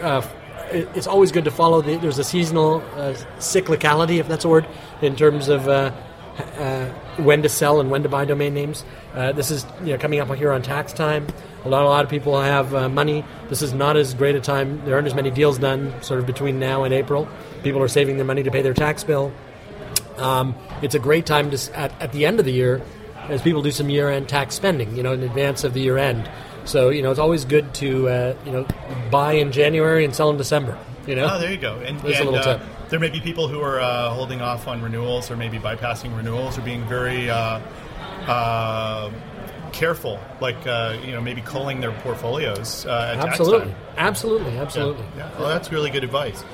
Uh, 0.00 0.26
it's 0.72 1.08
always 1.08 1.32
good 1.32 1.44
to 1.44 1.50
follow 1.50 1.82
the. 1.82 1.96
There's 1.96 2.18
a 2.18 2.24
seasonal 2.24 2.76
uh, 2.94 3.14
cyclicality, 3.38 4.18
if 4.18 4.28
that's 4.28 4.44
a 4.44 4.48
word, 4.48 4.66
in 5.02 5.16
terms 5.16 5.48
of 5.48 5.66
uh, 5.66 5.90
uh, 6.38 6.86
when 7.16 7.42
to 7.42 7.48
sell 7.48 7.80
and 7.80 7.90
when 7.90 8.04
to 8.04 8.08
buy 8.08 8.24
domain 8.24 8.54
names. 8.54 8.84
This 9.12 9.50
is 9.50 9.66
you 9.80 9.92
know 9.92 9.98
coming 9.98 10.20
up 10.20 10.32
here 10.36 10.52
on 10.52 10.62
tax 10.62 10.92
time. 10.92 11.26
A 11.64 11.68
lot, 11.68 11.82
a 11.82 11.88
lot 11.88 12.04
of 12.04 12.10
people 12.10 12.40
have 12.40 12.74
uh, 12.74 12.88
money. 12.88 13.24
This 13.48 13.60
is 13.60 13.74
not 13.74 13.96
as 13.96 14.14
great 14.14 14.34
a 14.36 14.40
time. 14.40 14.82
There 14.84 14.94
aren't 14.94 15.08
as 15.08 15.14
many 15.14 15.30
deals 15.30 15.58
done 15.58 15.92
sort 16.02 16.20
of 16.20 16.26
between 16.26 16.58
now 16.58 16.84
and 16.84 16.94
April. 16.94 17.28
People 17.62 17.82
are 17.82 17.88
saving 17.88 18.16
their 18.16 18.24
money 18.24 18.42
to 18.44 18.50
pay 18.50 18.62
their 18.62 18.72
tax 18.72 19.04
bill. 19.04 19.32
Um, 20.20 20.54
it's 20.83 20.94
a 20.94 20.98
great 20.98 21.26
time 21.26 21.50
to 21.50 21.78
at, 21.78 21.92
at 22.00 22.12
the 22.12 22.26
end 22.26 22.38
of 22.38 22.44
the 22.44 22.52
year, 22.52 22.83
as 23.28 23.42
people 23.42 23.62
do 23.62 23.70
some 23.70 23.88
year-end 23.90 24.28
tax 24.28 24.54
spending, 24.54 24.96
you 24.96 25.02
know, 25.02 25.12
in 25.12 25.22
advance 25.22 25.64
of 25.64 25.72
the 25.74 25.80
year 25.80 25.98
end. 25.98 26.30
So 26.64 26.90
you 26.90 27.02
know, 27.02 27.11
it's 27.11 27.18
always 27.20 27.44
good 27.44 27.72
to 27.76 28.09
uh, 28.09 28.37
you 28.44 28.52
know 28.52 28.66
buy 29.11 29.33
in 29.33 29.50
January 29.52 30.04
and 30.04 30.14
sell 30.14 30.30
in 30.30 30.37
December. 30.37 30.78
You 31.06 31.16
know, 31.16 31.28
Oh, 31.33 31.38
there 31.40 31.50
you 31.50 31.56
go. 31.56 31.76
And, 31.76 31.98
There's 32.00 32.20
a 32.20 32.24
little 32.24 32.38
uh, 32.38 32.59
tip. 32.59 32.66
there 32.90 33.00
may 33.00 33.09
be 33.09 33.20
people 33.20 33.48
who 33.48 33.61
are 33.62 33.80
uh, 33.80 34.11
holding 34.11 34.42
off 34.42 34.68
on 34.68 34.83
renewals 34.83 35.30
or 35.30 35.37
maybe 35.37 35.59
bypassing 35.59 36.14
renewals 36.14 36.59
or 36.59 36.61
being 36.61 36.85
very 36.87 37.30
uh, 37.30 37.59
uh, 38.26 39.11
careful, 39.72 40.20
like 40.40 40.66
uh, 40.66 40.98
you 41.04 41.12
know 41.12 41.20
maybe 41.20 41.40
culling 41.40 41.80
their 41.80 41.92
portfolios 41.92 42.85
uh, 42.87 43.16
at 43.16 43.26
Absolutely, 43.28 43.72
time. 43.72 43.76
absolutely, 43.96 44.59
absolutely. 44.59 45.04
Yeah. 45.16 45.30
yeah. 45.30 45.38
Well, 45.38 45.48
that's 45.48 45.72
really 45.72 45.90
good 45.90 46.04
advice. 46.04 46.44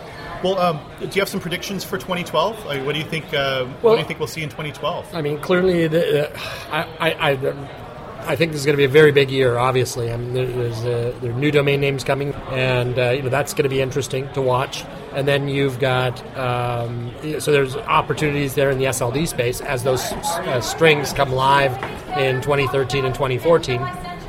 Well, 0.46 0.59
um, 0.61 0.80
do 1.00 1.06
you 1.06 1.20
have 1.20 1.28
some 1.28 1.40
predictions 1.40 1.82
for 1.82 1.98
2012? 1.98 2.66
Like, 2.66 2.87
what 2.87 2.92
do 2.92 3.00
you 3.00 3.04
think? 3.04 3.35
Uh, 3.35 3.64
what 3.80 3.94
do 3.94 4.00
you 4.00 4.06
think 4.06 4.20
we'll 4.20 4.28
see 4.28 4.44
in 4.44 4.48
2012? 4.48 5.12
I 5.12 5.20
mean, 5.20 5.40
clearly, 5.40 5.88
the, 5.88 6.30
uh, 6.32 6.38
I, 6.70 7.11
I, 7.11 7.30
I, 7.32 8.28
I 8.28 8.37
think 8.37 8.52
this 8.52 8.61
is 8.61 8.64
going 8.64 8.74
to 8.74 8.78
be 8.80 8.85
a 8.85 8.88
very 8.88 9.11
big 9.11 9.28
year. 9.28 9.56
Obviously, 9.59 10.12
I 10.12 10.16
mean, 10.16 10.35
there, 10.35 10.46
there's 10.46 10.85
uh, 10.85 11.18
there 11.20 11.32
are 11.32 11.35
new 11.35 11.50
domain 11.50 11.80
names 11.80 12.04
coming, 12.04 12.32
and 12.52 12.96
uh, 12.96 13.11
you 13.11 13.22
know 13.22 13.28
that's 13.28 13.54
going 13.54 13.64
to 13.64 13.68
be 13.68 13.80
interesting 13.80 14.32
to 14.35 14.40
watch. 14.40 14.85
And 15.14 15.26
then 15.26 15.48
you've 15.48 15.80
got 15.80 16.24
um, 16.37 17.12
so 17.40 17.50
there's 17.50 17.74
opportunities 17.74 18.54
there 18.54 18.70
in 18.70 18.78
the 18.78 18.85
SLD 18.85 19.26
space 19.26 19.61
as 19.61 19.82
those 19.82 20.00
uh, 20.12 20.61
strings 20.61 21.12
come 21.12 21.32
live 21.32 21.72
in 22.16 22.40
2013 22.40 23.04
and 23.04 23.12
2014. 23.12 23.80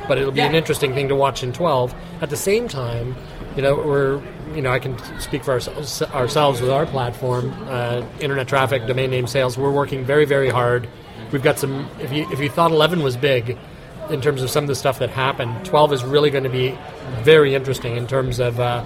but 0.08 0.18
it'll 0.18 0.32
be 0.32 0.40
an 0.40 0.56
interesting 0.56 0.94
thing 0.94 1.06
to 1.08 1.14
watch 1.14 1.44
in 1.44 1.52
12. 1.52 1.94
At 2.22 2.30
the 2.30 2.36
same 2.36 2.66
time, 2.66 3.14
you 3.54 3.62
know, 3.62 3.76
we're 3.76 4.22
you 4.54 4.62
know 4.62 4.70
I 4.70 4.78
can 4.78 4.98
speak 5.20 5.44
for 5.44 5.52
ourselves, 5.52 6.02
ourselves 6.02 6.60
with 6.60 6.70
our 6.70 6.86
platform, 6.86 7.54
uh, 7.68 8.04
internet 8.20 8.48
traffic, 8.48 8.86
domain 8.86 9.10
name 9.10 9.26
sales. 9.26 9.56
We're 9.56 9.70
working 9.70 10.04
very 10.04 10.24
very 10.24 10.50
hard. 10.50 10.88
We've 11.32 11.42
got 11.42 11.58
some. 11.58 11.88
If 12.00 12.12
you 12.12 12.30
if 12.30 12.40
you 12.40 12.48
thought 12.48 12.70
11 12.70 13.02
was 13.02 13.16
big, 13.16 13.58
in 14.10 14.20
terms 14.20 14.42
of 14.42 14.50
some 14.50 14.64
of 14.64 14.68
the 14.68 14.74
stuff 14.74 14.98
that 14.98 15.10
happened, 15.10 15.64
12 15.64 15.92
is 15.92 16.04
really 16.04 16.30
going 16.30 16.44
to 16.44 16.50
be 16.50 16.76
very 17.22 17.54
interesting 17.54 17.96
in 17.96 18.06
terms 18.06 18.40
of. 18.40 18.58
Uh, 18.60 18.84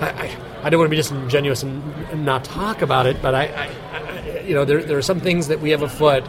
I, 0.00 0.36
I, 0.62 0.70
don't 0.70 0.78
want 0.78 0.88
to 0.88 0.90
be 0.90 0.96
disingenuous 0.96 1.62
and 1.62 2.24
not 2.24 2.44
talk 2.44 2.82
about 2.82 3.06
it, 3.06 3.20
but 3.20 3.34
I, 3.34 3.46
I, 3.46 3.98
I 3.98 4.40
you 4.40 4.54
know, 4.54 4.64
there, 4.64 4.82
there 4.82 4.96
are 4.96 5.02
some 5.02 5.20
things 5.20 5.48
that 5.48 5.60
we 5.60 5.70
have 5.70 5.82
afoot 5.82 6.24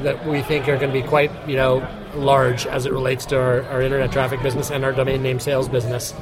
that 0.00 0.26
we 0.26 0.42
think 0.42 0.68
are 0.68 0.76
going 0.76 0.92
to 0.92 1.00
be 1.02 1.06
quite, 1.06 1.30
you 1.48 1.56
know, 1.56 1.86
large 2.14 2.66
as 2.66 2.86
it 2.86 2.92
relates 2.92 3.24
to 3.26 3.38
our, 3.38 3.62
our 3.64 3.82
internet 3.82 4.12
traffic 4.12 4.42
business 4.42 4.70
and 4.70 4.84
our 4.84 4.92
domain 4.92 5.22
name 5.22 5.40
sales 5.40 5.68
business. 5.68 6.14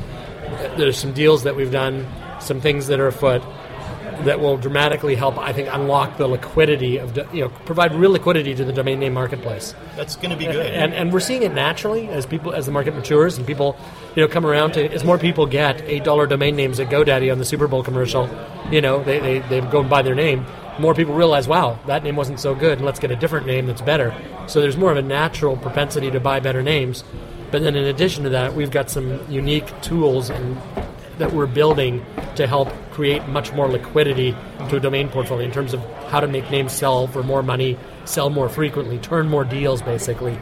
There's 0.77 0.99
some 0.99 1.13
deals 1.13 1.45
that 1.45 1.57
we've 1.57 1.73
done, 1.73 2.07
some 2.41 2.61
things 2.61 2.87
that 2.89 3.01
are 3.01 3.09
afoot 3.09 3.43
that 4.23 4.41
will 4.41 4.57
dramatically 4.57 5.15
help, 5.15 5.37
I 5.39 5.53
think, 5.53 5.69
unlock 5.73 6.19
the 6.19 6.29
liquidity 6.29 6.99
of, 6.99 7.17
you 7.35 7.43
know, 7.43 7.49
provide 7.49 7.95
real 7.95 8.13
liquidity 8.13 8.55
to 8.55 8.65
the 8.65 8.73
domain 8.73 9.01
name 9.01 9.13
marketplace. 9.13 9.75
That's 9.97 10.17
going 10.17 10.31
to 10.31 10.37
be 10.37 10.47
good. 10.47 10.73
And, 10.73 10.95
and 10.95 11.13
we're 11.13 11.21
seeing 11.21 11.43
it 11.43 11.53
naturally 11.53 12.09
as 12.09 12.25
people 12.25 12.53
as 12.53 12.67
the 12.67 12.73
market 12.73 12.95
matures 12.95 13.37
and 13.39 13.47
people, 13.47 13.77
you 14.15 14.23
know, 14.23 14.29
come 14.29 14.47
around 14.47 14.73
to 14.73 14.93
as 14.93 15.05
more 15.05 15.19
people 15.19 15.47
get 15.47 15.81
eight 15.83 16.05
dollar 16.05 16.27
domain 16.27 16.57
names 16.57 16.81
at 16.81 16.89
GoDaddy 16.89 17.31
on 17.31 17.39
the 17.39 17.45
Super 17.45 17.67
Bowl 17.67 17.83
commercial, 17.83 18.29
you 18.71 18.81
know, 18.81 19.03
they, 19.03 19.19
they, 19.19 19.39
they 19.41 19.61
go 19.61 19.81
and 19.81 19.91
buy 19.91 20.03
their 20.03 20.15
name. 20.15 20.47
More 20.79 20.95
people 20.95 21.15
realize, 21.15 21.47
wow, 21.47 21.79
that 21.87 22.03
name 22.03 22.17
wasn't 22.17 22.41
so 22.41 22.55
good, 22.55 22.79
and 22.79 22.87
let's 22.87 22.99
get 22.99 23.11
a 23.13 23.17
different 23.17 23.47
name 23.47 23.67
that's 23.67 23.83
better. 23.83 24.15
So 24.49 24.61
there's 24.61 24.77
more 24.77 24.91
of 24.91 24.97
a 24.97 25.03
natural 25.03 25.57
propensity 25.57 26.11
to 26.11 26.19
buy 26.19 26.41
better 26.41 26.63
names. 26.63 27.05
But 27.55 27.63
then 27.63 27.77
in 27.77 27.85
addition 27.85 28.25
to 28.25 28.31
that, 28.31 28.57
we've 28.57 28.73
got 28.73 28.91
some 28.91 29.21
unique 29.31 29.81
tools 29.81 30.29
and 30.29 30.61
that 31.19 31.33
we're 31.33 31.47
building 31.47 32.05
to 32.35 32.49
help 32.49 32.69
create 32.91 33.29
much 33.29 33.53
more 33.53 33.69
liquidity 33.69 34.35
to 34.71 34.79
a 34.79 34.81
domain 34.81 35.09
portfolio 35.09 35.45
in 35.45 35.53
terms 35.53 35.73
of 35.73 35.81
how 36.09 36.19
to 36.19 36.27
make 36.27 36.51
names 36.51 36.73
sell 36.73 37.07
for 37.07 37.23
more 37.23 37.45
money, 37.45 37.79
sell 38.07 38.29
more 38.29 38.49
frequently, 38.49 38.99
turn 38.99 39.29
more 39.29 39.45
deals, 39.45 39.83
basically. 39.83 40.37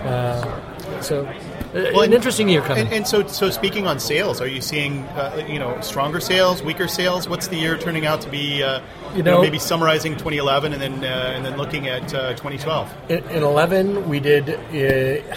Uh, 0.00 1.00
so, 1.02 1.32
well, 1.72 2.02
an 2.02 2.12
interesting 2.12 2.48
year 2.48 2.62
coming. 2.62 2.86
And, 2.86 2.92
and 2.94 3.06
so, 3.06 3.24
so 3.28 3.50
speaking 3.50 3.86
on 3.86 4.00
sales, 4.00 4.40
are 4.40 4.48
you 4.48 4.60
seeing 4.60 5.04
uh, 5.10 5.46
you 5.48 5.60
know 5.60 5.80
stronger 5.82 6.18
sales, 6.18 6.64
weaker 6.64 6.88
sales? 6.88 7.28
What's 7.28 7.46
the 7.46 7.56
year 7.56 7.78
turning 7.78 8.06
out 8.06 8.22
to 8.22 8.28
be? 8.28 8.64
Uh, 8.64 8.80
you, 9.14 9.22
know, 9.22 9.36
know- 9.36 9.42
maybe 9.42 9.60
summarizing 9.60 10.14
2011 10.14 10.72
and 10.72 10.82
then 10.82 11.04
uh, 11.04 11.32
and 11.34 11.44
then 11.44 11.56
looking 11.56 11.86
at 11.86 12.12
uh, 12.12 12.30
2012. 12.30 12.92
In, 13.08 13.18
in 13.28 13.42
11, 13.42 14.08
we 14.08 14.18
did, 14.20 14.50
uh, 14.50 15.36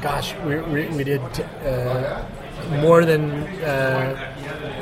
gosh, 0.00 0.34
we, 0.44 0.58
we, 0.60 0.88
we 0.88 1.04
did 1.04 1.20
uh, 1.20 2.24
more 2.80 3.04
than 3.04 3.30
uh, 3.62 4.32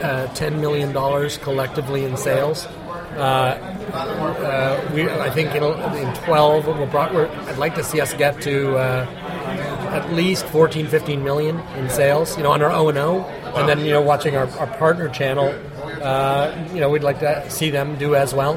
uh, 0.02 0.26
$10 0.34 0.60
million 0.60 0.92
collectively 1.40 2.04
in 2.04 2.16
sales. 2.16 2.66
Uh, 2.66 3.56
uh, 3.92 4.90
we, 4.94 5.08
I 5.08 5.30
think 5.30 5.54
in, 5.54 5.62
in 5.64 6.14
12, 6.14 6.66
we're 6.66 6.86
brought, 6.86 7.14
I'd 7.14 7.58
like 7.58 7.74
to 7.76 7.84
see 7.84 8.00
us 8.00 8.14
get 8.14 8.40
to 8.42 8.78
at 8.78 10.12
least 10.12 10.46
14, 10.46 10.86
15 10.86 11.24
million 11.24 11.58
in 11.76 11.88
sales, 11.88 12.36
you 12.36 12.42
know, 12.42 12.52
on 12.52 12.62
our 12.62 12.70
O&O. 12.70 13.24
And 13.56 13.68
then, 13.68 13.80
you 13.80 13.92
know, 13.92 14.02
watching 14.02 14.36
our, 14.36 14.46
our 14.58 14.66
partner 14.78 15.08
channel, 15.08 15.48
uh, 16.02 16.68
you 16.72 16.80
know, 16.80 16.90
we'd 16.90 17.02
like 17.02 17.18
to 17.20 17.50
see 17.50 17.70
them 17.70 17.96
do 17.96 18.14
as 18.14 18.34
well. 18.34 18.54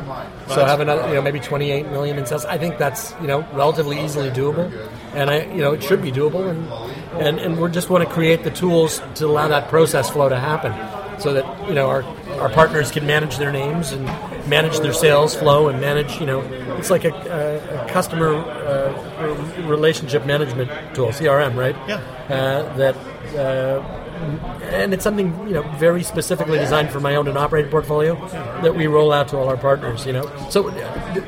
So 0.50 0.66
have 0.66 0.80
another, 0.80 1.08
you 1.08 1.16
know, 1.16 1.22
maybe 1.22 1.40
28 1.40 1.88
million 1.88 2.18
in 2.18 2.26
sales. 2.26 2.46
I 2.46 2.58
think 2.58 2.78
that's, 2.78 3.14
you 3.22 3.28
know, 3.28 3.48
relatively 3.54 4.04
easily 4.04 4.30
doable. 4.30 4.70
And 5.14 5.30
I, 5.30 5.46
you 5.46 5.58
know, 5.58 5.74
it 5.74 5.84
should 5.84 6.02
be 6.02 6.12
doable. 6.12 6.50
And, 6.50 7.22
and, 7.22 7.40
and 7.40 7.60
we 7.60 7.70
just 7.70 7.90
want 7.90 8.08
to 8.08 8.14
create 8.14 8.44
the 8.44 8.52
tools 8.52 9.02
to 9.16 9.26
allow 9.26 9.48
that 9.50 9.70
process 9.70 10.10
flow 10.10 10.30
to 10.30 10.40
happen 10.40 10.72
so 11.20 11.34
that, 11.34 11.68
you 11.68 11.76
know, 11.76 11.90
our, 11.90 12.04
our 12.40 12.50
partners 12.50 12.92
can 12.92 13.06
manage 13.06 13.38
their 13.38 13.52
names 13.52 13.92
and 13.92 14.06
manage 14.48 14.80
their 14.80 14.94
sales 14.94 15.36
flow 15.36 15.70
and 15.70 15.80
manage, 15.80 16.20
you 16.20 16.26
know, 16.26 16.42
it's 16.78 16.90
like 16.90 17.06
a, 17.06 17.10
a, 17.12 17.86
a 17.86 17.90
customer 17.90 18.36
uh, 18.36 19.68
relationship 19.68 20.26
management 20.26 20.70
tool, 20.96 21.10
CRM, 21.10 21.56
right? 21.56 21.76
Yeah. 21.88 21.98
Uh, 22.30 22.78
that, 22.78 22.96
uh, 23.36 23.98
and 24.22 24.94
it's 24.94 25.04
something 25.04 25.28
you 25.48 25.54
know 25.54 25.64
very 25.78 26.04
specifically 26.04 26.60
designed 26.60 26.92
for 26.92 27.00
my 27.00 27.16
owned 27.16 27.28
and 27.28 27.38
operated 27.38 27.72
portfolio 27.72 28.16
that 28.62 28.76
we 28.76 28.88
roll 28.88 29.12
out 29.12 29.28
to 29.30 29.38
all 29.38 29.50
our 29.50 29.58
partners. 29.58 30.06
You 30.06 30.14
know, 30.14 30.48
so 30.50 30.70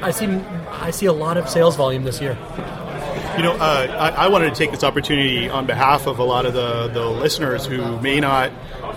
I 0.02 0.12
see 0.12 0.28
I 0.28 0.92
see 0.92 1.08
a 1.08 1.14
lot 1.14 1.38
of 1.38 1.50
sales 1.50 1.76
volume 1.76 2.04
this 2.04 2.22
year. 2.22 2.38
You 3.38 3.44
know, 3.44 3.54
uh, 3.54 4.12
I, 4.16 4.26
I 4.26 4.28
wanted 4.28 4.50
to 4.50 4.56
take 4.56 4.72
this 4.72 4.84
opportunity 4.84 5.50
on 5.50 5.66
behalf 5.66 6.06
of 6.08 6.20
a 6.20 6.24
lot 6.24 6.46
of 6.46 6.54
the, 6.54 6.88
the 6.90 7.06
listeners 7.10 7.66
who 7.66 8.00
may 8.00 8.20
not 8.20 8.52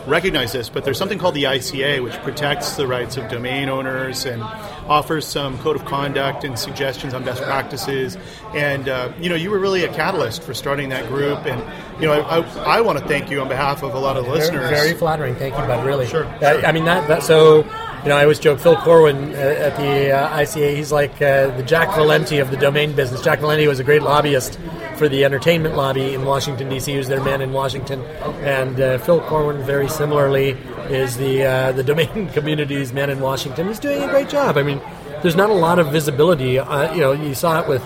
recognize 0.06 0.52
this, 0.52 0.68
but 0.68 0.84
there's 0.84 0.98
something 0.98 1.18
called 1.18 1.34
the 1.34 1.44
ICA, 1.44 2.02
which 2.02 2.14
protects 2.18 2.76
the 2.76 2.86
rights 2.86 3.16
of 3.16 3.28
domain 3.28 3.68
owners 3.68 4.24
and 4.26 4.42
offers 4.42 5.26
some 5.26 5.58
code 5.58 5.74
of 5.76 5.84
conduct 5.84 6.44
and 6.44 6.58
suggestions 6.58 7.14
on 7.14 7.24
best 7.24 7.42
practices. 7.42 8.16
And, 8.54 8.88
uh, 8.88 9.12
you 9.18 9.28
know, 9.28 9.34
you 9.34 9.50
were 9.50 9.58
really 9.58 9.84
a 9.84 9.92
catalyst 9.92 10.42
for 10.42 10.54
starting 10.54 10.90
that 10.90 11.08
group. 11.08 11.46
And, 11.46 11.60
you 12.00 12.06
know, 12.06 12.12
I, 12.12 12.38
I, 12.38 12.76
I 12.76 12.80
want 12.82 12.98
to 12.98 13.08
thank 13.08 13.30
you 13.30 13.40
on 13.40 13.48
behalf 13.48 13.82
of 13.82 13.94
a 13.94 13.98
lot 13.98 14.16
of 14.16 14.26
the 14.26 14.30
listeners. 14.32 14.70
very 14.70 14.94
flattering. 14.94 15.34
Thank 15.34 15.54
you, 15.58 15.64
bud. 15.64 15.84
Really. 15.84 16.06
Sure, 16.06 16.24
Uh, 16.24 16.62
I 16.64 16.72
mean 16.72 16.84
that, 16.84 17.08
that. 17.08 17.22
So, 17.22 17.62
you 18.06 18.10
know, 18.10 18.18
I 18.18 18.22
always 18.22 18.38
joke 18.38 18.60
Phil 18.60 18.76
Corwin 18.76 19.34
uh, 19.34 19.36
at 19.36 19.76
the 19.76 20.12
uh, 20.12 20.38
ICA. 20.38 20.76
He's 20.76 20.92
like 20.92 21.20
uh, 21.20 21.48
the 21.56 21.64
Jack 21.64 21.92
Valenti 21.96 22.38
of 22.38 22.52
the 22.52 22.56
domain 22.56 22.92
business. 22.92 23.20
Jack 23.20 23.40
Valenti 23.40 23.66
was 23.66 23.80
a 23.80 23.84
great 23.84 24.02
lobbyist 24.02 24.60
for 24.94 25.08
the 25.08 25.24
entertainment 25.24 25.74
lobby 25.74 26.14
in 26.14 26.24
Washington 26.24 26.68
D.C. 26.68 26.92
He 26.92 26.98
was 26.98 27.08
their 27.08 27.20
man 27.20 27.42
in 27.42 27.52
Washington, 27.52 28.02
and 28.44 28.80
uh, 28.80 28.98
Phil 28.98 29.20
Corwin, 29.22 29.60
very 29.64 29.88
similarly, 29.88 30.50
is 30.88 31.16
the 31.16 31.42
uh, 31.42 31.72
the 31.72 31.82
domain 31.82 32.28
community's 32.32 32.92
man 32.92 33.10
in 33.10 33.18
Washington. 33.18 33.66
He's 33.66 33.80
doing 33.80 34.00
a 34.00 34.08
great 34.08 34.28
job. 34.28 34.56
I 34.56 34.62
mean. 34.62 34.80
There's 35.22 35.34
not 35.34 35.48
a 35.48 35.54
lot 35.54 35.78
of 35.78 35.90
visibility. 35.90 36.58
Uh, 36.58 36.92
you 36.94 37.00
know, 37.00 37.12
you 37.12 37.34
saw 37.34 37.60
it 37.60 37.68
with 37.68 37.82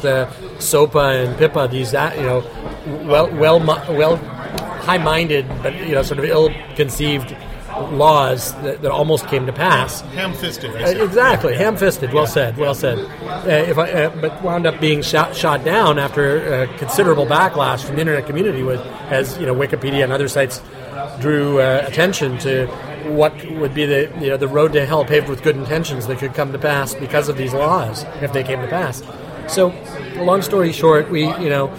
SOPA 0.59 1.25
and 1.25 1.39
PIPA. 1.39 1.71
These, 1.71 1.93
you 1.93 2.27
know, 2.27 2.45
well, 3.07 3.31
well, 3.31 3.61
well, 3.97 4.17
high-minded, 4.83 5.49
but 5.63 5.75
you 5.87 5.95
know, 5.95 6.03
sort 6.03 6.19
of 6.19 6.25
ill-conceived 6.25 7.35
laws 7.93 8.55
that, 8.63 8.83
that 8.83 8.91
almost 8.91 9.27
came 9.29 9.47
to 9.47 9.53
pass. 9.53 10.01
Ham-fisted. 10.01 10.71
Uh, 10.71 11.05
exactly, 11.05 11.55
ham-fisted. 11.55 12.13
Well 12.13 12.27
said. 12.27 12.57
Well 12.57 12.75
said. 12.75 12.99
Uh, 12.99 13.49
if 13.49 13.79
I, 13.79 13.91
uh, 13.91 14.21
but 14.21 14.43
wound 14.43 14.67
up 14.67 14.81
being 14.81 15.03
shot 15.03 15.35
shot 15.35 15.65
down 15.65 15.99
after 15.99 16.67
uh, 16.69 16.79
considerable 16.79 17.27
backlash 17.27 17.85
from 17.85 17.97
the 17.97 18.01
internet 18.01 18.27
community, 18.27 18.63
with 18.63 18.81
as 19.11 19.39
you 19.39 19.47
know, 19.47 19.55
Wikipedia 19.55 20.05
and 20.05 20.13
other 20.13 20.29
sites 20.29 20.63
drew 21.21 21.61
uh, 21.61 21.85
attention 21.87 22.39
to 22.39 22.67
what 23.09 23.33
would 23.53 23.75
be 23.75 23.87
the 23.87 24.11
you 24.21 24.29
know 24.29 24.37
the 24.37 24.49
road 24.49 24.73
to 24.73 24.85
hell 24.85 25.05
paved 25.05 25.29
with 25.29 25.43
good 25.43 25.57
intentions 25.57 26.07
that 26.07 26.19
could 26.19 26.35
come 26.35 26.53
to 26.53 26.59
pass 26.59 26.95
because 26.95 27.29
of 27.29 27.37
these 27.37 27.55
laws 27.55 28.05
if 28.21 28.33
they 28.33 28.43
came 28.43 28.61
to 28.61 28.69
pass. 28.69 29.03
So, 29.49 29.75
long 30.17 30.43
story 30.43 30.73
short, 30.73 31.11
we 31.11 31.23
you 31.39 31.49
know 31.49 31.75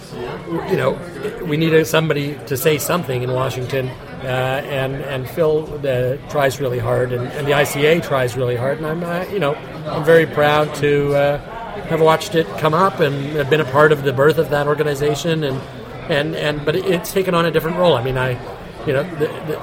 you 0.69 0.75
know 0.75 0.99
we 1.45 1.57
needed 1.57 1.85
somebody 1.87 2.37
to 2.47 2.57
say 2.57 2.77
something 2.77 3.23
in 3.23 3.31
Washington, 3.31 3.89
and 4.27 4.95
and 4.95 5.29
Phil 5.29 5.67
uh, 5.85 6.17
tries 6.29 6.59
really 6.59 6.79
hard, 6.79 7.11
and, 7.11 7.27
and 7.27 7.47
the 7.47 7.51
ICA 7.51 8.03
tries 8.03 8.37
really 8.37 8.55
hard, 8.55 8.77
and 8.77 8.87
I'm 8.87 9.03
uh, 9.03 9.25
you 9.31 9.39
know 9.39 9.55
I'm 9.55 10.03
very 10.03 10.25
proud 10.25 10.73
to 10.75 11.13
uh, 11.15 11.37
have 11.87 12.01
watched 12.01 12.35
it 12.35 12.47
come 12.57 12.73
up 12.73 12.99
and 12.99 13.15
have 13.35 13.49
been 13.49 13.61
a 13.61 13.65
part 13.65 13.91
of 13.91 14.03
the 14.03 14.13
birth 14.13 14.37
of 14.37 14.49
that 14.49 14.67
organization, 14.67 15.43
and 15.43 15.61
and 16.09 16.35
and 16.35 16.65
but 16.65 16.75
it's 16.75 17.11
taken 17.11 17.33
on 17.33 17.45
a 17.45 17.51
different 17.51 17.77
role. 17.77 17.95
I 17.95 18.03
mean, 18.03 18.17
I 18.17 18.31
you 18.85 18.93
know 18.93 19.07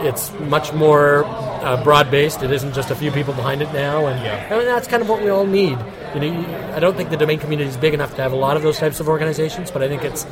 it's 0.00 0.32
much 0.40 0.72
more 0.72 1.24
uh, 1.24 1.82
broad 1.82 2.10
based. 2.10 2.42
It 2.42 2.50
isn't 2.50 2.74
just 2.74 2.90
a 2.90 2.94
few 2.94 3.10
people 3.10 3.34
behind 3.34 3.62
it 3.62 3.72
now, 3.72 4.06
and 4.06 4.18
I 4.52 4.56
mean, 4.56 4.66
that's 4.66 4.88
kind 4.88 5.02
of 5.02 5.08
what 5.08 5.22
we 5.22 5.28
all 5.28 5.46
need. 5.46 5.78
You 6.14 6.20
know, 6.20 6.72
I 6.74 6.80
don't 6.80 6.96
think 6.96 7.10
the 7.10 7.16
domain 7.16 7.38
community 7.38 7.68
is 7.68 7.76
big 7.76 7.94
enough 7.94 8.14
to 8.16 8.22
have 8.22 8.32
a 8.32 8.36
lot 8.36 8.56
of 8.56 8.62
those 8.62 8.78
types 8.78 8.98
of 8.98 9.08
organizations, 9.08 9.70
but 9.70 9.82
I 9.82 9.88
think 9.88 10.02
it's 10.04 10.24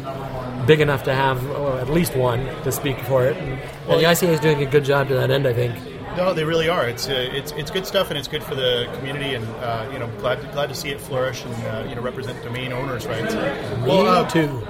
big 0.67 0.81
enough 0.81 1.05
to 1.05 1.15
have 1.15 1.49
uh, 1.51 1.77
at 1.77 1.89
least 1.89 2.17
one 2.17 2.45
to 2.65 2.73
speak 2.73 2.99
for 3.01 3.25
it. 3.25 3.37
And, 3.37 3.61
and 3.89 4.01
the 4.01 4.05
ICA 4.05 4.29
is 4.29 4.41
doing 4.41 4.63
a 4.63 4.67
good 4.67 4.85
job 4.85 5.09
to 5.09 5.15
that 5.15 5.31
end, 5.31 5.47
I 5.47 5.53
think. 5.53 5.77
No, 6.17 6.33
they 6.33 6.45
really 6.45 6.69
are. 6.69 6.89
It's 6.89 7.09
uh, 7.09 7.13
it's 7.13 7.53
it's 7.53 7.71
good 7.71 7.87
stuff, 7.87 8.09
and 8.09 8.19
it's 8.19 8.27
good 8.27 8.43
for 8.43 8.55
the 8.55 8.89
community, 8.97 9.35
and 9.35 9.47
uh, 9.57 9.87
you 9.93 9.99
know, 9.99 10.09
glad 10.19 10.41
glad 10.53 10.71
to 10.71 10.75
see 10.75 10.89
it 10.89 10.99
flourish 10.99 11.45
and 11.45 11.55
uh, 11.67 11.87
you 11.87 11.95
know 11.95 12.01
represent 12.01 12.43
domain 12.43 12.73
owners' 12.73 13.07
rights. 13.07 13.35
Me 13.85 14.27
too. 14.31 14.67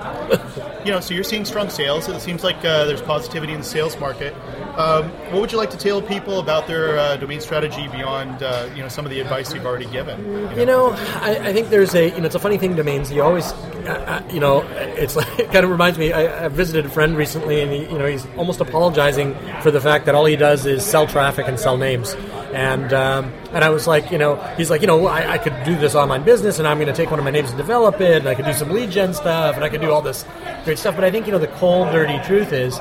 you 0.84 0.90
know, 0.90 0.98
so 0.98 1.14
you're 1.14 1.22
seeing 1.22 1.44
strong 1.44 1.70
sales. 1.70 2.08
It 2.08 2.20
seems 2.20 2.42
like 2.42 2.56
uh, 2.64 2.84
there's 2.86 3.00
positivity 3.00 3.52
in 3.52 3.60
the 3.60 3.64
sales 3.64 3.96
market. 4.00 4.34
Um, 4.76 5.08
what 5.30 5.40
would 5.40 5.52
you 5.52 5.58
like 5.58 5.70
to 5.70 5.76
tell 5.76 6.02
people 6.02 6.40
about 6.40 6.66
their 6.66 6.98
uh, 6.98 7.16
domain 7.16 7.40
strategy 7.40 7.86
beyond 7.88 8.42
uh, 8.42 8.68
you 8.74 8.82
know 8.82 8.88
some 8.88 9.04
of 9.04 9.12
the 9.12 9.20
advice 9.20 9.54
you've 9.54 9.66
already 9.66 9.86
given? 9.86 10.50
You 10.58 10.66
know, 10.66 10.90
I, 11.22 11.38
I 11.44 11.52
think 11.52 11.68
there's 11.70 11.94
a 11.94 12.08
you 12.08 12.18
know 12.18 12.26
it's 12.26 12.34
a 12.34 12.40
funny 12.40 12.58
thing 12.58 12.74
domains. 12.74 13.12
You 13.12 13.22
always 13.22 13.52
uh, 13.52 14.22
uh, 14.26 14.32
you 14.32 14.40
know 14.40 14.62
it's 14.96 15.16
like 15.16 15.38
it 15.38 15.52
kind 15.52 15.64
of 15.64 15.70
reminds 15.70 15.98
me. 15.98 16.12
I, 16.12 16.46
I 16.46 16.48
visited 16.48 16.86
a 16.86 16.88
friend 16.88 17.16
recently, 17.16 17.60
and 17.60 17.72
he, 17.72 17.80
you 17.80 17.98
know 17.98 18.06
he's 18.06 18.26
almost 18.36 18.60
apologizing 18.60 19.34
for 19.62 19.70
the 19.70 19.80
fact 19.80 20.06
that 20.06 20.14
all 20.14 20.24
he 20.24 20.36
does 20.36 20.66
is 20.66 20.84
sell 20.84 21.06
traffic 21.06 21.46
and 21.48 21.58
sell 21.58 21.76
names. 21.76 22.14
And 22.52 22.92
um, 22.92 23.32
and 23.52 23.64
I 23.64 23.70
was 23.70 23.86
like, 23.86 24.10
you 24.10 24.18
know, 24.18 24.36
he's 24.56 24.70
like, 24.70 24.80
you 24.80 24.86
know, 24.86 25.06
I, 25.06 25.32
I 25.32 25.38
could 25.38 25.54
do 25.64 25.76
this 25.76 25.94
online 25.94 26.24
business, 26.24 26.58
and 26.58 26.66
I'm 26.66 26.78
going 26.78 26.88
to 26.88 26.94
take 26.94 27.10
one 27.10 27.18
of 27.18 27.24
my 27.24 27.30
names 27.30 27.50
and 27.50 27.58
develop 27.58 28.00
it, 28.00 28.18
and 28.18 28.28
I 28.28 28.34
could 28.34 28.44
do 28.44 28.52
some 28.52 28.70
lead 28.70 28.90
gen 28.90 29.14
stuff, 29.14 29.56
and 29.56 29.64
I 29.64 29.68
could 29.68 29.80
do 29.80 29.90
all 29.90 30.02
this 30.02 30.24
great 30.64 30.78
stuff. 30.78 30.94
But 30.94 31.04
I 31.04 31.10
think 31.10 31.26
you 31.26 31.32
know 31.32 31.38
the 31.38 31.48
cold, 31.48 31.92
dirty 31.92 32.18
truth 32.26 32.52
is 32.52 32.78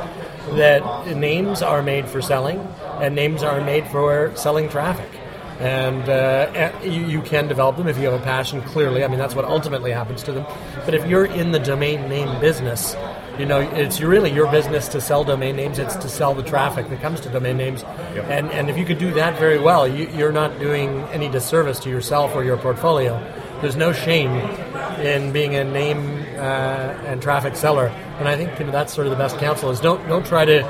that 0.52 1.08
names 1.16 1.62
are 1.62 1.82
made 1.82 2.08
for 2.08 2.22
selling, 2.22 2.60
and 3.02 3.16
names 3.16 3.44
are 3.44 3.62
made 3.62 3.88
for 3.88 4.32
selling 4.36 4.70
traffic. 4.70 5.10
And 5.60 6.10
uh, 6.10 6.72
you, 6.84 7.06
you 7.06 7.22
can 7.22 7.48
develop 7.48 7.78
them 7.78 7.88
if 7.88 7.98
you 7.98 8.06
have 8.06 8.20
a 8.20 8.24
passion. 8.24 8.62
Clearly, 8.62 9.04
I 9.04 9.08
mean 9.08 9.20
that's 9.20 9.36
what 9.36 9.46
ultimately 9.46 9.92
happens 9.92 10.22
to 10.24 10.34
them. 10.34 10.46
But 10.84 10.94
if 10.94 11.08
you're 11.08 11.26
in 11.26 11.52
the 11.52 11.60
domain 11.60 12.10
name 12.10 12.40
business, 12.42 12.96
you 13.40 13.46
know 13.46 13.62
it's 13.62 14.02
really 14.02 14.32
your 14.32 14.52
business 14.52 14.90
to 14.90 15.00
sell 15.00 15.24
domain 15.24 15.56
names. 15.56 15.80
It's 15.80 15.96
to 15.96 16.10
sell 16.10 16.34
the 16.34 16.44
traffic 16.44 16.90
that 16.90 17.02
comes 17.02 17.22
to 17.22 17.30
domain 17.30 17.56
names. 17.56 17.84
And 17.84 18.52
and 18.52 18.70
if 18.70 18.78
you 18.78 18.86
could 18.86 18.98
do 18.98 19.14
that 19.14 19.40
very 19.40 19.60
well, 19.60 19.88
you, 19.88 20.10
you're 20.10 20.34
not 20.34 20.60
doing 20.60 21.02
any 21.14 21.30
disservice 21.30 21.80
to 21.80 21.90
yourself 21.90 22.36
or 22.36 22.44
your 22.44 22.58
portfolio. 22.58 23.18
There's 23.62 23.78
no 23.78 23.94
shame 23.94 24.32
in 25.00 25.32
being 25.32 25.56
a 25.56 25.64
name 25.64 26.26
uh, 26.36 26.98
and 27.08 27.22
traffic 27.22 27.56
seller. 27.56 27.88
And 28.20 28.28
I 28.28 28.36
think 28.36 28.60
you 28.60 28.66
know, 28.66 28.72
that's 28.72 28.94
sort 28.94 29.08
of 29.08 29.12
the 29.12 29.18
best 29.18 29.38
counsel 29.38 29.70
is 29.70 29.80
don't 29.80 30.06
don't 30.10 30.26
try 30.26 30.44
to 30.44 30.70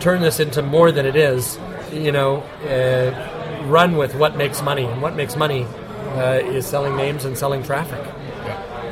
turn 0.00 0.22
this 0.22 0.40
into 0.40 0.62
more 0.62 0.92
than 0.92 1.04
it 1.06 1.16
is. 1.16 1.58
You 1.92 2.12
know, 2.12 2.38
uh, 2.64 3.33
run 3.64 3.96
with 3.96 4.14
what 4.14 4.36
makes 4.36 4.62
money, 4.62 4.84
and 4.84 5.02
what 5.02 5.16
makes 5.16 5.36
money 5.36 5.66
uh, 6.16 6.40
is 6.42 6.66
selling 6.66 6.96
names 6.96 7.24
and 7.24 7.36
selling 7.36 7.62
traffic. 7.62 8.04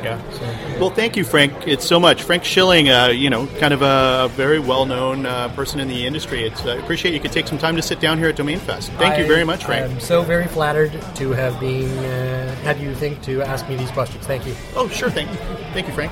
Yeah. 0.03 0.79
Well, 0.79 0.89
thank 0.89 1.15
you, 1.15 1.23
Frank. 1.23 1.53
It's 1.65 1.85
so 1.85 1.97
much. 1.99 2.23
Frank 2.23 2.43
Schilling, 2.43 2.89
uh, 2.89 3.07
you 3.07 3.29
know, 3.29 3.47
kind 3.59 3.73
of 3.73 3.81
a, 3.81 4.29
very 4.33 4.59
well-known 4.59 5.25
uh, 5.25 5.47
person 5.49 5.79
in 5.79 5.87
the 5.87 6.05
industry. 6.05 6.43
It's, 6.43 6.65
I 6.65 6.75
appreciate 6.75 7.13
you 7.13 7.21
could 7.21 7.31
take 7.31 7.47
some 7.47 7.57
time 7.57 7.75
to 7.77 7.81
sit 7.81 8.01
down 8.01 8.17
here 8.17 8.27
at 8.27 8.35
Domain 8.35 8.59
Fest. 8.59 8.91
Thank 8.93 9.17
you 9.17 9.25
very 9.27 9.45
much, 9.45 9.63
Frank. 9.63 9.91
I'm 9.91 9.99
so 9.99 10.21
very 10.21 10.47
flattered 10.47 10.91
to 11.15 11.31
have 11.31 11.57
been 11.59 11.89
uh, 11.99 12.53
had 12.63 12.79
you 12.79 12.93
think 12.95 13.21
to 13.23 13.41
ask 13.43 13.67
me 13.69 13.75
these 13.75 13.91
questions. 13.91 14.25
Thank 14.25 14.45
you. 14.45 14.55
Oh, 14.75 14.89
sure 14.89 15.09
thing. 15.09 15.27
Thank 15.71 15.87
you, 15.87 15.93
Frank. 15.93 16.11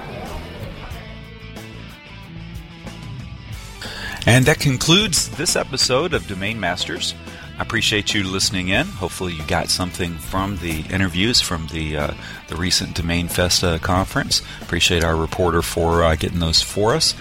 And 4.26 4.46
that 4.46 4.60
concludes 4.60 5.30
this 5.30 5.56
episode 5.56 6.14
of 6.14 6.28
Domain 6.28 6.60
Masters. 6.60 7.16
I 7.62 7.64
appreciate 7.64 8.16
you 8.16 8.24
listening 8.24 8.70
in. 8.70 8.88
Hopefully, 8.88 9.34
you 9.34 9.44
got 9.44 9.70
something 9.70 10.16
from 10.16 10.58
the 10.58 10.80
interviews 10.92 11.42
from 11.42 11.68
the 11.68 11.96
uh, 11.96 12.14
the 12.48 12.56
recent 12.56 12.96
Domain 12.96 13.28
Festa 13.28 13.78
conference. 13.84 14.42
Appreciate 14.64 15.04
our 15.04 15.16
reporter 15.16 15.62
for 15.62 16.04
uh, 16.04 16.16
getting 16.16 16.40
those 16.40 16.64
for 16.64 16.96
us. 16.96 17.14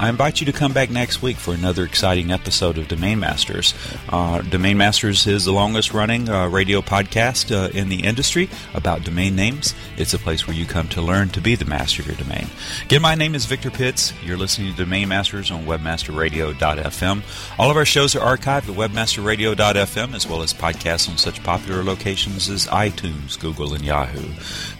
I 0.00 0.08
invite 0.08 0.38
you 0.38 0.46
to 0.46 0.52
come 0.52 0.72
back 0.72 0.90
next 0.90 1.22
week 1.22 1.36
for 1.36 1.52
another 1.52 1.82
exciting 1.82 2.30
episode 2.30 2.78
of 2.78 2.86
Domain 2.86 3.18
Masters. 3.18 3.74
Uh, 4.08 4.42
domain 4.42 4.78
Masters 4.78 5.26
is 5.26 5.44
the 5.44 5.50
longest 5.50 5.92
running 5.92 6.28
uh, 6.28 6.46
radio 6.46 6.80
podcast 6.80 7.50
uh, 7.50 7.76
in 7.76 7.88
the 7.88 8.04
industry 8.04 8.48
about 8.74 9.02
domain 9.02 9.34
names. 9.34 9.74
It's 9.96 10.14
a 10.14 10.18
place 10.18 10.46
where 10.46 10.54
you 10.54 10.66
come 10.66 10.86
to 10.90 11.02
learn 11.02 11.30
to 11.30 11.40
be 11.40 11.56
the 11.56 11.64
master 11.64 12.02
of 12.02 12.06
your 12.06 12.16
domain. 12.16 12.46
Again, 12.84 13.02
my 13.02 13.16
name 13.16 13.34
is 13.34 13.46
Victor 13.46 13.72
Pitts. 13.72 14.12
You're 14.24 14.36
listening 14.36 14.70
to 14.70 14.84
Domain 14.84 15.08
Masters 15.08 15.50
on 15.50 15.66
webmasterradio.fm. 15.66 17.58
All 17.58 17.68
of 17.68 17.76
our 17.76 17.84
shows 17.84 18.14
are 18.14 18.36
archived 18.36 18.68
at 18.68 18.76
webmasterradio.fm 18.76 20.14
as 20.14 20.28
well 20.28 20.42
as 20.42 20.54
podcasts 20.54 21.10
on 21.10 21.18
such 21.18 21.42
popular 21.42 21.82
locations 21.82 22.48
as 22.48 22.68
iTunes, 22.68 23.36
Google, 23.36 23.74
and 23.74 23.84
Yahoo. 23.84 24.28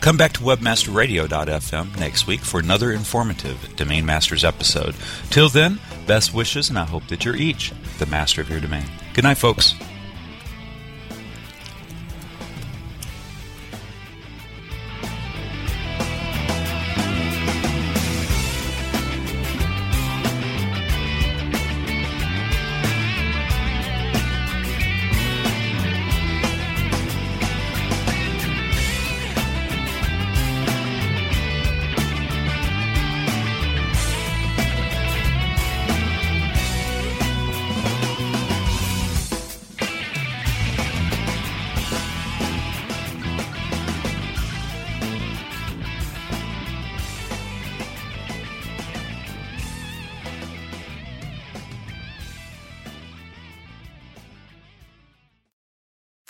Come 0.00 0.16
back 0.16 0.34
to 0.34 0.40
webmasterradio.fm 0.42 1.98
next 1.98 2.28
week 2.28 2.40
for 2.40 2.60
another 2.60 2.92
informative 2.92 3.74
Domain 3.74 4.06
Masters 4.06 4.44
episode. 4.44 4.94
Till 5.30 5.48
then, 5.48 5.78
best 6.06 6.34
wishes, 6.34 6.68
and 6.68 6.78
I 6.78 6.84
hope 6.84 7.06
that 7.08 7.24
you're 7.24 7.36
each 7.36 7.72
the 7.98 8.06
master 8.06 8.40
of 8.40 8.50
your 8.50 8.60
domain. 8.60 8.84
Good 9.14 9.24
night, 9.24 9.38
folks. 9.38 9.74